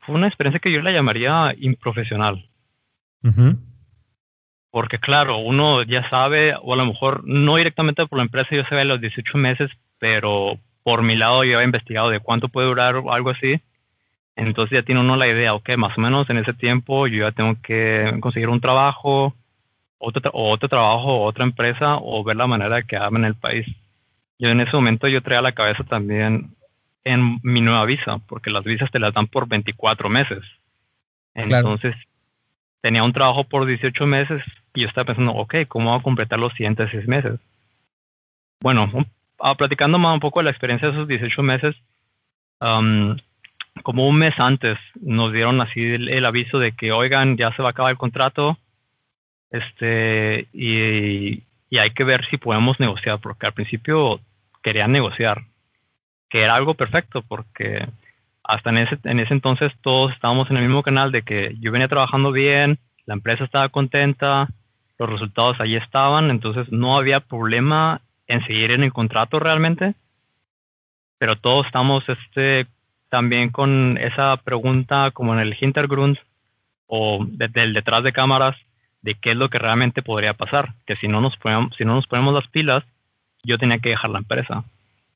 Fue 0.00 0.14
una 0.14 0.26
experiencia 0.26 0.58
que 0.58 0.72
yo 0.72 0.80
la 0.80 0.92
llamaría 0.92 1.54
improfesional. 1.58 2.48
Porque 4.70 4.98
claro, 4.98 5.36
uno 5.36 5.82
ya 5.82 6.08
sabe, 6.08 6.54
o 6.60 6.72
a 6.72 6.76
lo 6.76 6.86
mejor 6.86 7.22
no 7.26 7.56
directamente 7.56 8.06
por 8.06 8.16
la 8.16 8.24
empresa, 8.24 8.48
yo 8.50 8.62
sé 8.70 8.82
los 8.86 9.00
18 9.00 9.36
meses, 9.36 9.70
pero 9.98 10.58
por 10.82 11.02
mi 11.02 11.16
lado 11.16 11.44
yo 11.44 11.56
había 11.56 11.66
investigado 11.66 12.10
de 12.10 12.20
cuánto 12.20 12.48
puede 12.48 12.68
durar 12.68 12.96
o 12.96 13.12
algo 13.12 13.30
así. 13.30 13.60
Entonces 14.36 14.78
ya 14.78 14.82
tiene 14.82 15.00
uno 15.00 15.16
la 15.16 15.28
idea, 15.28 15.54
ok, 15.54 15.76
más 15.76 15.96
o 15.96 16.00
menos 16.00 16.28
en 16.30 16.38
ese 16.38 16.54
tiempo 16.54 17.06
yo 17.06 17.26
ya 17.26 17.32
tengo 17.32 17.56
que 17.62 18.16
conseguir 18.20 18.48
un 18.48 18.60
trabajo, 18.60 19.34
otro, 19.98 20.30
otro 20.34 20.68
trabajo, 20.68 21.22
otra 21.22 21.44
empresa 21.44 21.98
o 22.00 22.24
ver 22.24 22.36
la 22.36 22.46
manera 22.46 22.76
de 22.76 22.84
quedarme 22.84 23.20
en 23.20 23.24
el 23.26 23.34
país. 23.34 23.66
Yo 24.38 24.48
en 24.48 24.60
ese 24.60 24.74
momento 24.74 25.06
yo 25.06 25.22
traía 25.22 25.42
la 25.42 25.52
cabeza 25.52 25.84
también 25.84 26.56
en 27.04 27.38
mi 27.42 27.60
nueva 27.60 27.84
visa, 27.84 28.18
porque 28.26 28.50
las 28.50 28.64
visas 28.64 28.90
te 28.90 28.98
las 28.98 29.12
dan 29.12 29.26
por 29.26 29.48
24 29.48 30.08
meses. 30.08 30.40
Entonces, 31.34 31.94
tenía 32.80 33.04
un 33.04 33.12
trabajo 33.12 33.44
por 33.44 33.66
18 33.66 34.06
meses 34.06 34.42
y 34.74 34.82
yo 34.82 34.88
estaba 34.88 35.06
pensando, 35.06 35.32
ok, 35.32 35.54
¿cómo 35.68 35.90
voy 35.90 36.00
a 36.00 36.02
completar 36.02 36.38
los 36.38 36.52
siguientes 36.54 36.90
seis 36.90 37.06
meses? 37.06 37.38
Bueno, 38.60 38.90
ah, 39.42 39.54
platicando 39.54 39.98
más 39.98 40.14
un 40.14 40.20
poco 40.20 40.40
de 40.40 40.44
la 40.44 40.50
experiencia 40.50 40.88
de 40.88 40.94
esos 40.94 41.08
18 41.08 41.42
meses, 41.42 41.76
como 43.82 44.06
un 44.06 44.16
mes 44.16 44.34
antes 44.38 44.78
nos 45.00 45.32
dieron 45.32 45.60
así 45.60 45.82
el, 45.82 46.24
aviso 46.24 46.58
de 46.58 46.72
que, 46.72 46.92
oigan, 46.92 47.36
ya 47.36 47.54
se 47.54 47.62
va 47.62 47.68
a 47.68 47.70
acabar 47.72 47.90
el 47.90 47.98
contrato, 47.98 48.56
este, 49.50 50.48
y, 50.52 51.42
y 51.68 51.78
hay 51.78 51.90
que 51.90 52.04
ver 52.04 52.24
si 52.26 52.38
podemos 52.38 52.78
negociar, 52.78 53.18
porque 53.18 53.46
al 53.46 53.52
principio 53.52 54.20
querían 54.62 54.92
negociar, 54.92 55.44
que 56.28 56.42
era 56.42 56.54
algo 56.54 56.74
perfecto, 56.74 57.22
porque 57.22 57.86
hasta 58.44 58.70
en 58.70 58.78
ese, 58.78 58.98
en 59.04 59.20
ese 59.20 59.34
entonces 59.34 59.72
todos 59.82 60.12
estábamos 60.12 60.50
en 60.50 60.56
el 60.56 60.64
mismo 60.64 60.82
canal 60.82 61.12
de 61.12 61.22
que 61.22 61.56
yo 61.60 61.72
venía 61.72 61.88
trabajando 61.88 62.32
bien, 62.32 62.78
la 63.06 63.14
empresa 63.14 63.44
estaba 63.44 63.68
contenta, 63.68 64.48
los 64.98 65.10
resultados 65.10 65.60
ahí 65.60 65.74
estaban, 65.74 66.30
entonces 66.30 66.70
no 66.70 66.96
había 66.96 67.20
problema 67.20 68.00
en 68.26 68.44
seguir 68.46 68.70
en 68.70 68.82
el 68.82 68.92
contrato 68.92 69.38
realmente, 69.38 69.94
pero 71.18 71.36
todos 71.36 71.66
estamos 71.66 72.04
este, 72.08 72.66
también 73.08 73.50
con 73.50 73.98
esa 73.98 74.36
pregunta 74.38 75.10
como 75.12 75.34
en 75.34 75.40
el 75.40 75.56
Hintergrund 75.58 76.18
o 76.86 77.24
del 77.26 77.74
detrás 77.74 78.02
de 78.02 78.12
cámaras 78.12 78.56
de 79.02 79.14
qué 79.14 79.30
es 79.30 79.36
lo 79.36 79.50
que 79.50 79.58
realmente 79.58 80.02
podría 80.02 80.34
pasar, 80.34 80.74
que 80.86 80.96
si 80.96 81.08
no 81.08 81.20
nos 81.20 81.36
ponemos, 81.36 81.74
si 81.76 81.84
no 81.84 81.94
nos 81.94 82.06
ponemos 82.06 82.34
las 82.34 82.48
pilas, 82.48 82.84
yo 83.42 83.58
tenía 83.58 83.78
que 83.78 83.90
dejar 83.90 84.10
la 84.10 84.18
empresa. 84.18 84.64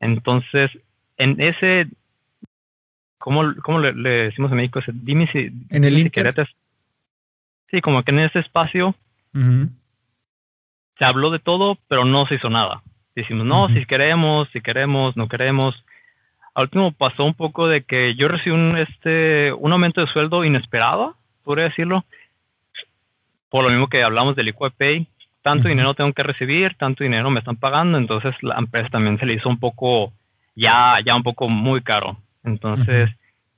Entonces, 0.01 0.71
en 1.17 1.41
ese 1.41 1.89
¿cómo, 3.19 3.55
cómo 3.63 3.81
le, 3.81 3.93
decimos 3.93 4.51
en 4.51 4.59
México? 4.59 4.81
Dime 4.93 5.29
si, 5.33 5.51
en 5.71 5.85
el 5.85 5.97
si 5.97 6.11
Sí, 7.71 7.81
como 7.81 8.05
que 8.05 8.13
en 8.13 8.21
ese 8.21 8.39
espacio 8.39 8.95
se 9.33 11.05
habló 11.05 11.31
de 11.31 11.41
todo, 11.41 11.79
pero 11.89 12.05
no 12.05 12.27
se 12.27 12.37
hizo 12.37 12.49
nada. 12.49 12.83
Decimos, 13.17 13.47
no, 13.47 13.69
si 13.71 13.87
queremos, 13.87 14.47
si 14.53 14.61
queremos, 14.61 15.17
no 15.17 15.27
queremos. 15.27 15.75
Al 16.55 16.65
último 16.65 16.93
pasó 16.93 17.25
un 17.25 17.35
poco 17.35 17.67
de 17.67 17.83
que 17.83 18.15
yo 18.15 18.29
recibí 18.29 18.55
un, 18.55 18.77
este, 18.77 19.53
un 19.55 19.73
aumento 19.73 20.03
de 20.03 20.07
sueldo 20.07 20.45
inesperado, 20.45 21.17
podría 21.43 21.65
decirlo, 21.65 22.05
por 23.49 23.65
lo 23.65 23.71
mismo 23.71 23.89
que 23.89 24.03
hablamos 24.03 24.37
del 24.37 24.55
Pay. 24.55 25.09
Tanto 25.41 25.69
dinero 25.69 25.95
tengo 25.95 26.13
que 26.13 26.25
recibir, 26.25 26.75
tanto 26.75 27.05
dinero 27.05 27.31
me 27.31 27.39
están 27.39 27.57
pagando, 27.57 27.99
entonces 27.99 28.35
la 28.43 28.57
empresa 28.59 28.89
también 28.91 29.19
se 29.19 29.27
le 29.27 29.35
hizo 29.35 29.49
un 29.49 29.59
poco, 29.59 30.13
ya, 30.55 30.99
ya 31.05 31.15
un 31.15 31.23
poco 31.23 31.49
muy 31.49 31.81
caro. 31.83 32.19
Entonces, 32.43 33.11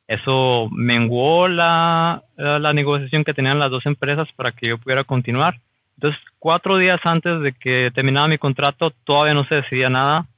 eso 0.07 0.69
menguó 0.71 1.49
la, 1.49 2.23
la, 2.37 2.73
negociación 2.73 3.25
que 3.25 3.35
tenían 3.35 3.59
las 3.59 3.71
dos 3.71 3.87
empresas 3.87 4.29
para 4.37 4.53
que 4.53 4.69
yo 4.69 4.79
pudiera 4.79 5.03
continuar. 5.03 5.61
Entonces, 5.99 6.21
cuatro 6.39 6.79
días 6.79 7.01
antes 7.03 7.41
de 7.41 7.53
que 7.53 7.91
terminara 7.93 8.29
mi 8.29 8.39
contrato, 8.39 8.93
todavía 9.03 9.35
no 9.35 9.45
se 9.47 9.57
decidía 9.57 9.91
nada. 9.91 10.29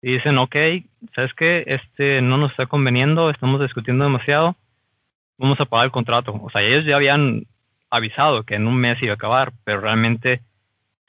Y 0.00 0.14
dicen, 0.14 0.38
ok, 0.38 0.56
¿sabes 1.14 1.34
qué? 1.36 1.64
Este 1.66 2.22
no 2.22 2.38
nos 2.38 2.52
está 2.52 2.64
conveniendo, 2.64 3.28
estamos 3.28 3.60
discutiendo 3.60 4.04
demasiado, 4.04 4.56
vamos 5.36 5.60
a 5.60 5.66
pagar 5.66 5.86
el 5.86 5.92
contrato. 5.92 6.40
O 6.42 6.48
sea, 6.48 6.62
ellos 6.62 6.86
ya 6.86 6.96
habían 6.96 7.46
avisado 7.90 8.44
que 8.44 8.54
en 8.54 8.66
un 8.66 8.76
mes 8.76 8.96
iba 9.02 9.12
a 9.12 9.16
acabar, 9.16 9.52
pero 9.62 9.82
realmente 9.82 10.40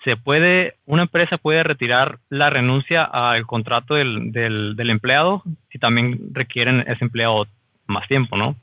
se 0.04 0.18
puede, 0.18 0.76
una 0.86 1.04
empresa 1.04 1.38
puede 1.38 1.64
retirar 1.64 2.20
la 2.28 2.50
renuncia 2.50 3.06
al 3.06 3.46
contrato 3.48 3.96
del, 3.96 4.34
del, 4.34 4.90
empleado 4.90 5.42
si 5.72 5.80
también 5.80 6.20
requieren 6.34 6.82
ese 6.82 7.06
empleado 7.06 7.48
más 7.88 8.06
tiempo, 8.10 8.36
¿no? 8.36 8.58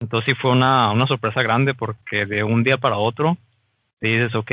Entonces 0.00 0.34
sí 0.34 0.40
fue 0.40 0.50
una, 0.50 0.90
una, 0.90 1.06
sorpresa 1.06 1.42
grande 1.42 1.74
porque 1.74 2.26
de 2.26 2.42
un 2.42 2.64
día 2.64 2.78
para 2.78 2.96
otro 2.96 3.36
te 4.00 4.08
dices, 4.08 4.34
ok, 4.34 4.50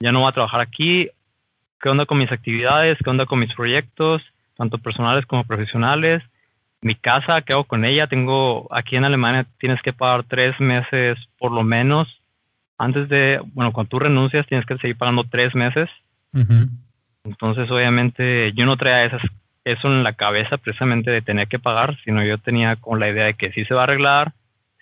ya 0.00 0.12
no 0.12 0.20
voy 0.20 0.28
a 0.28 0.32
trabajar 0.32 0.60
aquí, 0.60 1.10
¿qué 1.80 1.88
onda 1.88 2.06
con 2.06 2.18
mis 2.18 2.30
actividades? 2.30 2.96
¿Qué 3.02 3.10
onda 3.10 3.26
con 3.26 3.40
mis 3.40 3.52
proyectos? 3.54 4.22
Tanto 4.56 4.78
personales 4.78 5.26
como 5.26 5.44
profesionales. 5.44 6.22
Mi 6.80 6.94
casa, 6.94 7.42
¿qué 7.42 7.52
hago 7.52 7.64
con 7.64 7.84
ella? 7.84 8.06
Tengo, 8.06 8.68
aquí 8.70 8.96
en 8.96 9.04
Alemania 9.04 9.46
tienes 9.58 9.82
que 9.82 9.92
pagar 9.92 10.24
tres 10.24 10.58
meses 10.60 11.18
por 11.38 11.50
lo 11.50 11.62
menos 11.64 12.08
antes 12.78 13.08
de, 13.08 13.40
bueno, 13.52 13.72
cuando 13.72 13.88
tú 13.88 13.98
renuncias 13.98 14.46
tienes 14.46 14.66
que 14.66 14.76
seguir 14.78 14.96
pagando 14.96 15.24
tres 15.24 15.54
meses. 15.54 15.88
Entonces, 17.24 17.70
obviamente, 17.70 18.52
yo 18.52 18.66
no 18.66 18.76
traía 18.76 19.04
esas, 19.04 19.22
eso 19.66 19.88
en 19.88 20.04
la 20.04 20.12
cabeza 20.12 20.58
precisamente 20.58 21.10
de 21.10 21.22
tener 21.22 21.48
que 21.48 21.58
pagar, 21.58 21.98
sino 22.04 22.24
yo 22.24 22.38
tenía 22.38 22.76
con 22.76 23.00
la 23.00 23.08
idea 23.08 23.24
de 23.24 23.34
que 23.34 23.52
sí 23.52 23.64
se 23.64 23.74
va 23.74 23.80
a 23.80 23.84
arreglar, 23.84 24.32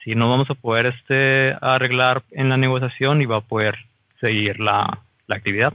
si 0.04 0.14
no 0.14 0.28
vamos 0.28 0.50
a 0.50 0.54
poder 0.54 0.86
este, 0.86 1.56
arreglar 1.62 2.22
en 2.30 2.50
la 2.50 2.58
negociación 2.58 3.22
y 3.22 3.26
va 3.26 3.38
a 3.38 3.40
poder 3.40 3.76
seguir 4.20 4.60
la, 4.60 5.02
actividad. 5.28 5.72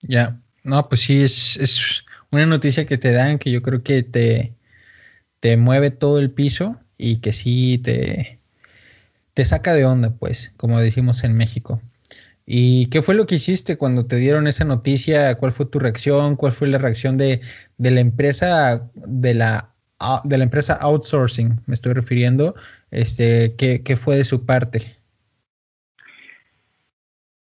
Ya, 0.00 0.36
no, 0.64 0.88
pues 0.88 1.02
sí, 1.02 1.22
es, 1.22 1.56
es, 1.56 2.04
una 2.32 2.44
noticia 2.44 2.86
que 2.86 2.98
te 2.98 3.12
dan 3.12 3.38
que 3.38 3.52
yo 3.52 3.62
creo 3.62 3.84
que 3.84 4.02
te, 4.02 4.52
te 5.38 5.56
mueve 5.56 5.92
todo 5.92 6.18
el 6.18 6.32
piso 6.32 6.80
y 6.98 7.18
que 7.18 7.32
sí 7.32 7.78
te, 7.78 8.40
te 9.32 9.44
saca 9.44 9.74
de 9.74 9.84
onda, 9.84 10.10
pues, 10.10 10.52
como 10.56 10.80
decimos 10.80 11.22
en 11.22 11.36
México. 11.36 11.80
¿Y 12.44 12.86
qué 12.86 13.02
fue 13.02 13.14
lo 13.14 13.26
que 13.26 13.36
hiciste 13.36 13.76
cuando 13.76 14.04
te 14.04 14.16
dieron 14.16 14.46
esa 14.46 14.64
noticia? 14.64 15.36
¿Cuál 15.36 15.52
fue 15.52 15.66
tu 15.66 15.78
reacción? 15.78 16.36
¿Cuál 16.36 16.52
fue 16.52 16.68
la 16.68 16.78
reacción 16.78 17.16
de, 17.16 17.40
la 17.78 18.00
empresa 18.00 18.90
de 18.94 19.34
la 19.34 19.68
de 20.24 20.38
la 20.38 20.44
empresa 20.44 20.74
outsourcing? 20.80 21.60
Me 21.66 21.74
estoy 21.74 21.92
refiriendo. 21.92 22.54
Este, 22.90 23.54
¿qué, 23.56 23.82
¿qué, 23.84 23.94
fue 23.94 24.16
de 24.16 24.24
su 24.24 24.44
parte? 24.44 24.80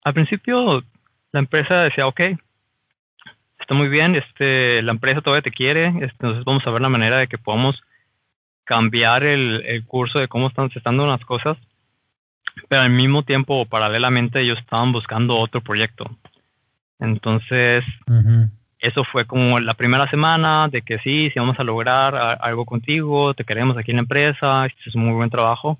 Al 0.02 0.14
principio 0.14 0.82
la 1.32 1.40
empresa 1.40 1.84
decía, 1.84 2.08
ok, 2.08 2.20
está 3.60 3.74
muy 3.74 3.88
bien, 3.88 4.16
este, 4.16 4.82
la 4.82 4.90
empresa 4.90 5.20
todavía 5.20 5.42
te 5.42 5.52
quiere, 5.52 5.86
entonces 5.86 6.44
vamos 6.44 6.66
a 6.66 6.70
ver 6.70 6.80
la 6.80 6.88
manera 6.88 7.18
de 7.18 7.28
que 7.28 7.38
podamos 7.38 7.80
cambiar 8.64 9.22
el, 9.22 9.62
el 9.66 9.84
curso 9.84 10.18
de 10.18 10.26
cómo 10.26 10.48
están, 10.48 10.70
se 10.70 10.78
están 10.78 10.96
dando 10.96 11.12
las 11.12 11.24
cosas 11.24 11.56
pero 12.68 12.82
al 12.82 12.90
mismo 12.90 13.22
tiempo, 13.22 13.64
paralelamente, 13.66 14.40
ellos 14.40 14.58
estaban 14.58 14.92
buscando 14.92 15.36
otro 15.36 15.60
proyecto. 15.60 16.10
Entonces, 16.98 17.84
eso 18.78 19.04
fue 19.04 19.24
como 19.26 19.60
la 19.60 19.74
primera 19.74 20.08
semana 20.10 20.68
de 20.68 20.82
que 20.82 20.98
sí, 20.98 21.30
sí 21.32 21.38
vamos 21.38 21.58
a 21.58 21.64
lograr 21.64 22.38
algo 22.40 22.64
contigo, 22.64 23.34
te 23.34 23.44
queremos 23.44 23.76
aquí 23.76 23.90
en 23.90 23.98
la 23.98 24.02
empresa, 24.02 24.66
es 24.66 24.94
un 24.94 25.06
muy 25.06 25.14
buen 25.14 25.30
trabajo. 25.30 25.78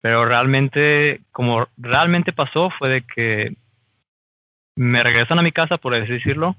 Pero 0.00 0.24
realmente, 0.24 1.22
como 1.32 1.66
realmente 1.76 2.32
pasó, 2.32 2.70
fue 2.78 2.88
de 2.88 3.02
que 3.02 3.56
me 4.76 5.02
regresan 5.02 5.38
a 5.38 5.42
mi 5.42 5.52
casa, 5.52 5.78
por 5.78 5.94
así 5.94 6.12
decirlo, 6.12 6.54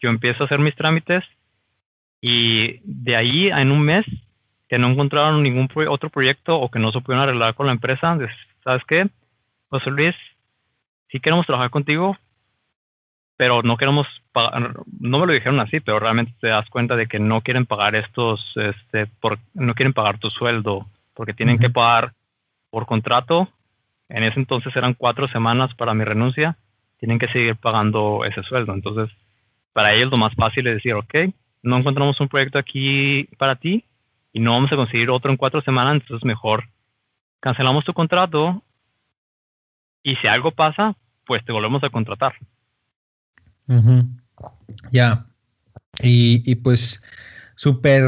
yo 0.00 0.10
empiezo 0.10 0.42
a 0.42 0.46
hacer 0.46 0.58
mis 0.58 0.74
trámites 0.74 1.24
y 2.20 2.80
de 2.84 3.16
ahí 3.16 3.48
en 3.48 3.70
un 3.70 3.82
mes 3.82 4.04
que 4.72 4.78
no 4.78 4.88
encontraron 4.88 5.42
ningún 5.42 5.68
otro 5.90 6.08
proyecto 6.08 6.58
o 6.58 6.70
que 6.70 6.78
no 6.78 6.92
se 6.92 7.00
pudieron 7.02 7.24
arreglar 7.24 7.54
con 7.54 7.66
la 7.66 7.72
empresa, 7.72 8.16
¿sabes 8.64 8.82
qué? 8.88 9.06
José 9.68 9.90
Luis, 9.90 10.14
sí 11.10 11.20
queremos 11.20 11.44
trabajar 11.44 11.68
contigo, 11.68 12.16
pero 13.36 13.62
no 13.62 13.76
queremos 13.76 14.06
pagar, 14.32 14.80
no 14.98 15.18
me 15.18 15.26
lo 15.26 15.34
dijeron 15.34 15.60
así, 15.60 15.80
pero 15.80 16.00
realmente 16.00 16.32
te 16.40 16.48
das 16.48 16.70
cuenta 16.70 16.96
de 16.96 17.06
que 17.06 17.18
no 17.18 17.42
quieren 17.42 17.66
pagar 17.66 17.94
estos, 17.96 18.50
este, 18.56 19.04
por, 19.20 19.38
no 19.52 19.74
quieren 19.74 19.92
pagar 19.92 20.16
tu 20.16 20.30
sueldo, 20.30 20.86
porque 21.12 21.34
tienen 21.34 21.58
que 21.58 21.68
pagar 21.68 22.14
por 22.70 22.86
contrato. 22.86 23.50
En 24.08 24.22
ese 24.22 24.40
entonces 24.40 24.74
eran 24.74 24.94
cuatro 24.94 25.28
semanas 25.28 25.74
para 25.74 25.92
mi 25.92 26.04
renuncia, 26.04 26.56
tienen 26.98 27.18
que 27.18 27.28
seguir 27.28 27.56
pagando 27.56 28.24
ese 28.24 28.42
sueldo. 28.42 28.72
Entonces, 28.72 29.14
para 29.74 29.92
ellos 29.92 30.10
lo 30.10 30.16
más 30.16 30.34
fácil 30.34 30.66
es 30.66 30.76
decir, 30.76 30.94
ok, 30.94 31.14
no 31.62 31.76
encontramos 31.76 32.18
un 32.22 32.28
proyecto 32.28 32.58
aquí 32.58 33.28
para 33.36 33.56
ti 33.56 33.84
y 34.32 34.40
no 34.40 34.52
vamos 34.52 34.72
a 34.72 34.76
conseguir 34.76 35.10
otro 35.10 35.30
en 35.30 35.36
cuatro 35.36 35.62
semanas, 35.62 35.94
entonces 35.94 36.24
mejor 36.24 36.68
cancelamos 37.40 37.84
tu 37.84 37.92
contrato 37.92 38.62
y 40.02 40.16
si 40.16 40.26
algo 40.26 40.52
pasa, 40.52 40.96
pues 41.26 41.44
te 41.44 41.52
volvemos 41.52 41.82
a 41.84 41.90
contratar. 41.90 42.34
Ya. 44.90 45.26
Y, 46.02 46.54
pues 46.56 47.02
súper, 47.62 48.04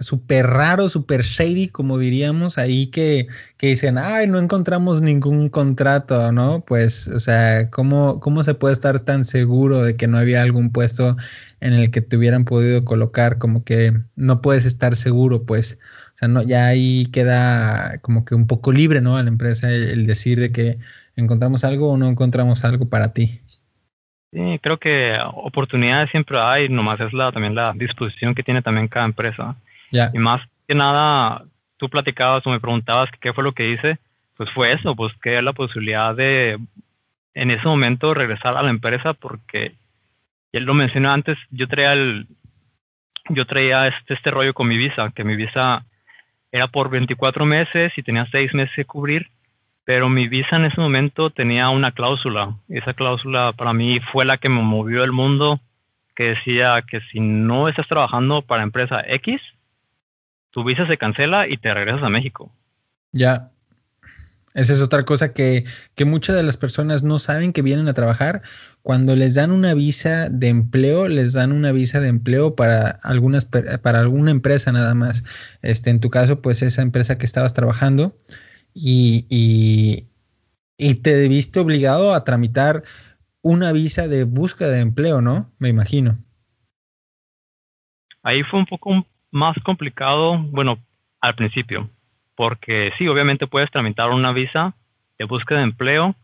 súper 0.00 0.46
raro, 0.46 0.90
súper 0.90 1.22
shady, 1.22 1.68
como 1.68 1.96
diríamos, 1.96 2.58
ahí 2.58 2.88
que, 2.88 3.26
que, 3.56 3.68
dicen, 3.68 3.96
ay, 3.96 4.26
no 4.26 4.38
encontramos 4.38 5.00
ningún 5.00 5.48
contrato, 5.48 6.30
¿no? 6.30 6.62
Pues, 6.66 7.08
o 7.08 7.18
sea, 7.18 7.70
¿cómo, 7.70 8.20
¿cómo 8.20 8.44
se 8.44 8.52
puede 8.52 8.74
estar 8.74 9.00
tan 9.00 9.24
seguro 9.24 9.82
de 9.82 9.96
que 9.96 10.08
no 10.08 10.18
había 10.18 10.42
algún 10.42 10.72
puesto 10.72 11.16
en 11.60 11.72
el 11.72 11.90
que 11.90 12.02
te 12.02 12.18
hubieran 12.18 12.44
podido 12.44 12.84
colocar? 12.84 13.38
Como 13.38 13.64
que 13.64 13.98
no 14.14 14.42
puedes 14.42 14.66
estar 14.66 14.94
seguro, 14.94 15.46
pues. 15.46 15.78
O 16.14 16.18
sea, 16.18 16.28
no, 16.28 16.42
ya 16.42 16.66
ahí 16.66 17.06
queda 17.06 18.00
como 18.02 18.26
que 18.26 18.34
un 18.34 18.46
poco 18.46 18.72
libre, 18.72 19.00
¿no? 19.00 19.16
A 19.16 19.22
la 19.22 19.30
empresa 19.30 19.72
el, 19.72 20.06
decir 20.06 20.38
de 20.38 20.52
que 20.52 20.78
encontramos 21.16 21.64
algo 21.64 21.92
o 21.92 21.96
no 21.96 22.08
encontramos 22.08 22.62
algo 22.66 22.90
para 22.90 23.14
ti. 23.14 23.40
Sí, 24.32 24.58
creo 24.62 24.78
que 24.78 25.18
oportunidades 25.34 26.10
siempre 26.10 26.38
hay, 26.38 26.68
nomás 26.68 27.00
es 27.00 27.12
la, 27.12 27.32
también 27.32 27.54
la 27.54 27.72
disposición 27.74 28.34
que 28.34 28.42
tiene 28.42 28.62
también 28.62 28.88
cada 28.88 29.06
empresa. 29.06 29.56
Y 30.12 30.18
más 30.18 30.42
que 30.66 30.74
nada, 30.74 31.44
tú 31.78 31.88
platicabas 31.88 32.46
o 32.46 32.50
me 32.50 32.60
preguntabas 32.60 33.08
qué 33.20 33.32
fue 33.32 33.42
lo 33.42 33.52
que 33.52 33.70
hice, 33.70 33.98
pues 34.36 34.50
fue 34.50 34.72
eso, 34.72 34.94
pues 34.94 35.12
que 35.22 35.40
la 35.40 35.52
posibilidad 35.52 36.14
de 36.14 36.58
en 37.34 37.50
ese 37.50 37.66
momento 37.66 38.14
regresar 38.14 38.56
a 38.56 38.62
la 38.62 38.70
empresa 38.70 39.14
porque 39.14 39.76
él 40.52 40.64
lo 40.64 40.74
mencionó 40.74 41.10
antes, 41.10 41.38
yo 41.50 41.68
traía 41.68 41.92
el, 41.92 42.26
yo 43.28 43.46
traía 43.46 43.88
este, 43.88 44.14
este 44.14 44.30
rollo 44.30 44.54
con 44.54 44.68
mi 44.68 44.76
visa, 44.76 45.10
que 45.14 45.24
mi 45.24 45.36
visa 45.36 45.84
era 46.50 46.66
por 46.66 46.90
24 46.90 47.44
meses 47.46 47.92
y 47.96 48.02
tenía 48.02 48.26
6 48.30 48.54
meses 48.54 48.74
que 48.74 48.84
cubrir, 48.84 49.30
pero 49.88 50.10
mi 50.10 50.28
visa 50.28 50.56
en 50.56 50.66
ese 50.66 50.78
momento 50.78 51.30
tenía 51.30 51.70
una 51.70 51.92
cláusula. 51.92 52.58
Esa 52.68 52.92
cláusula 52.92 53.54
para 53.54 53.72
mí 53.72 54.00
fue 54.12 54.26
la 54.26 54.36
que 54.36 54.50
me 54.50 54.60
movió 54.60 55.02
el 55.02 55.12
mundo, 55.12 55.62
que 56.14 56.24
decía 56.24 56.84
que 56.86 57.00
si 57.10 57.20
no 57.20 57.70
estás 57.70 57.88
trabajando 57.88 58.42
para 58.42 58.64
empresa 58.64 59.02
X, 59.06 59.40
tu 60.50 60.62
visa 60.62 60.86
se 60.86 60.98
cancela 60.98 61.48
y 61.48 61.56
te 61.56 61.72
regresas 61.72 62.02
a 62.02 62.10
México. 62.10 62.52
Ya. 63.12 63.50
Esa 64.52 64.74
es 64.74 64.82
otra 64.82 65.06
cosa 65.06 65.32
que, 65.32 65.64
que, 65.94 66.04
muchas 66.04 66.36
de 66.36 66.42
las 66.42 66.58
personas 66.58 67.02
no 67.02 67.18
saben 67.18 67.54
que 67.54 67.62
vienen 67.62 67.88
a 67.88 67.94
trabajar. 67.94 68.42
Cuando 68.82 69.16
les 69.16 69.36
dan 69.36 69.50
una 69.50 69.72
visa 69.72 70.28
de 70.28 70.48
empleo, 70.48 71.08
les 71.08 71.32
dan 71.32 71.50
una 71.50 71.72
visa 71.72 71.98
de 72.00 72.08
empleo 72.08 72.56
para 72.56 72.98
algunas 73.04 73.46
para 73.46 74.00
alguna 74.00 74.32
empresa 74.32 74.70
nada 74.70 74.94
más. 74.94 75.24
Este, 75.62 75.88
en 75.88 76.00
tu 76.00 76.10
caso, 76.10 76.42
pues 76.42 76.60
esa 76.60 76.82
empresa 76.82 77.16
que 77.16 77.24
estabas 77.24 77.54
trabajando 77.54 78.14
y, 78.80 79.26
y, 79.28 80.08
y 80.76 80.94
te 80.94 81.28
viste 81.28 81.60
obligado 81.60 82.14
a 82.14 82.24
tramitar 82.24 82.82
una 83.42 83.72
visa 83.72 84.08
de 84.08 84.24
búsqueda 84.24 84.70
de 84.70 84.80
empleo, 84.80 85.20
¿no? 85.20 85.50
Me 85.58 85.68
imagino. 85.68 86.16
Ahí 88.22 88.42
fue 88.42 88.60
un 88.60 88.66
poco 88.66 89.06
más 89.30 89.56
complicado, 89.64 90.38
bueno, 90.38 90.78
al 91.20 91.34
principio, 91.34 91.88
porque 92.34 92.92
sí, 92.98 93.08
obviamente 93.08 93.46
puedes 93.46 93.70
tramitar 93.70 94.10
una 94.10 94.32
visa 94.32 94.74
de 95.18 95.24
búsqueda 95.24 95.58
de 95.58 95.64
empleo, 95.64 96.14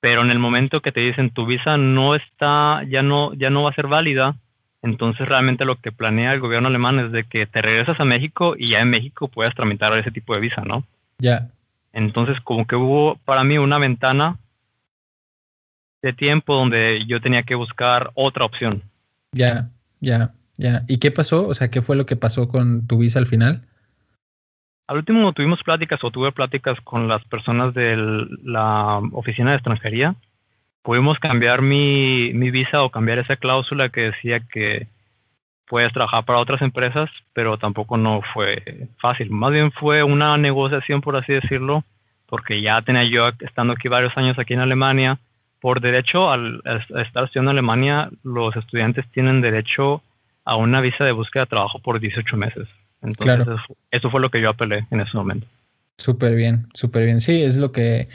pero 0.00 0.22
en 0.22 0.30
el 0.30 0.38
momento 0.38 0.82
que 0.82 0.92
te 0.92 1.00
dicen 1.00 1.30
tu 1.30 1.46
visa 1.46 1.76
no 1.76 2.14
está, 2.14 2.82
ya 2.88 3.02
no, 3.02 3.32
ya 3.34 3.50
no 3.50 3.62
va 3.62 3.70
a 3.70 3.74
ser 3.74 3.86
válida, 3.86 4.36
entonces 4.82 5.28
realmente 5.28 5.64
lo 5.64 5.76
que 5.76 5.92
planea 5.92 6.32
el 6.32 6.40
gobierno 6.40 6.68
alemán 6.68 6.98
es 6.98 7.12
de 7.12 7.24
que 7.24 7.46
te 7.46 7.62
regresas 7.62 7.98
a 8.00 8.04
México 8.04 8.54
y 8.58 8.70
ya 8.70 8.80
en 8.80 8.90
México 8.90 9.28
puedas 9.28 9.54
tramitar 9.54 9.96
ese 9.98 10.10
tipo 10.10 10.34
de 10.34 10.40
visa, 10.40 10.62
¿no? 10.62 10.84
Ya. 11.18 11.50
Entonces 11.96 12.40
como 12.42 12.66
que 12.66 12.76
hubo 12.76 13.16
para 13.24 13.42
mí 13.42 13.56
una 13.56 13.78
ventana 13.78 14.38
de 16.02 16.12
tiempo 16.12 16.54
donde 16.54 17.02
yo 17.06 17.22
tenía 17.22 17.42
que 17.42 17.54
buscar 17.54 18.10
otra 18.14 18.44
opción. 18.44 18.82
Ya, 19.32 19.70
ya. 20.00 20.34
Ya, 20.58 20.82
¿y 20.88 20.98
qué 20.98 21.10
pasó? 21.10 21.48
O 21.48 21.54
sea, 21.54 21.70
¿qué 21.70 21.82
fue 21.82 21.96
lo 21.96 22.06
que 22.06 22.16
pasó 22.16 22.48
con 22.48 22.86
tu 22.86 22.98
visa 22.98 23.18
al 23.18 23.26
final? 23.26 23.62
Al 24.86 24.98
último 24.98 25.32
tuvimos 25.32 25.62
pláticas 25.62 26.02
o 26.04 26.10
tuve 26.10 26.32
pláticas 26.32 26.80
con 26.82 27.08
las 27.08 27.24
personas 27.24 27.74
de 27.74 27.96
la 28.42 28.98
oficina 29.12 29.50
de 29.50 29.56
extranjería. 29.56 30.16
Pudimos 30.82 31.18
cambiar 31.18 31.60
mi, 31.60 32.30
mi 32.34 32.50
visa 32.50 32.82
o 32.82 32.90
cambiar 32.90 33.18
esa 33.18 33.36
cláusula 33.36 33.88
que 33.88 34.12
decía 34.12 34.40
que 34.40 34.86
puedes 35.68 35.92
trabajar 35.92 36.24
para 36.24 36.38
otras 36.38 36.62
empresas, 36.62 37.10
pero 37.32 37.58
tampoco 37.58 37.96
no 37.96 38.22
fue 38.32 38.88
fácil. 38.98 39.30
Más 39.30 39.50
bien 39.52 39.72
fue 39.72 40.02
una 40.02 40.36
negociación, 40.38 41.00
por 41.00 41.16
así 41.16 41.32
decirlo, 41.32 41.84
porque 42.26 42.60
ya 42.60 42.82
tenía 42.82 43.04
yo 43.04 43.30
estando 43.40 43.72
aquí 43.74 43.88
varios 43.88 44.16
años 44.16 44.38
aquí 44.38 44.54
en 44.54 44.60
Alemania. 44.60 45.18
Por 45.60 45.80
derecho, 45.80 46.30
al 46.30 46.62
estar 46.64 47.24
estudiando 47.24 47.50
en 47.50 47.56
Alemania, 47.56 48.10
los 48.22 48.54
estudiantes 48.56 49.06
tienen 49.10 49.40
derecho 49.40 50.02
a 50.44 50.56
una 50.56 50.80
visa 50.80 51.04
de 51.04 51.12
búsqueda 51.12 51.44
de 51.44 51.50
trabajo 51.50 51.78
por 51.80 51.98
18 51.98 52.36
meses. 52.36 52.68
Entonces, 53.02 53.46
eso, 53.90 54.10
fue 54.10 54.20
lo 54.20 54.30
que 54.30 54.40
yo 54.40 54.50
apelé 54.50 54.86
en 54.90 55.00
ese 55.00 55.16
momento. 55.16 55.46
Súper 55.98 56.34
bien, 56.34 56.66
súper 56.74 57.04
bien. 57.06 57.20
Sí, 57.20 57.42
es 57.42 57.56
lo 57.56 57.72
que, 57.72 58.08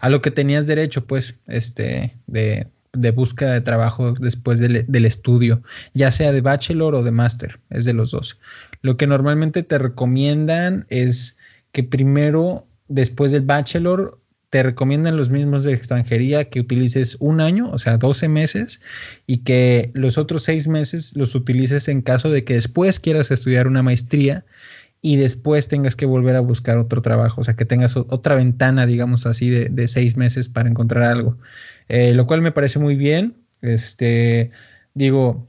a 0.00 0.08
lo 0.08 0.20
que 0.20 0.30
tenías 0.30 0.66
derecho, 0.66 1.04
pues, 1.06 1.40
este, 1.46 2.12
de, 2.26 2.66
de 2.92 3.10
búsqueda 3.10 3.52
de 3.52 3.60
trabajo 3.60 4.12
después 4.12 4.58
del, 4.58 5.04
estudio, 5.04 5.62
ya 5.94 6.10
sea 6.10 6.32
de 6.32 6.40
bachelor 6.40 6.94
o 6.94 7.02
de 7.02 7.10
máster, 7.10 7.60
es 7.70 7.84
de 7.84 7.92
los 7.92 8.10
dos. 8.10 8.38
Lo 8.82 8.96
que 8.96 9.06
normalmente 9.06 9.62
te 9.62 9.78
recomiendan 9.78 10.86
es 10.88 11.38
que 11.72 11.82
primero, 11.84 12.66
después 12.88 13.32
del 13.32 13.42
bachelor, 13.42 14.20
te 14.50 14.62
recomiendan 14.62 15.16
los 15.16 15.28
mismos 15.28 15.64
de 15.64 15.74
extranjería 15.74 16.48
que 16.48 16.60
utilices 16.60 17.18
un 17.20 17.40
año, 17.40 17.70
o 17.70 17.78
sea, 17.78 17.98
12 17.98 18.28
meses, 18.28 18.80
y 19.26 19.38
que 19.38 19.90
los 19.92 20.16
otros 20.16 20.44
seis 20.44 20.68
meses 20.68 21.14
los 21.16 21.34
utilices 21.34 21.88
en 21.88 22.00
caso 22.00 22.30
de 22.30 22.44
que 22.44 22.54
después 22.54 22.98
quieras 22.98 23.30
estudiar 23.30 23.66
una 23.66 23.82
maestría 23.82 24.46
y 25.00 25.16
después 25.16 25.68
tengas 25.68 25.96
que 25.96 26.06
volver 26.06 26.36
a 26.36 26.40
buscar 26.40 26.78
otro 26.78 27.02
trabajo, 27.02 27.40
o 27.40 27.44
sea, 27.44 27.54
que 27.54 27.64
tengas 27.64 27.96
otra 27.96 28.34
ventana, 28.34 28.86
digamos 28.86 29.26
así, 29.26 29.48
de, 29.50 29.88
seis 29.88 30.16
meses 30.16 30.48
para 30.48 30.68
encontrar 30.68 31.04
algo, 31.04 31.38
eh, 31.88 32.12
lo 32.14 32.26
cual 32.26 32.42
me 32.42 32.52
parece 32.52 32.78
muy 32.78 32.94
bien. 32.96 33.36
Este, 33.60 34.50
digo, 34.94 35.46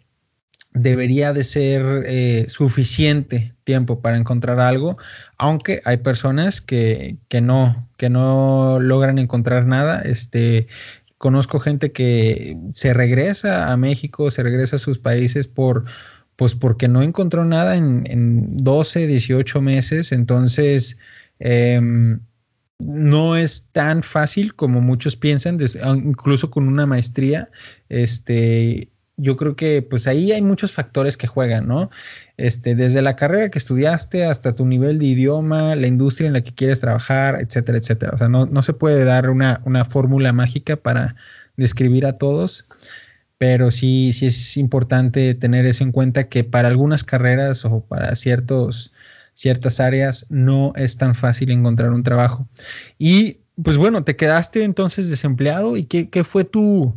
debería 0.74 1.34
de 1.34 1.44
ser 1.44 2.04
eh, 2.06 2.46
suficiente 2.48 3.54
tiempo 3.64 4.02
para 4.02 4.18
encontrar 4.18 4.60
algo, 4.60 4.98
aunque 5.38 5.82
hay 5.86 5.98
personas 5.98 6.62
que, 6.62 7.18
que, 7.28 7.42
no, 7.42 7.88
que 7.98 8.10
no 8.10 8.80
logran 8.80 9.20
encontrar 9.20 9.66
nada. 9.66 10.02
Este, 10.02 10.68
conozco 11.18 11.60
gente 11.60 11.92
que 11.92 12.58
se 12.74 12.94
regresa 12.94 13.72
a 13.72 13.78
México, 13.78 14.32
se 14.32 14.42
regresa 14.42 14.78
a 14.78 14.80
sus 14.80 14.98
países 14.98 15.48
por, 15.48 15.86
pues 16.36 16.56
porque 16.56 16.88
no 16.88 17.04
encontró 17.04 17.46
nada 17.46 17.76
en, 17.76 18.04
en 18.08 18.58
12, 18.58 19.08
18 19.08 19.62
meses, 19.62 20.12
entonces 20.14 20.98
em, 21.40 22.22
no 22.80 23.36
es 23.36 23.70
tan 23.72 24.04
fácil 24.04 24.56
como 24.56 24.82
muchos 24.82 25.16
piensan, 25.16 25.60
incluso 25.98 26.50
con 26.50 26.68
una 26.68 26.86
maestría, 26.86 27.50
este, 27.90 28.90
yo 29.18 29.36
creo 29.36 29.56
que 29.56 29.82
pues 29.82 30.08
ahí 30.08 30.32
hay 30.32 30.42
muchos 30.42 30.72
factores 30.72 31.18
que 31.18 31.28
juegan, 31.28 31.68
¿no? 31.68 31.90
Este, 32.38 32.76
desde 32.76 33.02
la 33.02 33.16
carrera 33.16 33.50
que 33.50 33.60
estudiaste 33.60 34.26
hasta 34.26 34.56
tu 34.56 34.66
nivel 34.66 34.98
de 34.98 35.08
idioma, 35.08 35.76
la 35.76 35.88
industria 35.88 36.28
en 36.28 36.34
la 36.34 36.42
que 36.42 36.56
quieres 36.56 36.80
trabajar, 36.80 37.38
etcétera, 37.42 37.78
etcétera. 37.78 38.14
O 38.16 38.18
sea, 38.18 38.30
no, 38.30 38.46
no 38.46 38.64
se 38.64 38.74
puede 38.74 39.04
dar 39.04 39.30
una, 39.30 39.62
una 39.66 39.84
fórmula 39.84 40.32
mágica 40.32 40.78
para 40.78 41.16
describir 41.58 42.06
a 42.06 42.18
todos, 42.18 42.66
pero 43.38 43.72
sí, 43.72 44.14
sí 44.14 44.28
es 44.28 44.56
importante 44.58 45.34
tener 45.34 45.66
eso 45.66 45.84
en 45.84 45.92
cuenta 45.92 46.30
que 46.30 46.46
para 46.46 46.70
algunas 46.70 47.04
carreras 47.04 47.66
o 47.66 47.82
para 47.82 48.16
ciertos, 48.16 48.94
ciertas 49.40 49.80
áreas 49.80 50.26
no 50.30 50.74
es 50.76 50.98
tan 50.98 51.16
fácil 51.16 51.52
encontrar 51.52 51.92
un 51.92 52.04
trabajo. 52.04 52.48
Y 52.98 53.38
pues 53.62 53.78
bueno, 53.78 54.04
te 54.04 54.16
quedaste 54.16 54.64
entonces 54.64 55.10
desempleado 55.10 55.78
y 55.78 55.84
qué, 55.84 56.10
qué 56.10 56.24
fue 56.24 56.44
tu 56.44 56.94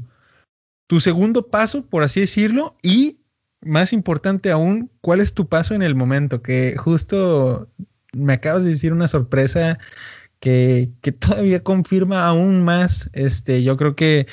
tu 0.93 1.01
segundo 1.01 1.47
paso, 1.47 1.87
por 1.87 2.03
así 2.03 2.21
decirlo, 2.21 2.77
y 2.83 3.21
más 3.63 3.95
importante 3.95 4.51
aún, 4.51 4.91
¿cuál 5.01 5.21
es 5.21 5.33
tu 5.33 5.49
paso 5.49 5.75
en 5.75 5.81
el 5.81 5.95
momento? 5.95 6.43
Que 6.43 6.77
justo 6.77 7.71
me 8.13 8.35
acabas 8.35 8.65
de 8.65 8.71
decir 8.71 8.93
una 8.93 9.09
sorpresa 9.09 9.79
que, 10.39 10.93
todavía 11.19 11.63
confirma 11.63 12.27
aún 12.27 12.63
más, 12.63 13.09
este, 13.15 13.63
yo 13.63 13.79
creo 13.79 13.97
que 13.97 14.27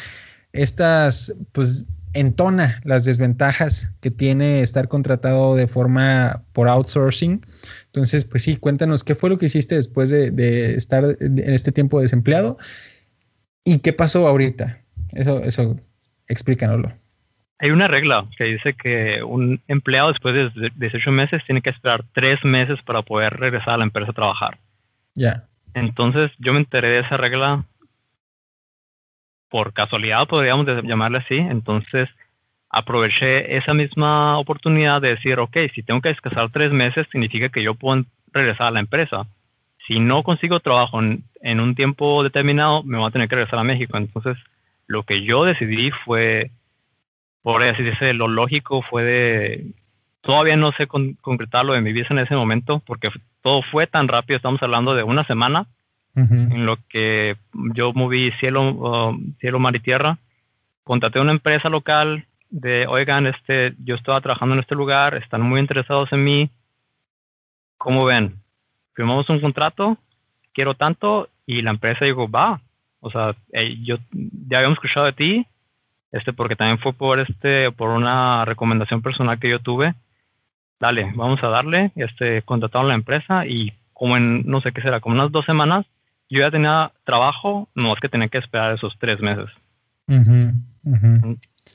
estas, 0.52 1.34
pues, 1.54 1.86
entona 2.14 2.82
las 2.84 3.06
desventajas 3.06 3.92
que 4.02 4.12
tiene 4.12 4.62
estar 4.62 4.88
contratado 4.88 5.56
de 5.56 5.68
forma 5.68 6.44
por 6.54 6.68
outsourcing. 6.68 7.46
Entonces, 7.86 8.26
pues 8.26 8.44
sí, 8.44 8.58
cuéntanos 8.58 9.04
qué 9.04 9.16
fue 9.16 9.30
lo 9.30 9.38
que 9.38 9.48
hiciste 9.48 9.76
después 9.76 10.10
de, 10.10 10.32
de 10.32 10.76
estar 10.76 11.04
en 11.20 11.54
este 11.54 11.72
tiempo 11.72 12.02
desempleado 12.02 12.58
y 13.64 13.80
qué 13.80 13.94
pasó 13.94 14.28
ahorita. 14.28 14.82
Eso, 15.12 15.42
eso 15.44 15.76
Explícanoslo. 16.30 16.92
Hay 17.58 17.72
una 17.72 17.88
regla 17.88 18.26
que 18.38 18.46
dice 18.46 18.74
que 18.74 19.22
un 19.24 19.60
empleado 19.68 20.10
después 20.10 20.34
de 20.34 20.72
18 20.76 21.12
meses 21.12 21.42
tiene 21.46 21.62
que 21.62 21.72
esperar 21.72 22.06
tres 22.14 22.42
meses 22.46 22.80
para 22.86 23.02
poder 23.02 23.34
regresar 23.34 23.74
a 23.74 23.78
la 23.78 23.84
empresa 23.84 24.12
a 24.12 24.14
trabajar. 24.14 24.58
Ya. 25.16 25.44
Entonces 25.74 26.32
yo 26.38 26.54
me 26.54 26.60
enteré 26.60 26.88
de 26.88 27.00
esa 27.00 27.18
regla 27.18 27.66
por 29.50 29.74
casualidad, 29.74 30.28
podríamos 30.28 30.66
llamarle 30.84 31.20
así. 31.20 31.38
Entonces 31.38 32.10
aproveché 32.70 33.58
esa 33.58 33.74
misma 33.74 34.38
oportunidad 34.38 35.02
de 35.02 35.16
decir, 35.16 35.40
ok, 35.40 35.58
si 35.74 35.84
tengo 35.84 36.02
que 36.02 36.10
descansar 36.10 36.52
tres 36.52 36.72
meses, 36.72 37.08
significa 37.12 37.50
que 37.50 37.64
yo 37.64 37.74
puedo 37.74 38.06
regresar 38.32 38.68
a 38.68 38.72
la 38.72 38.80
empresa. 38.80 39.26
Si 39.88 40.00
no 40.00 40.22
consigo 40.22 40.60
trabajo 40.60 41.00
en, 41.02 41.60
un 41.60 41.74
tiempo 41.74 42.24
determinado, 42.24 42.84
me 42.84 42.98
voy 42.98 43.08
a 43.08 43.12
tener 43.12 43.28
que 43.28 43.36
regresar 43.36 43.60
a 43.60 43.64
México. 43.64 43.98
Entonces 43.98 44.38
lo 44.86 45.04
que 45.04 45.24
yo 45.24 45.46
decidí 45.46 45.92
fue, 46.06 46.52
por 47.42 47.64
así 47.64 47.82
decirlo, 47.82 48.28
lo 48.28 48.36
lógico 48.36 48.84
fue 48.84 49.04
de, 49.04 49.66
todavía 50.22 50.58
no 50.58 50.72
sé 50.74 50.88
concretar 50.88 51.66
lo 51.66 51.74
de 51.74 51.82
mi 51.82 51.92
visa 51.92 52.14
en 52.14 52.20
ese 52.20 52.36
momento, 52.36 52.82
porque 52.86 53.10
todo 53.42 53.62
fue 53.72 53.88
tan 53.88 54.08
rápido, 54.08 54.38
estamos 54.38 54.62
hablando 54.62 54.94
de 54.94 55.04
una 55.04 55.26
semana, 55.26 55.68
en 56.16 56.66
lo 56.66 56.78
que 56.90 57.38
yo 57.74 57.94
moví 57.94 58.32
cielo, 58.40 58.72
um, 58.72 59.34
cielo, 59.40 59.60
mar 59.60 59.76
y 59.76 59.80
tierra, 59.80 60.18
contraté 60.84 61.20
una 61.20 61.32
empresa 61.32 61.70
local 61.70 62.26
de, 62.50 62.88
oigan, 62.88 63.28
este, 63.28 63.74
yo 63.84 63.96
estaba 63.96 64.20
trabajando 64.20 64.56
en 64.56 64.62
este 64.62 64.76
lugar, 64.76 65.16
están 65.16 65.42
muy 65.42 65.60
interesados 65.60 66.12
en 66.12 66.24
mí, 66.24 66.50
¿cómo 67.78 68.06
ven? 68.06 68.40
firmamos 69.00 69.30
un 69.30 69.40
contrato, 69.40 69.98
quiero 70.52 70.74
tanto, 70.74 71.30
y 71.46 71.62
la 71.62 71.72
empresa 71.72 72.04
dijo, 72.04 72.30
va, 72.30 72.60
o 73.00 73.10
sea, 73.10 73.34
yo 73.82 73.98
ya 74.12 74.58
habíamos 74.58 74.76
escuchado 74.76 75.06
de 75.06 75.14
ti, 75.14 75.48
este, 76.12 76.34
porque 76.34 76.58
también 76.58 76.80
fue 76.80 76.92
por 76.92 77.18
este, 77.20 77.72
por 77.72 77.92
una 77.92 78.44
recomendación 78.44 79.02
personal 79.02 79.40
que 79.40 79.50
yo 79.50 79.60
tuve. 79.60 79.96
Dale, 80.82 81.14
vamos 81.16 81.42
a 81.44 81.48
darle, 81.48 81.94
este, 81.96 82.42
contrataron 82.42 82.90
la 82.90 82.96
empresa 82.96 83.46
y 83.46 83.72
como 83.94 84.18
en, 84.18 84.46
no 84.46 84.60
sé 84.60 84.74
qué 84.74 84.82
será, 84.82 85.00
como 85.00 85.16
unas 85.16 85.32
dos 85.32 85.46
semanas, 85.46 85.86
yo 86.30 86.42
ya 86.42 86.52
tenía 86.52 86.92
trabajo, 87.04 87.68
no 87.74 87.94
es 87.94 88.00
que 88.00 88.10
tenía 88.10 88.28
que 88.28 88.38
esperar 88.38 88.74
esos 88.74 88.98
tres 89.00 89.20
meses. 89.20 89.50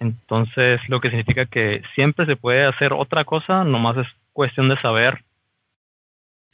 Entonces, 0.01 0.81
lo 0.89 1.01
que 1.01 1.09
significa 1.09 1.47
que 1.47 1.83
siempre 1.95 2.27
se 2.27 2.37
puede 2.37 2.65
hacer 2.65 2.93
otra 2.93 3.25
cosa, 3.25 3.65
nomás 3.65 3.97
es 3.97 4.07
cuestión 4.33 4.69
de 4.69 4.81
saber 4.81 5.25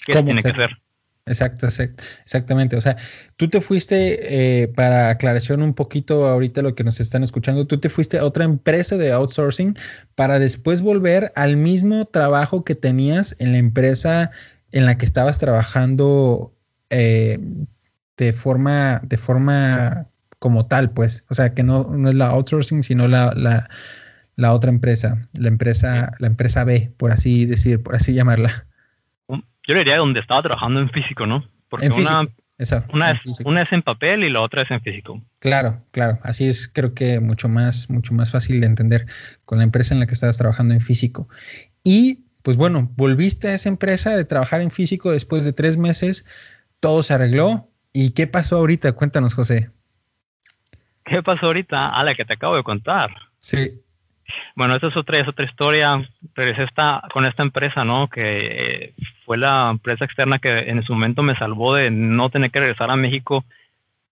qué 0.04 0.22
tiene 0.22 0.42
que 0.42 0.48
hacer. 0.48 0.78
Exacto, 1.26 1.66
exactamente. 1.66 2.76
O 2.76 2.80
sea, 2.80 2.96
tú 3.36 3.48
te 3.48 3.60
fuiste, 3.60 4.62
eh, 4.62 4.68
para 4.68 5.10
aclaración 5.10 5.62
un 5.62 5.74
poquito 5.74 6.26
ahorita 6.26 6.62
lo 6.62 6.74
que 6.74 6.82
nos 6.82 6.98
están 6.98 7.22
escuchando, 7.22 7.66
tú 7.66 7.78
te 7.78 7.88
fuiste 7.88 8.18
a 8.18 8.24
otra 8.24 8.44
empresa 8.44 8.96
de 8.96 9.12
outsourcing 9.12 9.76
para 10.14 10.38
después 10.38 10.82
volver 10.82 11.32
al 11.36 11.56
mismo 11.56 12.06
trabajo 12.06 12.64
que 12.64 12.74
tenías 12.74 13.36
en 13.38 13.52
la 13.52 13.58
empresa 13.58 14.30
en 14.72 14.86
la 14.86 14.98
que 14.98 15.04
estabas 15.04 15.38
trabajando 15.38 16.52
eh, 16.88 17.38
de 18.24 18.34
forma, 18.34 19.00
de 19.02 19.16
forma 19.16 20.06
como 20.38 20.66
tal, 20.66 20.90
pues. 20.90 21.24
O 21.30 21.34
sea, 21.34 21.54
que 21.54 21.62
no, 21.62 21.84
no 21.84 22.10
es 22.10 22.14
la 22.14 22.28
outsourcing, 22.28 22.82
sino 22.82 23.08
la, 23.08 23.32
la, 23.34 23.66
la 24.36 24.52
otra 24.52 24.70
empresa, 24.70 25.28
la 25.32 25.48
empresa, 25.48 26.12
la 26.18 26.26
empresa 26.26 26.64
B, 26.64 26.92
por 26.98 27.12
así 27.12 27.46
decir, 27.46 27.82
por 27.82 27.94
así 27.94 28.12
llamarla. 28.12 28.66
Yo 29.66 29.74
diría 29.74 29.96
donde 29.96 30.20
estaba 30.20 30.42
trabajando 30.42 30.80
en 30.80 30.90
físico, 30.90 31.26
¿no? 31.26 31.48
Porque 31.70 31.88
una, 31.88 32.20
una, 32.20 33.10
es, 33.12 33.40
una, 33.44 33.62
es, 33.62 33.72
en 33.72 33.82
papel 33.82 34.24
y 34.24 34.30
la 34.30 34.42
otra 34.42 34.62
es 34.62 34.70
en 34.70 34.82
físico. 34.82 35.22
Claro, 35.38 35.82
claro. 35.90 36.18
Así 36.22 36.46
es, 36.46 36.68
creo 36.68 36.92
que 36.92 37.20
mucho 37.20 37.48
más, 37.48 37.88
mucho 37.88 38.12
más 38.12 38.32
fácil 38.32 38.60
de 38.60 38.66
entender 38.66 39.06
con 39.46 39.58
la 39.58 39.64
empresa 39.64 39.94
en 39.94 40.00
la 40.00 40.06
que 40.06 40.14
estabas 40.14 40.36
trabajando 40.36 40.74
en 40.74 40.80
físico. 40.80 41.28
Y 41.84 42.24
pues 42.42 42.56
bueno, 42.58 42.90
volviste 42.96 43.48
a 43.48 43.54
esa 43.54 43.68
empresa 43.68 44.14
de 44.14 44.24
trabajar 44.24 44.60
en 44.60 44.70
físico 44.70 45.10
después 45.10 45.44
de 45.44 45.52
tres 45.52 45.78
meses, 45.78 46.26
todo 46.80 47.02
se 47.02 47.14
arregló. 47.14 47.69
¿Y 47.92 48.10
qué 48.10 48.26
pasó 48.26 48.56
ahorita? 48.56 48.92
Cuéntanos, 48.92 49.34
José. 49.34 49.68
¿Qué 51.04 51.22
pasó 51.22 51.46
ahorita? 51.46 51.88
A 51.88 52.04
la 52.04 52.14
que 52.14 52.24
te 52.24 52.34
acabo 52.34 52.56
de 52.56 52.62
contar. 52.62 53.10
Sí. 53.38 53.80
Bueno, 54.54 54.76
esa 54.76 54.88
es 54.88 54.96
otra, 54.96 55.18
es 55.18 55.26
otra 55.26 55.44
historia. 55.44 56.08
Regresé 56.34 56.64
esta, 56.64 57.02
con 57.12 57.26
esta 57.26 57.42
empresa, 57.42 57.84
¿no? 57.84 58.08
Que 58.08 58.22
eh, 58.22 58.94
fue 59.24 59.38
la 59.38 59.70
empresa 59.70 60.04
externa 60.04 60.38
que 60.38 60.58
en 60.58 60.82
su 60.84 60.92
momento 60.92 61.22
me 61.22 61.36
salvó 61.36 61.74
de 61.74 61.90
no 61.90 62.30
tener 62.30 62.50
que 62.50 62.60
regresar 62.60 62.90
a 62.90 62.96
México 62.96 63.44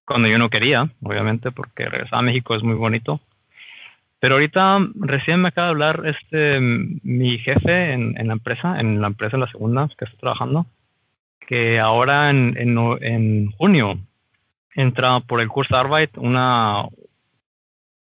cuando 0.05 0.27
yo 0.27 0.39
no 0.39 0.51
quería, 0.51 0.91
obviamente, 1.03 1.53
porque 1.53 1.85
regresar 1.85 2.19
a 2.19 2.23
México 2.23 2.57
es 2.57 2.63
muy 2.63 2.75
bonito. 2.75 3.21
Pero 4.21 4.35
ahorita 4.35 4.81
recién 4.97 5.43
me 5.43 5.49
acaba 5.49 5.69
de 5.69 5.73
hablar 5.73 6.03
este 6.07 6.59
mi 6.61 7.39
jefe 7.39 7.93
en, 7.93 8.15
la 8.27 8.33
empresa, 8.33 8.79
en 8.81 9.01
la 9.01 9.07
empresa 9.07 9.37
en 9.37 9.41
la 9.41 9.51
segunda 9.51 9.89
que 9.97 10.07
estoy 10.07 10.19
trabajando, 10.19 10.67
que 11.41 11.79
ahora 11.81 12.31
en, 12.31 12.55
en 12.57 13.51
junio 13.53 13.99
entra 14.75 15.21
por 15.21 15.41
el 15.41 15.49
curso 15.49 15.77
Arbeit 15.77 16.17
una, 16.19 16.85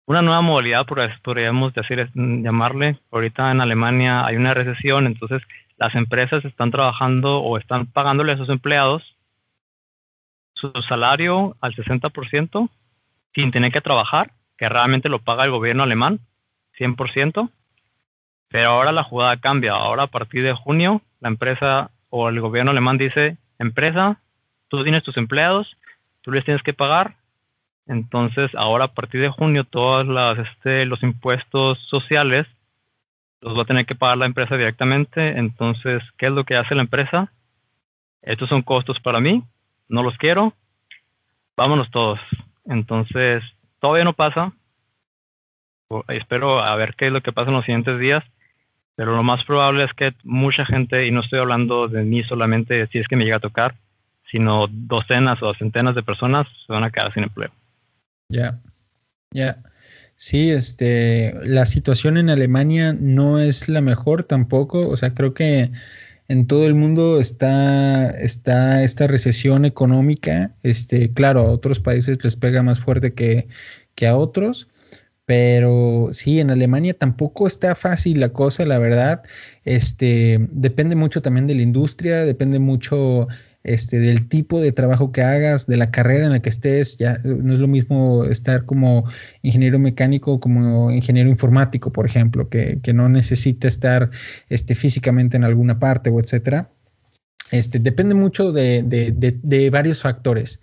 una 0.05 0.21
nueva 0.21 0.41
modalidad, 0.41 0.85
podríamos 1.23 1.73
decir, 1.73 2.09
llamarle. 2.13 2.99
Ahorita 3.11 3.51
en 3.51 3.61
Alemania 3.61 4.25
hay 4.25 4.35
una 4.35 4.53
recesión, 4.53 5.07
entonces 5.07 5.41
las 5.77 5.95
empresas 5.95 6.43
están 6.45 6.71
trabajando 6.71 7.39
o 7.39 7.57
están 7.57 7.85
pagándole 7.85 8.33
a 8.33 8.37
sus 8.37 8.49
empleados 8.49 9.15
su 10.53 10.71
salario 10.81 11.57
al 11.59 11.75
60% 11.75 12.69
sin 13.33 13.51
tener 13.51 13.71
que 13.71 13.81
trabajar, 13.81 14.31
que 14.57 14.69
realmente 14.69 15.09
lo 15.09 15.19
paga 15.19 15.43
el 15.43 15.51
gobierno 15.51 15.83
alemán, 15.83 16.19
100%. 16.77 17.49
Pero 18.47 18.69
ahora 18.69 18.93
la 18.93 19.03
jugada 19.03 19.37
cambia. 19.37 19.73
Ahora 19.73 20.03
a 20.03 20.07
partir 20.07 20.43
de 20.43 20.53
junio, 20.53 21.01
la 21.19 21.27
empresa 21.27 21.91
o 22.09 22.29
el 22.29 22.39
gobierno 22.39 22.71
alemán 22.71 22.97
dice, 22.97 23.37
empresa, 23.59 24.19
tú 24.67 24.83
tienes 24.83 25.03
tus 25.03 25.17
empleados, 25.17 25.75
tú 26.21 26.31
les 26.31 26.43
tienes 26.43 26.63
que 26.63 26.73
pagar, 26.73 27.15
entonces, 27.87 28.49
ahora 28.55 28.85
a 28.85 28.93
partir 28.93 29.21
de 29.21 29.29
junio, 29.29 29.63
todos 29.63 30.05
este, 30.39 30.85
los 30.85 31.03
impuestos 31.03 31.79
sociales 31.87 32.47
los 33.41 33.55
va 33.55 33.61
a 33.61 33.65
tener 33.65 33.85
que 33.85 33.95
pagar 33.95 34.17
la 34.17 34.25
empresa 34.25 34.57
directamente. 34.57 35.37
Entonces, 35.37 36.01
¿qué 36.17 36.27
es 36.27 36.31
lo 36.31 36.45
que 36.45 36.55
hace 36.55 36.73
la 36.73 36.81
empresa? 36.81 37.31
Estos 38.21 38.49
son 38.49 38.63
costos 38.63 38.99
para 38.99 39.19
mí, 39.19 39.43
no 39.87 40.01
los 40.01 40.17
quiero, 40.17 40.53
vámonos 41.55 41.91
todos. 41.91 42.19
Entonces, 42.65 43.43
todavía 43.79 44.03
no 44.03 44.13
pasa. 44.13 44.51
Espero 46.07 46.59
a 46.59 46.75
ver 46.75 46.95
qué 46.95 47.07
es 47.07 47.11
lo 47.11 47.21
que 47.21 47.31
pasa 47.31 47.49
en 47.49 47.57
los 47.57 47.65
siguientes 47.65 47.99
días, 47.99 48.23
pero 48.95 49.15
lo 49.15 49.23
más 49.23 49.43
probable 49.43 49.83
es 49.83 49.93
que 49.93 50.13
mucha 50.23 50.65
gente, 50.65 51.05
y 51.05 51.11
no 51.11 51.21
estoy 51.21 51.39
hablando 51.39 51.87
de 51.87 52.03
mí 52.03 52.23
solamente 52.23 52.87
si 52.87 52.99
es 52.99 53.07
que 53.07 53.15
me 53.15 53.25
llega 53.25 53.37
a 53.37 53.41
tocar, 53.41 53.75
sino 54.31 54.67
docenas 54.69 55.41
o 55.43 55.53
centenas 55.53 55.95
de 55.95 56.03
personas 56.03 56.47
se 56.65 56.73
van 56.73 56.83
a 56.83 56.91
quedar 56.91 57.13
sin 57.13 57.23
empleo. 57.23 57.51
Ya, 58.29 58.59
ya. 59.31 59.57
Sí, 60.15 60.49
este, 60.49 61.35
la 61.43 61.65
situación 61.65 62.17
en 62.17 62.29
Alemania 62.29 62.95
no 62.97 63.39
es 63.39 63.67
la 63.67 63.81
mejor 63.81 64.23
tampoco. 64.23 64.87
O 64.87 64.95
sea, 64.95 65.13
creo 65.13 65.33
que 65.33 65.71
en 66.27 66.47
todo 66.47 66.65
el 66.65 66.73
mundo 66.73 67.19
está, 67.19 68.09
está 68.11 68.83
esta 68.83 69.07
recesión 69.07 69.65
económica. 69.65 70.55
Este, 70.63 71.11
claro, 71.11 71.41
a 71.41 71.51
otros 71.51 71.81
países 71.81 72.23
les 72.23 72.37
pega 72.37 72.63
más 72.63 72.79
fuerte 72.79 73.13
que, 73.13 73.47
que 73.93 74.07
a 74.07 74.15
otros. 74.15 74.69
Pero 75.25 76.09
sí, 76.11 76.39
en 76.39 76.51
Alemania 76.51 76.93
tampoco 76.93 77.47
está 77.47 77.73
fácil 77.73 78.19
la 78.19 78.29
cosa, 78.29 78.65
la 78.65 78.77
verdad. 78.77 79.23
Este, 79.63 80.47
depende 80.51 80.95
mucho 80.95 81.21
también 81.21 81.47
de 81.47 81.55
la 81.55 81.63
industria, 81.63 82.23
depende 82.25 82.59
mucho 82.59 83.27
este, 83.65 83.99
del 83.99 84.29
tipo 84.29 84.61
de 84.61 84.71
trabajo 84.71 85.11
que 85.11 85.23
hagas, 85.23 85.65
de 85.65 85.77
la 85.77 85.89
carrera 85.89 86.27
en 86.27 86.31
la 86.31 86.41
que 86.41 86.49
estés. 86.49 86.97
Ya 86.99 87.17
no 87.23 87.53
es 87.53 87.59
lo 87.59 87.67
mismo 87.67 88.23
estar 88.25 88.65
como 88.65 89.05
ingeniero 89.41 89.79
mecánico 89.79 90.39
como 90.39 90.91
ingeniero 90.91 91.29
informático, 91.29 91.91
por 91.91 92.05
ejemplo, 92.05 92.47
que, 92.47 92.79
no 92.93 93.09
necesita 93.09 93.67
estar 93.67 94.11
este, 94.49 94.75
físicamente 94.75 95.35
en 95.35 95.43
alguna 95.43 95.79
parte 95.79 96.11
o 96.11 96.19
etcétera. 96.19 96.69
Este, 97.51 97.79
depende 97.79 98.13
mucho 98.13 98.51
de, 98.51 99.69
varios 99.71 100.01
factores. 100.03 100.61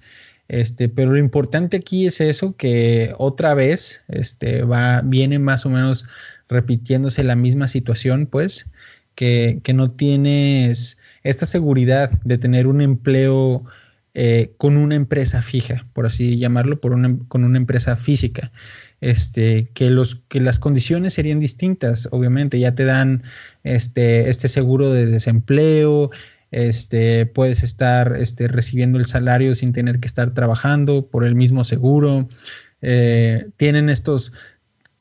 Este, 0.53 0.91
pero 0.91 1.13
lo 1.13 1.17
importante 1.17 1.79
aquí 1.79 2.07
es 2.07 2.21
eso, 2.21 2.55
que 2.59 3.15
otra 3.17 3.55
vez 3.55 4.05
este, 4.09 4.65
va, 4.65 5.01
viene 5.03 5.39
más 5.39 5.65
o 5.65 5.71
menos 5.71 6.07
repitiéndose 6.47 7.25
la 7.25 7.37
misma 7.37 7.69
situación, 7.69 8.27
pues, 8.27 8.67
que, 9.15 9.63
no 9.75 9.93
tienes 9.93 10.99
esta 11.23 11.47
seguridad 11.47 12.11
de 12.25 12.37
tener 12.37 12.67
un 12.67 12.83
empleo 12.83 13.65
eh, 14.13 14.53
con 14.59 14.77
una 14.77 14.95
empresa 14.95 15.41
fija, 15.41 15.87
por 15.95 16.05
así 16.05 16.37
llamarlo, 16.37 16.81
con 16.83 17.45
una 17.45 17.57
empresa 17.57 17.97
física. 17.97 18.53
Este, 19.03 19.69
que 19.75 20.41
las 20.41 20.59
condiciones 20.61 21.15
serían 21.15 21.41
distintas, 21.41 22.09
obviamente, 22.13 22.61
ya 22.61 22.77
te 22.77 22.85
dan 22.85 23.25
este, 23.65 24.31
este 24.31 24.47
seguro 24.47 24.93
de 24.93 25.07
desempleo, 25.07 26.11
este, 26.53 27.27
puedes 27.27 27.65
estar 27.65 28.17
este, 28.17 28.47
recibiendo 28.47 29.01
el 29.01 29.07
salario 29.07 29.57
sin 29.57 29.73
tener 29.73 29.99
que 29.99 30.07
estar 30.07 30.31
trabajando 30.31 31.09
por 31.09 31.25
el 31.25 31.35
mismo 31.35 31.65
seguro. 31.65 32.29
Eh, 32.81 33.49
tienen 33.57 33.89
estos 33.89 34.33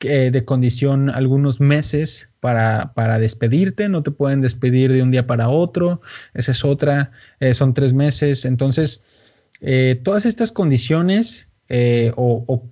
de 0.08 0.44
condición 0.44 1.10
algunos 1.10 1.60
meses 1.60 2.32
para, 2.40 3.18
despedirte, 3.20 3.88
no 3.88 4.02
te 4.02 4.10
pueden 4.10 4.40
despedir 4.40 4.92
de 4.92 5.02
un 5.02 5.12
día 5.12 5.26
para 5.26 5.48
otro, 5.48 6.00
esa 6.34 6.52
es 6.52 6.64
otra, 6.64 7.12
eh, 7.38 7.54
son 7.54 7.72
tres 7.72 7.92
meses, 7.92 8.44
entonces 8.44 9.04
eh, 9.60 10.00
todas 10.02 10.26
estas 10.26 10.50
condiciones 10.50 11.50
eh, 11.68 12.12
o, 12.16 12.64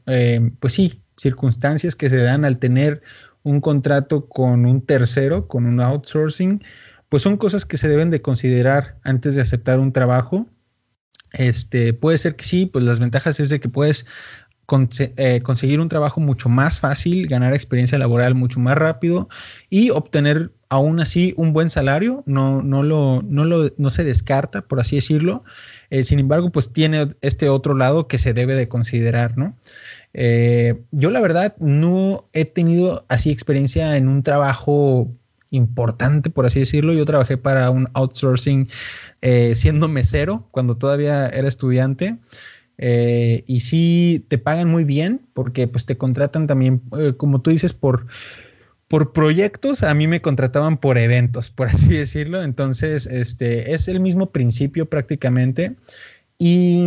pues 0.58 0.72
sí, 0.72 1.02
circunstancias 1.16 1.94
que 1.94 2.10
se 2.10 2.16
dan 2.16 2.44
al 2.44 2.58
tener 2.58 3.00
un 3.42 3.60
contrato 3.60 4.28
con 4.28 4.66
un 4.66 4.82
tercero, 4.82 5.46
con 5.46 5.66
un 5.66 5.80
outsourcing, 5.80 6.62
pues 7.10 7.22
son 7.22 7.36
cosas 7.36 7.66
que 7.66 7.76
se 7.76 7.88
deben 7.88 8.10
de 8.10 8.22
considerar 8.22 8.98
antes 9.04 9.34
de 9.34 9.42
aceptar 9.42 9.80
un 9.80 9.92
trabajo. 9.92 10.46
Este, 11.32 11.92
puede 11.92 12.16
ser 12.16 12.36
que 12.36 12.44
sí, 12.44 12.66
pues 12.66 12.84
las 12.84 13.00
ventajas 13.00 13.38
es 13.40 13.50
de 13.50 13.60
que 13.60 13.68
puedes 13.68 14.06
eh, 15.16 15.40
conseguir 15.42 15.80
un 15.80 15.88
trabajo 15.88 16.20
mucho 16.20 16.48
más 16.48 16.78
fácil, 16.78 17.26
ganar 17.26 17.52
experiencia 17.52 17.98
laboral 17.98 18.36
mucho 18.36 18.60
más 18.60 18.76
rápido 18.76 19.28
y 19.68 19.90
obtener 19.90 20.52
aún 20.68 21.00
así 21.00 21.34
un 21.36 21.52
buen 21.52 21.68
salario, 21.68 22.22
no, 22.26 22.62
no, 22.62 22.84
lo, 22.84 23.22
no, 23.22 23.44
lo, 23.44 23.68
no 23.76 23.90
se 23.90 24.04
descarta, 24.04 24.62
por 24.62 24.78
así 24.78 24.94
decirlo. 24.94 25.42
Eh, 25.90 26.04
sin 26.04 26.20
embargo, 26.20 26.50
pues 26.50 26.72
tiene 26.72 27.08
este 27.20 27.48
otro 27.48 27.74
lado 27.74 28.06
que 28.06 28.18
se 28.18 28.32
debe 28.32 28.54
de 28.54 28.68
considerar, 28.68 29.36
¿no? 29.36 29.56
Eh, 30.14 30.80
yo 30.92 31.10
la 31.10 31.20
verdad 31.20 31.56
no 31.58 32.28
he 32.32 32.44
tenido 32.44 33.04
así 33.08 33.32
experiencia 33.32 33.96
en 33.96 34.06
un 34.06 34.22
trabajo 34.22 35.12
importante, 35.50 36.30
por 36.30 36.46
así 36.46 36.60
decirlo. 36.60 36.92
Yo 36.92 37.04
trabajé 37.04 37.36
para 37.36 37.70
un 37.70 37.88
outsourcing 37.94 38.68
eh, 39.20 39.54
siendo 39.54 39.88
mesero 39.88 40.48
cuando 40.50 40.76
todavía 40.76 41.28
era 41.28 41.48
estudiante. 41.48 42.18
Eh, 42.78 43.44
y 43.46 43.60
sí 43.60 44.24
te 44.28 44.38
pagan 44.38 44.70
muy 44.70 44.84
bien 44.84 45.20
porque 45.34 45.68
pues 45.68 45.84
te 45.84 45.98
contratan 45.98 46.46
también, 46.46 46.80
eh, 46.98 47.12
como 47.16 47.42
tú 47.42 47.50
dices, 47.50 47.72
por, 47.72 48.06
por 48.88 49.12
proyectos. 49.12 49.82
A 49.82 49.94
mí 49.94 50.06
me 50.06 50.22
contrataban 50.22 50.78
por 50.78 50.98
eventos, 50.98 51.50
por 51.50 51.68
así 51.68 51.88
decirlo. 51.96 52.42
Entonces, 52.42 53.06
este 53.06 53.74
es 53.74 53.88
el 53.88 54.00
mismo 54.00 54.30
principio 54.30 54.88
prácticamente. 54.88 55.76
Y 56.38 56.86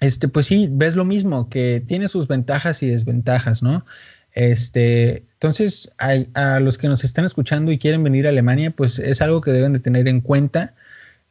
este, 0.00 0.28
pues 0.28 0.46
sí, 0.46 0.68
ves 0.70 0.94
lo 0.94 1.04
mismo, 1.04 1.48
que 1.48 1.80
tiene 1.80 2.08
sus 2.08 2.28
ventajas 2.28 2.82
y 2.82 2.88
desventajas, 2.88 3.62
¿no? 3.62 3.86
Este, 4.36 5.24
entonces, 5.32 5.94
a, 5.96 6.60
los 6.60 6.76
que 6.76 6.88
nos 6.88 7.04
están 7.04 7.24
escuchando 7.24 7.72
y 7.72 7.78
quieren 7.78 8.04
venir 8.04 8.26
a 8.26 8.28
Alemania, 8.28 8.70
pues 8.70 8.98
es 8.98 9.22
algo 9.22 9.40
que 9.40 9.50
deben 9.50 9.72
de 9.72 9.80
tener 9.80 10.08
en 10.08 10.20
cuenta. 10.20 10.74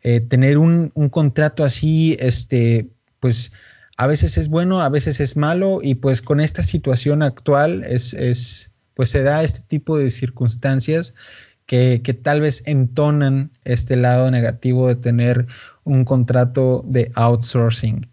Eh, 0.01 0.21
tener 0.21 0.57
un, 0.57 0.89
contrato 1.11 1.63
así, 1.63 2.17
este, 2.19 2.89
pues 3.19 3.53
a 3.95 4.07
veces 4.07 4.39
es 4.39 4.49
bueno, 4.49 4.81
a 4.81 4.89
veces 4.89 5.19
es 5.19 5.37
malo, 5.37 5.81
y 5.83 5.95
pues 5.95 6.23
con 6.23 6.39
esta 6.39 6.63
situación 6.63 7.21
actual 7.21 7.83
es, 7.83 8.15
es 8.15 8.71
pues 8.95 9.11
se 9.11 9.21
da 9.21 9.43
este 9.43 9.61
tipo 9.61 9.99
de 9.99 10.09
circunstancias 10.09 11.13
que, 11.67 12.01
que, 12.03 12.15
tal 12.15 12.41
vez 12.41 12.63
entonan 12.65 13.51
este 13.65 13.97
lado 13.97 14.31
negativo 14.31 14.87
de 14.87 14.95
tener 14.95 15.45
un 15.83 16.05
contrato 16.05 16.83
de 16.87 17.11
outsourcing. 17.13 18.07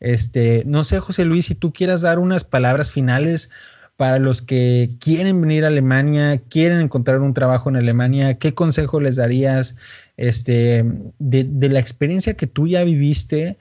Este, 0.00 0.62
no 0.66 0.84
sé, 0.84 1.00
José 1.00 1.26
Luis, 1.26 1.46
si 1.46 1.54
tú 1.54 1.72
quieras 1.72 2.00
dar 2.00 2.18
unas 2.18 2.44
palabras 2.44 2.92
finales 2.92 3.50
para 3.98 4.20
los 4.20 4.42
que 4.42 4.90
quieren 5.00 5.40
venir 5.40 5.64
a 5.64 5.66
Alemania, 5.66 6.40
quieren 6.48 6.80
encontrar 6.80 7.20
un 7.20 7.34
trabajo 7.34 7.68
en 7.68 7.74
Alemania, 7.74 8.38
¿qué 8.38 8.54
consejo 8.54 9.00
les 9.00 9.16
darías 9.16 9.74
este, 10.16 10.84
de, 11.18 11.68
la 11.68 11.80
experiencia 11.80 12.34
que 12.34 12.46
tú 12.46 12.68
ya 12.68 12.84
viviste? 12.84 13.58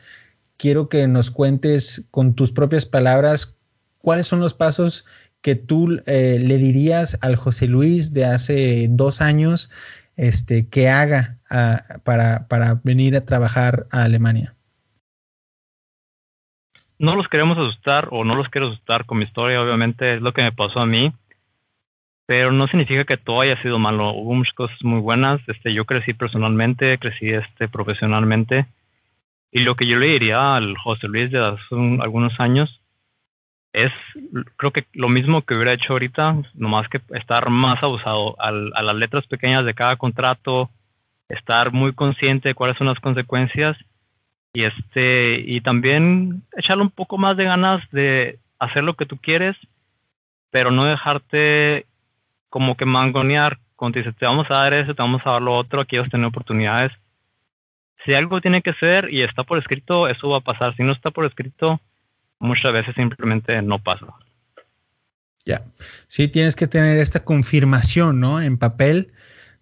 Quiero 0.56 0.90
que 0.90 1.08
nos 1.08 1.32
cuentes 1.32 2.06
con 2.12 2.36
tus 2.36 2.52
propias 2.52 2.86
palabras 2.86 3.56
cuáles 3.98 4.28
son 4.28 4.40
los 4.40 4.54
pasos 4.54 5.06
que 5.42 5.56
tú 5.56 6.00
eh, 6.06 6.38
le 6.40 6.58
dirías 6.58 7.18
al 7.22 7.36
José 7.36 7.66
Luis 7.66 8.14
de 8.14 8.26
hace 8.26 8.90
dos 8.92 9.22
años 9.22 9.72
este, 10.18 10.68
que 10.68 10.88
haga 10.88 11.40
ah, 11.50 11.82
para, 12.04 12.48
para 12.48 12.80
venir 12.84 13.16
a 13.16 13.26
trabajar 13.26 13.88
a 13.90 14.04
Alemania 14.04 14.57
no 17.00 17.16
los 17.16 17.28
queremos 17.28 17.58
asustar 17.58 18.10
o 18.12 18.24
no 18.24 18.36
los 18.36 18.50
quiero 18.50 18.68
asustar 18.68 19.06
con 19.06 19.20
mi 19.20 19.26
historia, 19.26 19.62
obviamente 19.62 20.16
es 20.16 20.22
lo 20.22 20.34
que 20.34 20.41
me 20.41 20.52
pasó 20.52 20.80
a 20.80 20.86
mí, 20.86 21.14
pero 22.26 22.52
no 22.52 22.68
significa 22.68 23.06
que 23.06 23.18
todo 23.18 23.41
haya 23.41 23.62
sido 23.62 23.80
malo. 23.80 24.12
Hubo 24.12 24.34
muchas 24.34 24.54
cosas 24.54 24.78
muy 24.84 25.00
buenas. 25.00 25.39
Este, 25.48 25.74
yo 25.74 25.86
crecí 25.86 26.14
personalmente, 26.14 26.98
crecí 26.98 27.30
este, 27.30 27.70
profesionalmente. 27.70 28.66
Y 29.50 29.62
lo 29.62 29.76
que 29.76 29.88
yo 29.88 29.98
le 29.98 30.08
diría 30.08 30.58
al 30.58 30.78
José 30.78 31.08
Luis 31.08 31.32
de 31.32 31.39
hace 31.39 31.62
algunos 32.02 32.38
años 32.39 32.82
es, 33.72 33.91
creo 34.58 34.72
que 34.72 34.86
lo 34.93 35.08
mismo 35.08 35.43
que 35.43 35.56
hubiera 35.56 35.72
hecho 35.72 35.93
ahorita, 35.93 36.36
nomás 36.54 36.89
que 36.89 37.00
estar 37.14 37.50
más 37.50 37.82
abusado 37.82 38.36
a 38.39 38.52
las 38.52 38.95
letras 38.95 39.26
pequeñas 39.28 39.64
de 39.64 39.74
cada 39.74 39.95
contrato, 39.95 40.70
estar 41.30 41.72
muy 41.72 41.93
consciente 41.93 42.50
de 42.50 42.56
cuáles 42.56 42.78
son 42.78 42.88
las 42.88 43.00
consecuencias 43.00 43.78
y 44.58 44.64
este 44.64 45.43
y 45.45 45.62
también 45.62 46.41
echarle 46.58 46.82
un 46.82 46.89
poco 46.89 47.20
más 47.20 47.38
de 47.38 47.43
ganas 47.43 47.84
de 47.91 48.39
hacer 48.58 48.84
lo 48.84 48.95
que 48.95 49.05
tú 49.05 49.18
quieres 49.18 49.55
pero 50.49 50.72
no 50.72 50.86
dejarte 50.86 51.86
como 52.49 52.76
que 52.76 52.86
mangonear. 52.86 53.60
Cuando 53.76 54.01
te 54.01 54.12
te 54.12 54.26
vamos 54.26 54.47
a 54.49 54.55
dar 54.55 54.74
eso 54.74 54.95
te 54.95 55.03
vamos 55.03 55.22
a 55.26 55.34
dar 55.34 55.43
lo 55.43 55.53
otro 55.53 55.82
aquí 55.82 55.99
vas 55.99 56.08
a 56.08 56.10
tener 56.10 56.26
oportunidades 56.26 56.91
si 58.03 58.16
algo 58.16 58.41
tiene 58.41 58.64
que 58.64 58.74
ser 58.74 59.14
y 59.14 59.22
está 59.22 59.43
por 59.43 59.60
escrito 59.60 60.08
eso 60.08 60.28
va 60.30 60.38
a 60.38 60.41
pasar. 60.51 60.76
Si 60.76 60.82
no 60.82 60.91
está 60.91 61.12
por 61.12 61.26
escrito 61.28 61.80
muchas 62.39 62.74
veces 62.74 62.95
simplemente 62.95 63.62
no 63.62 63.78
pasa. 63.78 64.08
Ya. 65.45 65.62
Sí 66.08 66.30
tienes 66.30 66.55
que 66.55 66.66
tener 66.66 66.97
esta 66.97 67.24
confirmación 67.24 68.20
no 68.20 68.41
en 68.41 68.58
papel 68.58 69.14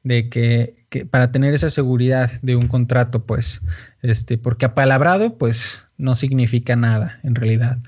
de 0.05 0.29
que, 0.29 0.75
para 1.09 1.31
tener 1.31 1.55
esa 1.55 1.71
seguridad 1.71 2.31
de 2.43 2.55
un 2.55 2.67
contrato, 2.67 3.25
pues, 3.25 3.63
este, 4.03 4.37
porque 4.37 4.65
apalabrado, 4.65 5.35
pues, 5.37 5.87
no 5.97 6.15
significa 6.15 6.75
nada 6.75 7.19
en 7.23 7.33
realidad. 7.33 7.79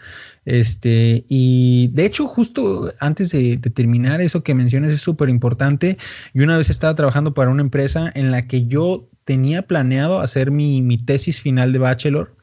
Este, 0.44 1.26
y 1.30 1.92
de 1.94 2.06
hecho, 2.08 2.26
justo 2.26 2.92
antes 3.00 3.30
de, 3.30 3.58
terminar, 3.58 4.20
eso 4.20 4.44
que 4.44 4.56
mencionas 4.56 4.92
es 4.92 5.00
súper 5.00 5.30
importante. 5.30 5.98
Yo 6.34 6.44
una 6.44 6.58
vez 6.58 6.72
estaba 6.72 6.96
trabajando 6.96 7.36
para 7.36 7.52
una 7.52 7.62
empresa 7.62 8.12
en 8.16 8.32
la 8.32 8.48
que 8.48 8.66
yo 8.66 9.08
tenía 9.24 9.62
planeado 9.62 10.20
hacer 10.20 10.50
mi, 10.50 10.82
mi 10.82 10.98
tesis 10.98 11.40
final 11.40 11.72
de 11.72 11.80
bachelor 11.80 12.36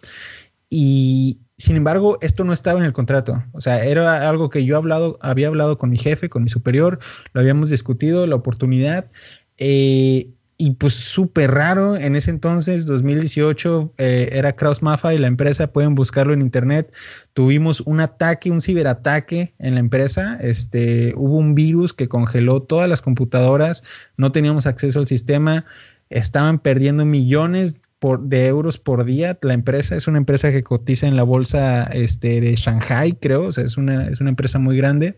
y, 0.71 1.41
sin 1.57 1.77
embargo, 1.77 2.19
esto 2.21 2.45
no 2.45 2.53
estaba 2.53 2.79
en 2.79 2.87
el 2.87 2.93
contrato. 2.93 3.43
O 3.53 3.61
sea, 3.61 3.85
era 3.85 4.29
algo 4.29 4.51
que 4.51 4.65
yo 4.65 4.77
hablado, 4.77 5.19
había 5.21 5.49
hablado 5.49 5.79
con 5.79 5.91
mi 5.91 5.97
jefe, 5.97 6.29
con 6.29 6.43
mi 6.43 6.49
superior, 6.49 6.99
lo 7.33 7.41
habíamos 7.41 7.71
discutido, 7.71 8.27
la 8.27 8.37
oportunidad, 8.37 9.11
eh, 9.59 10.35
y 10.57 10.71
pues 10.73 10.95
súper 10.95 11.51
raro, 11.51 11.97
en 11.97 12.15
ese 12.15 12.31
entonces, 12.31 12.87
2018, 12.87 13.95
eh, 13.99 14.29
era 14.33 14.53
Kraus 14.53 14.83
Mafa 14.83 15.13
y 15.13 15.19
la 15.19 15.27
empresa, 15.27 15.73
pueden 15.73 15.97
buscarlo 15.97 16.33
en 16.33 16.43
internet. 16.43 16.95
Tuvimos 17.33 17.81
un 17.81 17.99
ataque, 17.99 18.53
un 18.53 18.61
ciberataque 18.61 19.55
en 19.59 19.75
la 19.75 19.81
empresa. 19.81 20.39
Este, 20.41 21.13
hubo 21.17 21.39
un 21.39 21.57
virus 21.57 21.93
que 21.93 22.09
congeló 22.09 22.63
todas 22.63 22.89
las 22.89 23.03
computadoras, 23.03 23.83
no 24.17 24.31
teníamos 24.31 24.67
acceso 24.67 25.01
al 25.01 25.09
sistema, 25.09 25.67
estaban 26.09 26.61
perdiendo 26.61 27.05
millones 27.05 27.83
de 28.21 28.47
euros 28.47 28.79
por 28.79 29.05
día. 29.05 29.37
La 29.43 29.55
empresa 29.55 29.97
es 29.97 30.07
una 30.07 30.19
empresa 30.19 30.53
que 30.53 30.63
cotiza 30.63 31.09
en 31.09 31.17
la 31.17 31.25
bolsa 31.25 31.85
este, 31.85 32.41
de 32.41 32.55
Shanghai, 32.55 33.15
creo, 33.21 33.49
o 33.49 33.53
sea, 33.53 33.65
es 33.65 33.77
una, 33.77 34.07
es 34.07 34.21
una 34.21 34.31
empresa 34.31 34.59
muy 34.59 34.77
grande 34.77 35.17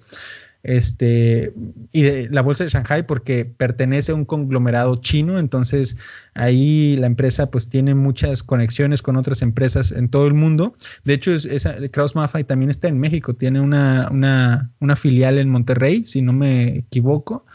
este, 0.62 1.52
y 1.92 2.28
la 2.28 2.42
bolsa 2.42 2.64
de 2.64 2.70
Shanghai 2.70 3.06
porque 3.06 3.44
pertenece 3.44 4.12
a 4.12 4.16
un 4.16 4.24
conglomerado 4.24 4.96
chino, 4.96 5.38
entonces 5.38 5.96
ahí 6.34 6.96
la 6.96 7.06
empresa 7.06 7.50
pues 7.50 7.68
tiene 7.68 7.94
muchas 7.94 8.42
conexiones 8.42 9.00
con 9.00 9.16
otras 9.16 9.42
empresas 9.42 9.92
en 9.92 10.08
todo 10.08 10.26
el 10.26 10.34
mundo. 10.34 10.74
De 11.04 11.14
hecho, 11.14 11.32
esa, 11.32 11.76
Kraus 11.90 12.16
Maffei 12.16 12.44
también 12.44 12.70
está 12.70 12.88
en 12.88 12.98
México, 12.98 13.34
tiene 13.34 13.60
una, 13.60 14.08
una, 14.10 14.96
filial 14.96 15.38
en 15.38 15.50
Monterrey, 15.50 16.04
si 16.04 16.22
no 16.22 16.32
me 16.32 16.78
equivoco. 16.78 17.46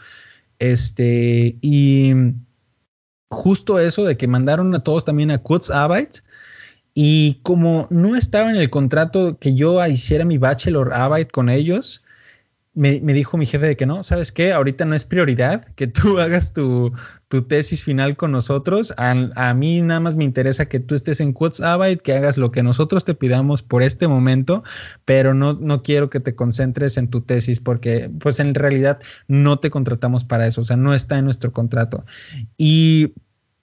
Este, 0.58 1.56
y 1.60 2.12
justo 3.28 3.78
eso 3.78 4.04
de 4.04 4.16
que 4.16 4.28
mandaron 4.28 4.74
a 4.74 4.82
todos 4.82 5.04
también 5.04 5.30
a 5.30 5.38
Kurzarbeit, 5.38 6.22
y 6.94 7.40
como 7.42 7.86
no 7.90 8.16
estaba 8.16 8.50
en 8.50 8.56
el 8.56 8.70
contrato 8.70 9.38
que 9.38 9.54
yo 9.54 9.84
hiciera 9.86 10.24
mi 10.24 10.38
bachelor 10.38 10.92
Arbeit 10.92 11.30
con 11.30 11.48
ellos, 11.48 12.01
me, 12.74 13.00
dijo 13.00 13.36
mi 13.36 13.44
jefe 13.44 13.66
de 13.66 13.76
que 13.76 13.84
no, 13.84 14.02
¿sabes 14.02 14.32
qué? 14.32 14.52
Ahorita 14.52 14.86
no 14.86 14.94
es 14.94 15.04
prioridad 15.04 15.64
que 15.74 15.86
tú 15.86 16.18
hagas 16.20 16.52
tu, 16.52 16.92
tesis 17.48 17.82
final 17.82 18.16
con 18.16 18.32
nosotros. 18.32 18.94
A, 18.96 19.54
mí 19.54 19.82
nada 19.82 20.00
más 20.00 20.16
me 20.16 20.24
interesa 20.24 20.66
que 20.66 20.80
tú 20.80 20.94
estés 20.94 21.20
en 21.20 21.32
Kurzarbeit, 21.32 22.00
que 22.00 22.14
hagas 22.14 22.38
lo 22.38 22.50
que 22.50 22.62
nosotros 22.62 23.04
te 23.04 23.14
pidamos 23.14 23.62
por 23.62 23.82
este 23.82 24.08
momento, 24.08 24.62
pero 25.04 25.34
no, 25.34 25.54
no 25.54 25.82
quiero 25.82 26.10
que 26.10 26.20
te 26.20 26.34
concentres 26.34 26.96
en 26.96 27.08
tu 27.08 27.22
tesis 27.22 27.60
porque 27.60 28.10
pues 28.20 28.40
en 28.40 28.54
realidad 28.54 29.00
no 29.28 29.58
te 29.58 29.70
contratamos 29.70 30.24
para 30.24 30.46
eso, 30.46 30.60
o 30.60 30.64
sea, 30.64 30.76
no 30.76 30.94
está 30.94 31.18
en 31.18 31.24
nuestro 31.24 31.52
contrato. 31.52 32.04
Y 32.58 33.14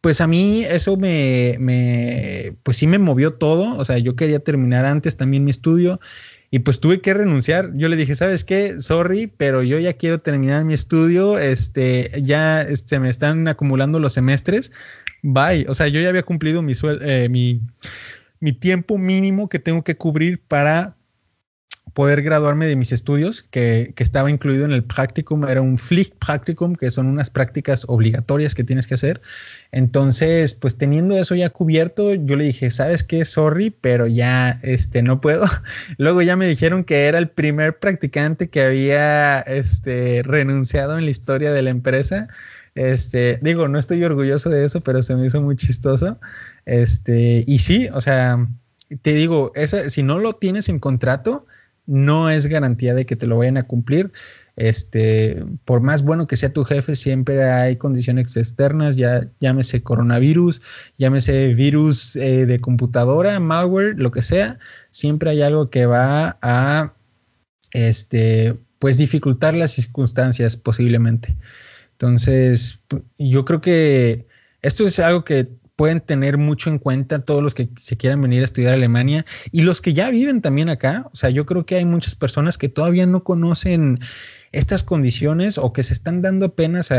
pues 0.01 0.22
a 0.22 0.28
mí 0.28 0.64
eso 0.64 0.97
me, 0.97 1.57
me, 1.60 2.55
pues 2.64 2.78
sí 2.78 2.88
me 2.88 2.99
movió 2.99 3.34
todo, 3.34 3.78
o 3.78 3.86
sea, 3.86 3.97
yo 3.97 4.16
quería 4.16 4.39
terminar 4.39 4.86
antes 4.86 5.18
también 5.18 5.43
mi 5.43 5.51
estudio 5.51 5.99
y 6.52 6.60
pues 6.60 6.80
tuve 6.80 7.02
que 7.02 7.14
renunciar. 7.14 7.72
Yo 7.76 7.89
le 7.89 7.95
dije, 7.95 8.16
¿sabes 8.16 8.43
qué? 8.43 8.82
Sorry, 8.82 9.28
pero 9.28 9.62
yo 9.62 9.78
ya 9.78 9.93
quiero 9.93 10.20
terminar 10.20 10.66
mi 10.66 10.74
estudio. 10.74 11.38
Este, 11.38 12.12
ya 12.24 12.64
se 12.66 12.74
este, 12.74 13.00
me 13.00 13.10
están 13.10 13.47
acumulando 13.47 14.00
los 14.00 14.14
semestres. 14.14 14.72
Bye. 15.22 15.66
O 15.68 15.76
sea, 15.76 15.88
yo 15.88 16.02
ya 16.02 16.10
había 16.10 16.24
cumplido 16.24 16.62
mi, 16.62 16.74
eh, 17.02 17.28
mi, 17.30 17.62
mi 18.39 18.54
tiempo 18.54 18.97
mínimo 18.97 19.47
que 19.47 19.60
tengo 19.60 19.84
que 19.84 19.95
cubrir 19.95 20.39
para 20.39 20.95
poder 21.93 22.22
graduarme 22.22 22.67
de 22.67 22.76
mis 22.76 22.91
estudios, 22.91 23.43
que, 23.43 23.93
estaba 23.97 24.30
incluido 24.30 24.65
en 24.65 24.72
el 24.72 24.84
practicum, 24.84 25.45
era 25.45 25.61
un 25.61 25.76
Pflicht 25.78 26.13
practicum, 26.15 26.76
que 26.76 26.91
son 26.91 27.07
unas 27.07 27.30
prácticas 27.30 27.86
obligatorias 27.88 28.55
que 28.55 28.63
tienes 28.63 28.88
que 28.88 28.93
hacer. 28.93 29.22
Entonces, 29.72 30.53
pues 30.53 30.78
teniendo 30.78 31.17
eso 31.17 31.36
ya 31.36 31.49
cubierto, 31.49 32.13
yo 32.13 32.36
le 32.36 32.45
dije, 32.45 32.70
¿sabes 32.70 33.03
qué? 33.03 33.26
Sorry, 33.26 33.72
pero 33.72 34.07
ya 34.07 34.59
este, 34.63 35.03
no 35.03 35.20
puedo. 35.20 35.45
Luego 35.97 36.22
ya 36.22 36.36
me 36.36 36.47
dijeron 36.47 36.84
que 36.84 37.07
era 37.07 37.17
el 37.17 37.30
primer 37.30 37.80
practicante 37.80 38.49
que 38.49 38.61
había 38.61 39.41
este, 39.41 40.22
renunciado 40.24 40.97
en 40.97 41.05
la 41.05 41.11
historia 41.11 41.51
de 41.51 41.61
la 41.61 41.70
empresa. 41.70 42.28
Este, 42.76 43.39
digo, 43.41 43.67
no 43.67 43.78
estoy 43.78 44.03
orgulloso 44.03 44.49
de 44.49 44.63
eso, 44.63 44.82
pero 44.82 45.01
se 45.01 45.15
me 45.15 45.26
hizo 45.26 45.41
muy 45.41 45.55
chistoso. 45.55 46.20
Este, 46.65 47.43
y 47.45 47.59
sí, 47.59 47.89
o 47.91 47.99
sea, 47.99 48.47
te 49.01 49.13
digo, 49.13 49.51
esa, 49.55 49.89
si 49.89 50.03
no 50.03 50.20
lo 50.20 50.34
tienes 50.34 50.70
en 50.70 50.80
contrato, 50.80 51.45
no 51.89 52.29
es 52.29 52.45
garantía 52.45 52.93
de 52.93 53.05
que 53.05 53.15
te 53.15 53.25
lo 53.25 53.37
vayan 53.37 53.57
a 53.57 53.63
cumplir. 53.63 54.11
Este, 54.55 55.43
por 55.65 55.81
más 55.81 56.03
bueno 56.03 56.27
que 56.27 56.35
sea 56.35 56.53
tu 56.53 56.63
jefe, 56.63 56.95
siempre 56.95 57.49
hay 57.49 57.77
condiciones 57.77 58.37
externas, 58.37 58.95
ya 58.95 59.27
llámese 59.39 59.81
coronavirus, 59.81 60.61
llámese 60.97 61.53
virus 61.53 62.15
eh, 62.15 62.45
de 62.45 62.59
computadora, 62.59 63.39
malware, 63.39 63.95
lo 63.97 64.11
que 64.11 64.21
sea, 64.21 64.59
siempre 64.91 65.31
hay 65.31 65.41
algo 65.41 65.69
que 65.69 65.85
va 65.85 66.37
a 66.41 66.93
este, 67.71 68.59
pues 68.77 68.97
dificultar 68.97 69.55
las 69.55 69.71
circunstancias 69.71 70.57
posiblemente. 70.57 71.37
Entonces, 71.93 72.83
yo 73.17 73.45
creo 73.45 73.61
que 73.61 74.27
esto 74.61 74.85
es 74.85 74.99
algo 74.99 75.23
que 75.23 75.49
pueden 75.80 76.01
tener 76.01 76.38
mucho 76.38 76.69
en 76.69 76.77
cuenta 76.77 77.19
todos 77.19 77.41
los 77.41 77.55
que 77.55 77.69
se 77.77 77.95
quieran 77.95 78.21
venir 78.21 78.41
a 78.41 78.45
estudiar 78.45 78.73
a 78.73 78.75
Alemania 78.75 79.25
y 79.49 79.61
los 79.61 79.80
que 79.82 79.93
ya 79.93 80.09
viven 80.09 80.41
también 80.41 80.67
acá. 80.67 81.07
O 81.13 81.15
sea, 81.15 81.30
yo 81.30 81.45
creo 81.45 81.65
que 81.65 81.77
hay 81.77 81.86
muchas 81.86 82.15
personas 82.15 82.57
que 82.57 82.67
todavía 82.67 83.05
no 83.05 83.23
conocen 83.23 84.01
estas 84.51 84.84
condiciones 84.84 85.57
o 85.57 85.71
que 85.71 85.84
se 85.84 85.93
están 85.93 86.21
dando 86.21 86.47
apenas, 86.47 86.89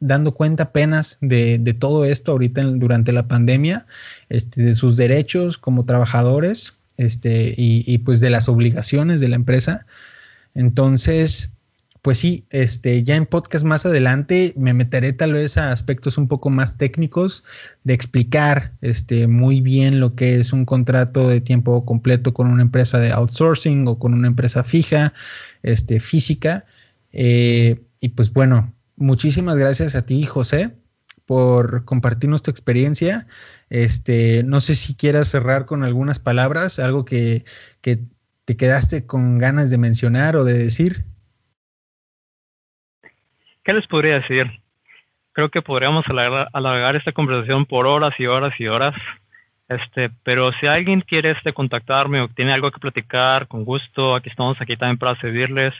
dando 0.00 0.32
cuenta 0.32 0.62
apenas 0.62 1.18
de, 1.20 1.58
todo 1.78 2.06
esto 2.06 2.32
ahorita 2.32 2.62
durante 2.62 3.12
la 3.12 3.28
pandemia, 3.28 3.84
este, 4.30 4.62
de 4.62 4.74
sus 4.74 4.96
derechos 4.96 5.58
como 5.58 5.84
trabajadores 5.84 6.78
este, 6.96 7.48
y, 7.54 7.84
y, 7.86 7.98
pues 7.98 8.20
de 8.20 8.30
las 8.30 8.48
obligaciones 8.48 9.20
de 9.20 9.28
la 9.28 9.36
empresa. 9.36 9.84
Entonces, 10.54 11.53
pues 12.04 12.18
sí, 12.18 12.46
este, 12.50 13.02
ya 13.02 13.16
en 13.16 13.24
podcast 13.24 13.64
más 13.64 13.86
adelante 13.86 14.52
me 14.58 14.74
meteré 14.74 15.14
tal 15.14 15.32
vez 15.32 15.56
a 15.56 15.72
aspectos 15.72 16.18
un 16.18 16.28
poco 16.28 16.50
más 16.50 16.76
técnicos 16.76 17.44
de 17.82 17.94
explicar 17.94 18.74
este, 18.82 19.26
muy 19.26 19.62
bien 19.62 20.00
lo 20.00 20.14
que 20.14 20.34
es 20.34 20.52
un 20.52 20.66
contrato 20.66 21.26
de 21.26 21.40
tiempo 21.40 21.86
completo 21.86 22.34
con 22.34 22.48
una 22.48 22.60
empresa 22.60 22.98
de 22.98 23.10
outsourcing 23.10 23.88
o 23.88 23.98
con 23.98 24.12
una 24.12 24.26
empresa 24.26 24.62
fija, 24.64 25.14
este, 25.62 25.98
física 25.98 26.66
eh, 27.10 27.80
y 28.00 28.10
pues 28.10 28.34
bueno, 28.34 28.74
muchísimas 28.96 29.56
gracias 29.56 29.94
a 29.94 30.04
ti, 30.04 30.24
José, 30.24 30.76
por 31.24 31.86
compartirnos 31.86 32.42
tu 32.42 32.50
experiencia. 32.50 33.26
Este, 33.70 34.42
no 34.42 34.60
sé 34.60 34.74
si 34.74 34.94
quieras 34.94 35.28
cerrar 35.28 35.64
con 35.64 35.84
algunas 35.84 36.18
palabras, 36.18 36.78
algo 36.80 37.06
que, 37.06 37.46
te 37.80 38.56
quedaste 38.58 39.06
con 39.06 39.38
ganas 39.38 39.70
de 39.70 39.78
mencionar 39.78 40.36
o 40.36 40.44
de 40.44 40.52
decir. 40.52 41.06
¿Qué 43.64 43.72
les 43.72 43.86
podría 43.86 44.20
decir? 44.20 44.60
Creo 45.32 45.48
que 45.48 45.62
podríamos 45.62 46.06
alargar, 46.08 46.48
alargar, 46.52 46.96
esta 46.96 47.12
conversación 47.12 47.66
por 47.66 47.86
horas 47.86 48.12
y 48.18 48.26
horas 48.26 48.52
y 48.58 48.68
horas. 48.68 48.94
Este, 49.68 50.10
pero 50.22 50.52
si 50.60 50.66
alguien 50.66 51.00
quiere 51.00 51.30
este, 51.30 51.52
contactarme 51.52 52.20
o 52.20 52.28
tiene 52.28 52.52
algo 52.52 52.70
que 52.70 52.78
platicar, 52.78 53.48
con 53.48 53.64
gusto, 53.64 54.14
aquí 54.14 54.28
estamos 54.28 54.60
aquí 54.60 54.76
también 54.76 54.98
para 54.98 55.18
servirles 55.20 55.74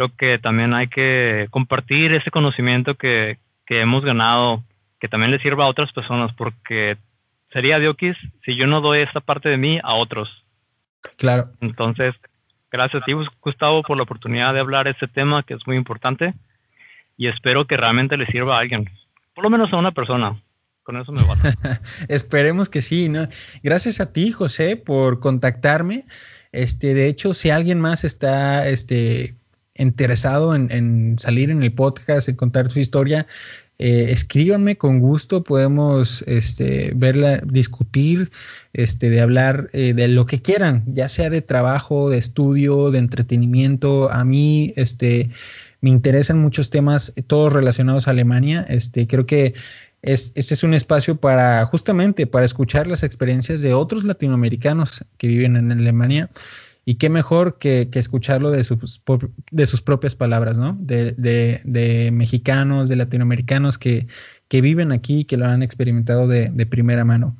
creo 0.00 0.16
que 0.16 0.38
también 0.38 0.72
hay 0.72 0.88
que 0.88 1.48
compartir 1.50 2.14
ese 2.14 2.30
conocimiento 2.30 2.94
que, 2.94 3.38
hemos 3.68 4.02
ganado, 4.02 4.64
que 4.98 5.08
también 5.08 5.30
le 5.30 5.38
sirva 5.40 5.64
a 5.64 5.68
otras 5.68 5.92
personas, 5.92 6.32
porque 6.34 6.96
sería 7.52 7.78
diokis 7.78 8.16
si 8.44 8.56
yo 8.56 8.66
no 8.66 8.80
doy 8.80 9.00
esta 9.00 9.20
parte 9.20 9.50
de 9.50 9.58
mí 9.58 9.78
a 9.82 9.94
otros. 9.94 10.42
Claro. 11.18 11.50
Entonces, 11.60 12.14
gracias 12.72 13.02
a 13.02 13.04
ti, 13.04 13.12
Gustavo, 13.42 13.82
por 13.82 13.98
la 13.98 14.04
oportunidad 14.04 14.54
de 14.54 14.60
hablar 14.60 14.88
este 14.88 15.06
tema 15.06 15.42
que 15.42 15.52
es 15.52 15.66
muy 15.66 15.76
importante 15.76 16.32
y 17.20 17.28
espero 17.28 17.66
que 17.66 17.76
realmente 17.76 18.16
le 18.16 18.24
sirva 18.24 18.56
a 18.56 18.60
alguien, 18.60 18.88
por 19.34 19.44
lo 19.44 19.50
menos 19.50 19.70
a 19.74 19.76
una 19.76 19.92
persona. 19.92 20.42
Con 20.82 20.96
eso 20.96 21.12
me 21.12 21.22
basta. 21.22 21.52
Esperemos 22.08 22.70
que 22.70 22.80
sí, 22.80 23.10
¿no? 23.10 23.28
Gracias 23.62 24.00
a 24.00 24.10
ti, 24.10 24.32
José, 24.32 24.78
por 24.78 25.20
contactarme. 25.20 26.06
Este, 26.50 26.94
de 26.94 27.08
hecho, 27.08 27.34
si 27.34 27.50
alguien 27.50 27.78
más 27.78 28.04
está 28.04 28.66
este, 28.66 29.36
interesado 29.74 30.54
en, 30.54 31.18
salir 31.18 31.50
en 31.50 31.62
el 31.62 31.74
podcast, 31.74 32.30
en 32.30 32.36
contar 32.36 32.72
su 32.72 32.80
historia, 32.80 33.26
eh, 33.78 34.06
escríbanme 34.08 34.78
con 34.78 35.00
gusto, 35.00 35.44
podemos 35.44 36.22
este, 36.22 36.92
verla, 36.96 37.42
discutir, 37.44 38.30
este, 38.72 39.10
de 39.10 39.20
hablar 39.20 39.68
eh, 39.74 39.92
de 39.92 40.08
lo 40.08 40.24
que 40.24 40.40
quieran, 40.40 40.84
ya 40.86 41.10
sea 41.10 41.28
de 41.28 41.42
trabajo, 41.42 42.08
de 42.08 42.16
estudio, 42.16 42.90
de 42.90 42.98
entretenimiento. 42.98 44.10
A 44.10 44.24
mí, 44.24 44.72
este, 44.76 45.28
me 45.80 45.90
interesan 45.90 46.38
muchos 46.38 46.70
temas, 46.70 47.12
todos 47.26 47.52
relacionados 47.52 48.06
a 48.06 48.12
Alemania. 48.12 48.64
Este, 48.68 49.06
creo 49.06 49.26
que 49.26 49.54
es, 50.02 50.32
este 50.34 50.54
es 50.54 50.62
un 50.62 50.74
espacio 50.74 51.16
para 51.16 51.64
justamente 51.66 52.26
para 52.26 52.46
escuchar 52.46 52.86
las 52.86 53.02
experiencias 53.02 53.62
de 53.62 53.74
otros 53.74 54.04
latinoamericanos 54.04 55.04
que 55.18 55.26
viven 55.26 55.56
en 55.56 55.72
Alemania 55.72 56.30
y 56.84 56.94
qué 56.94 57.08
mejor 57.08 57.58
que, 57.58 57.88
escucharlo 57.92 58.50
de 58.50 58.64
sus, 58.64 59.02
de 59.50 59.66
sus 59.66 59.82
propias 59.82 60.16
palabras, 60.16 60.56
¿no? 60.56 60.76
De, 60.80 62.10
mexicanos, 62.12 62.88
de 62.88 62.96
latinoamericanos 62.96 63.78
que, 63.78 64.06
viven 64.50 64.90
aquí, 64.92 65.24
que 65.24 65.36
lo 65.36 65.46
han 65.46 65.62
experimentado 65.62 66.26
de, 66.26 66.66
primera 66.66 67.04
mano. 67.04 67.36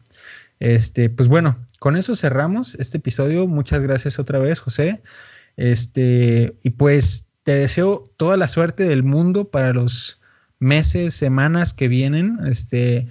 Este, 0.60 1.08
pues 1.08 1.28
bueno, 1.28 1.58
con 1.78 1.96
eso 1.96 2.14
cerramos 2.14 2.74
este 2.74 2.98
episodio. 2.98 3.46
Muchas 3.48 3.82
gracias 3.82 4.18
otra 4.18 4.38
vez, 4.38 4.60
José. 4.60 5.02
Este, 5.56 6.54
y 6.62 6.70
pues 6.70 7.29
te 7.50 7.56
deseo 7.56 8.04
toda 8.16 8.36
la 8.36 8.46
suerte 8.46 8.84
del 8.84 9.02
mundo 9.02 9.50
para 9.50 9.72
los 9.72 10.20
meses, 10.60 11.14
semanas 11.14 11.74
que 11.74 11.88
vienen. 11.88 12.38
Este, 12.46 13.08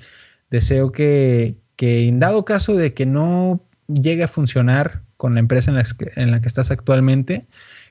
deseo 0.49 0.93
que, 0.93 1.57
que 1.75 2.07
en 2.07 2.21
dado 2.21 2.45
caso 2.45 2.73
de 2.73 2.93
que 2.93 3.05
no 3.05 3.61
llegue 3.89 4.23
a 4.23 4.29
funcionar 4.29 5.03
con 5.17 5.33
la 5.33 5.41
empresa 5.41 5.71
en 5.71 5.75
la 5.75 5.83
que, 5.83 6.13
en 6.15 6.31
la 6.31 6.39
que 6.39 6.47
estás 6.47 6.71
actualmente, 6.71 7.47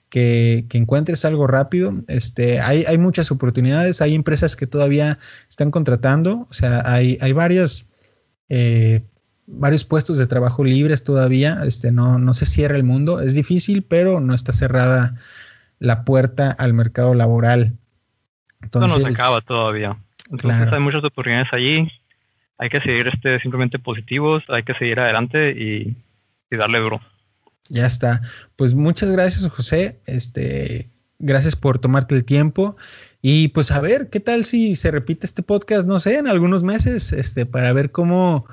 que, 0.08 0.64
encuentres 0.72 1.26
algo 1.26 1.46
rápido. 1.46 1.92
Este, 2.08 2.60
hay, 2.60 2.86
hay, 2.88 2.96
muchas 2.96 3.30
oportunidades, 3.30 4.00
hay 4.00 4.14
empresas 4.14 4.56
que 4.56 4.66
todavía 4.66 5.18
están 5.50 5.70
contratando, 5.70 6.46
o 6.48 6.54
sea, 6.54 6.82
hay, 6.90 7.18
hay 7.20 7.34
varias, 7.34 7.90
eh, 8.48 9.02
varios 9.46 9.84
puestos 9.84 10.16
de 10.16 10.26
trabajo 10.26 10.64
libres 10.64 11.04
todavía, 11.04 11.60
este, 11.66 11.92
no, 11.92 12.18
no 12.18 12.32
se 12.32 12.46
cierra 12.46 12.76
el 12.78 12.84
mundo, 12.84 13.20
es 13.20 13.34
difícil, 13.34 13.82
pero 13.82 14.20
no 14.20 14.32
está 14.32 14.54
cerrada 14.54 15.18
la 15.78 16.04
puerta 16.04 16.50
al 16.50 16.72
mercado 16.72 17.14
laboral. 17.14 17.78
Entonces, 18.62 18.92
no 18.92 18.98
nos 18.98 19.14
acaba 19.14 19.40
todavía. 19.40 19.96
Entonces 20.30 20.72
hay 20.72 20.80
muchas 20.80 21.02
oportunidades 21.04 21.48
allí, 21.52 21.88
hay 22.58 22.68
que 22.68 22.80
seguir 22.80 23.08
este, 23.08 23.40
simplemente 23.40 23.78
positivos, 23.78 24.42
hay 24.48 24.62
que 24.62 24.74
seguir 24.74 25.00
adelante 25.00 25.52
y, 25.52 25.96
y 26.50 26.56
darle 26.56 26.80
duro. 26.80 27.00
Ya 27.68 27.86
está. 27.86 28.20
Pues 28.56 28.74
muchas 28.74 29.12
gracias, 29.12 29.50
José. 29.50 30.00
Este, 30.06 30.90
gracias 31.18 31.56
por 31.56 31.78
tomarte 31.78 32.14
el 32.14 32.24
tiempo. 32.24 32.76
Y 33.20 33.48
pues 33.48 33.70
a 33.70 33.80
ver, 33.80 34.10
¿qué 34.10 34.20
tal 34.20 34.44
si 34.44 34.76
se 34.76 34.90
repite 34.90 35.26
este 35.26 35.42
podcast, 35.42 35.86
no 35.86 35.98
sé, 35.98 36.18
en 36.18 36.28
algunos 36.28 36.62
meses, 36.62 37.12
este, 37.12 37.46
para 37.46 37.72
ver 37.72 37.90
cómo, 37.90 38.46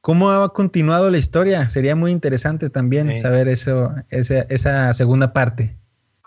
cómo 0.00 0.30
ha 0.30 0.52
continuado 0.52 1.10
la 1.10 1.18
historia? 1.18 1.68
Sería 1.68 1.94
muy 1.96 2.12
interesante 2.12 2.70
también 2.70 3.18
saber 3.18 3.48
eso, 3.48 3.94
esa, 4.10 4.40
esa 4.42 4.92
segunda 4.94 5.32
parte. 5.32 5.76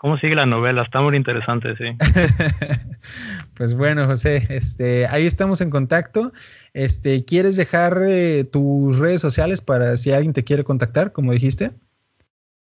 ¿Cómo 0.00 0.16
sigue 0.16 0.34
la 0.34 0.46
novela? 0.46 0.80
Está 0.80 1.02
muy 1.02 1.14
interesante, 1.14 1.76
sí. 1.76 1.84
pues 3.54 3.74
bueno, 3.74 4.06
José, 4.06 4.46
este, 4.48 5.06
ahí 5.06 5.26
estamos 5.26 5.60
en 5.60 5.68
contacto. 5.68 6.32
Este, 6.72 7.26
¿quieres 7.26 7.56
dejar 7.56 7.98
eh, 8.08 8.44
tus 8.44 8.98
redes 8.98 9.20
sociales 9.20 9.60
para 9.60 9.98
si 9.98 10.10
alguien 10.10 10.32
te 10.32 10.42
quiere 10.42 10.64
contactar, 10.64 11.12
como 11.12 11.32
dijiste? 11.32 11.72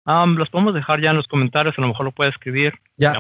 los 0.06 0.50
podemos 0.50 0.74
dejar 0.74 1.02
ya 1.02 1.10
en 1.10 1.18
los 1.18 1.28
comentarios, 1.28 1.76
a 1.78 1.82
lo 1.82 1.90
mejor 1.90 2.06
lo 2.06 2.14
puede 2.14 2.30
escribir. 2.30 2.76
Ya. 2.96 3.14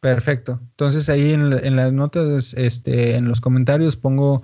Perfecto. 0.00 0.60
Entonces 0.62 1.10
ahí 1.10 1.34
en, 1.34 1.76
las 1.76 1.92
notas, 1.92 2.54
este, 2.54 3.16
en 3.16 3.28
los 3.28 3.42
comentarios 3.42 3.96
pongo 3.96 4.42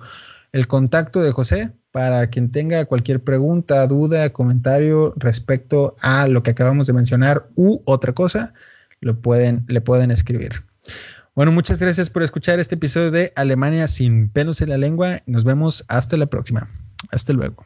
el 0.51 0.67
contacto 0.67 1.23
de 1.23 1.31
José 1.31 1.71
para 1.89 2.29
quien 2.29 2.51
tenga 2.51 2.85
cualquier 2.85 3.23
pregunta, 3.23 3.87
duda, 3.87 4.29
comentario 4.29 5.15
respecto 5.17 5.95
a 6.03 6.27
lo 6.27 6.43
que 6.43 6.51
acabamos 6.51 6.85
de 6.85 6.93
mencionar 6.93 7.47
u 7.55 7.81
otra 7.85 8.13
cosa, 8.13 8.53
lo 9.05 9.21
pueden, 9.21 9.65
le 9.67 9.81
pueden 9.81 10.09
escribir. 10.09 10.51
Bueno, 11.35 11.51
muchas 11.51 11.79
gracias 11.79 12.09
por 12.09 12.23
escuchar 12.23 12.59
este 12.59 12.73
episodio 12.73 13.11
de 13.11 13.31
Alemania 13.35 13.87
sin 13.87 14.29
pelos 14.29 14.61
en 14.61 14.69
la 14.69 14.79
lengua. 14.79 15.19
Nos 15.27 15.43
vemos 15.43 15.85
hasta 15.87 16.17
la 16.17 16.25
próxima. 16.25 16.67
Hasta 17.11 17.31
luego. 17.33 17.65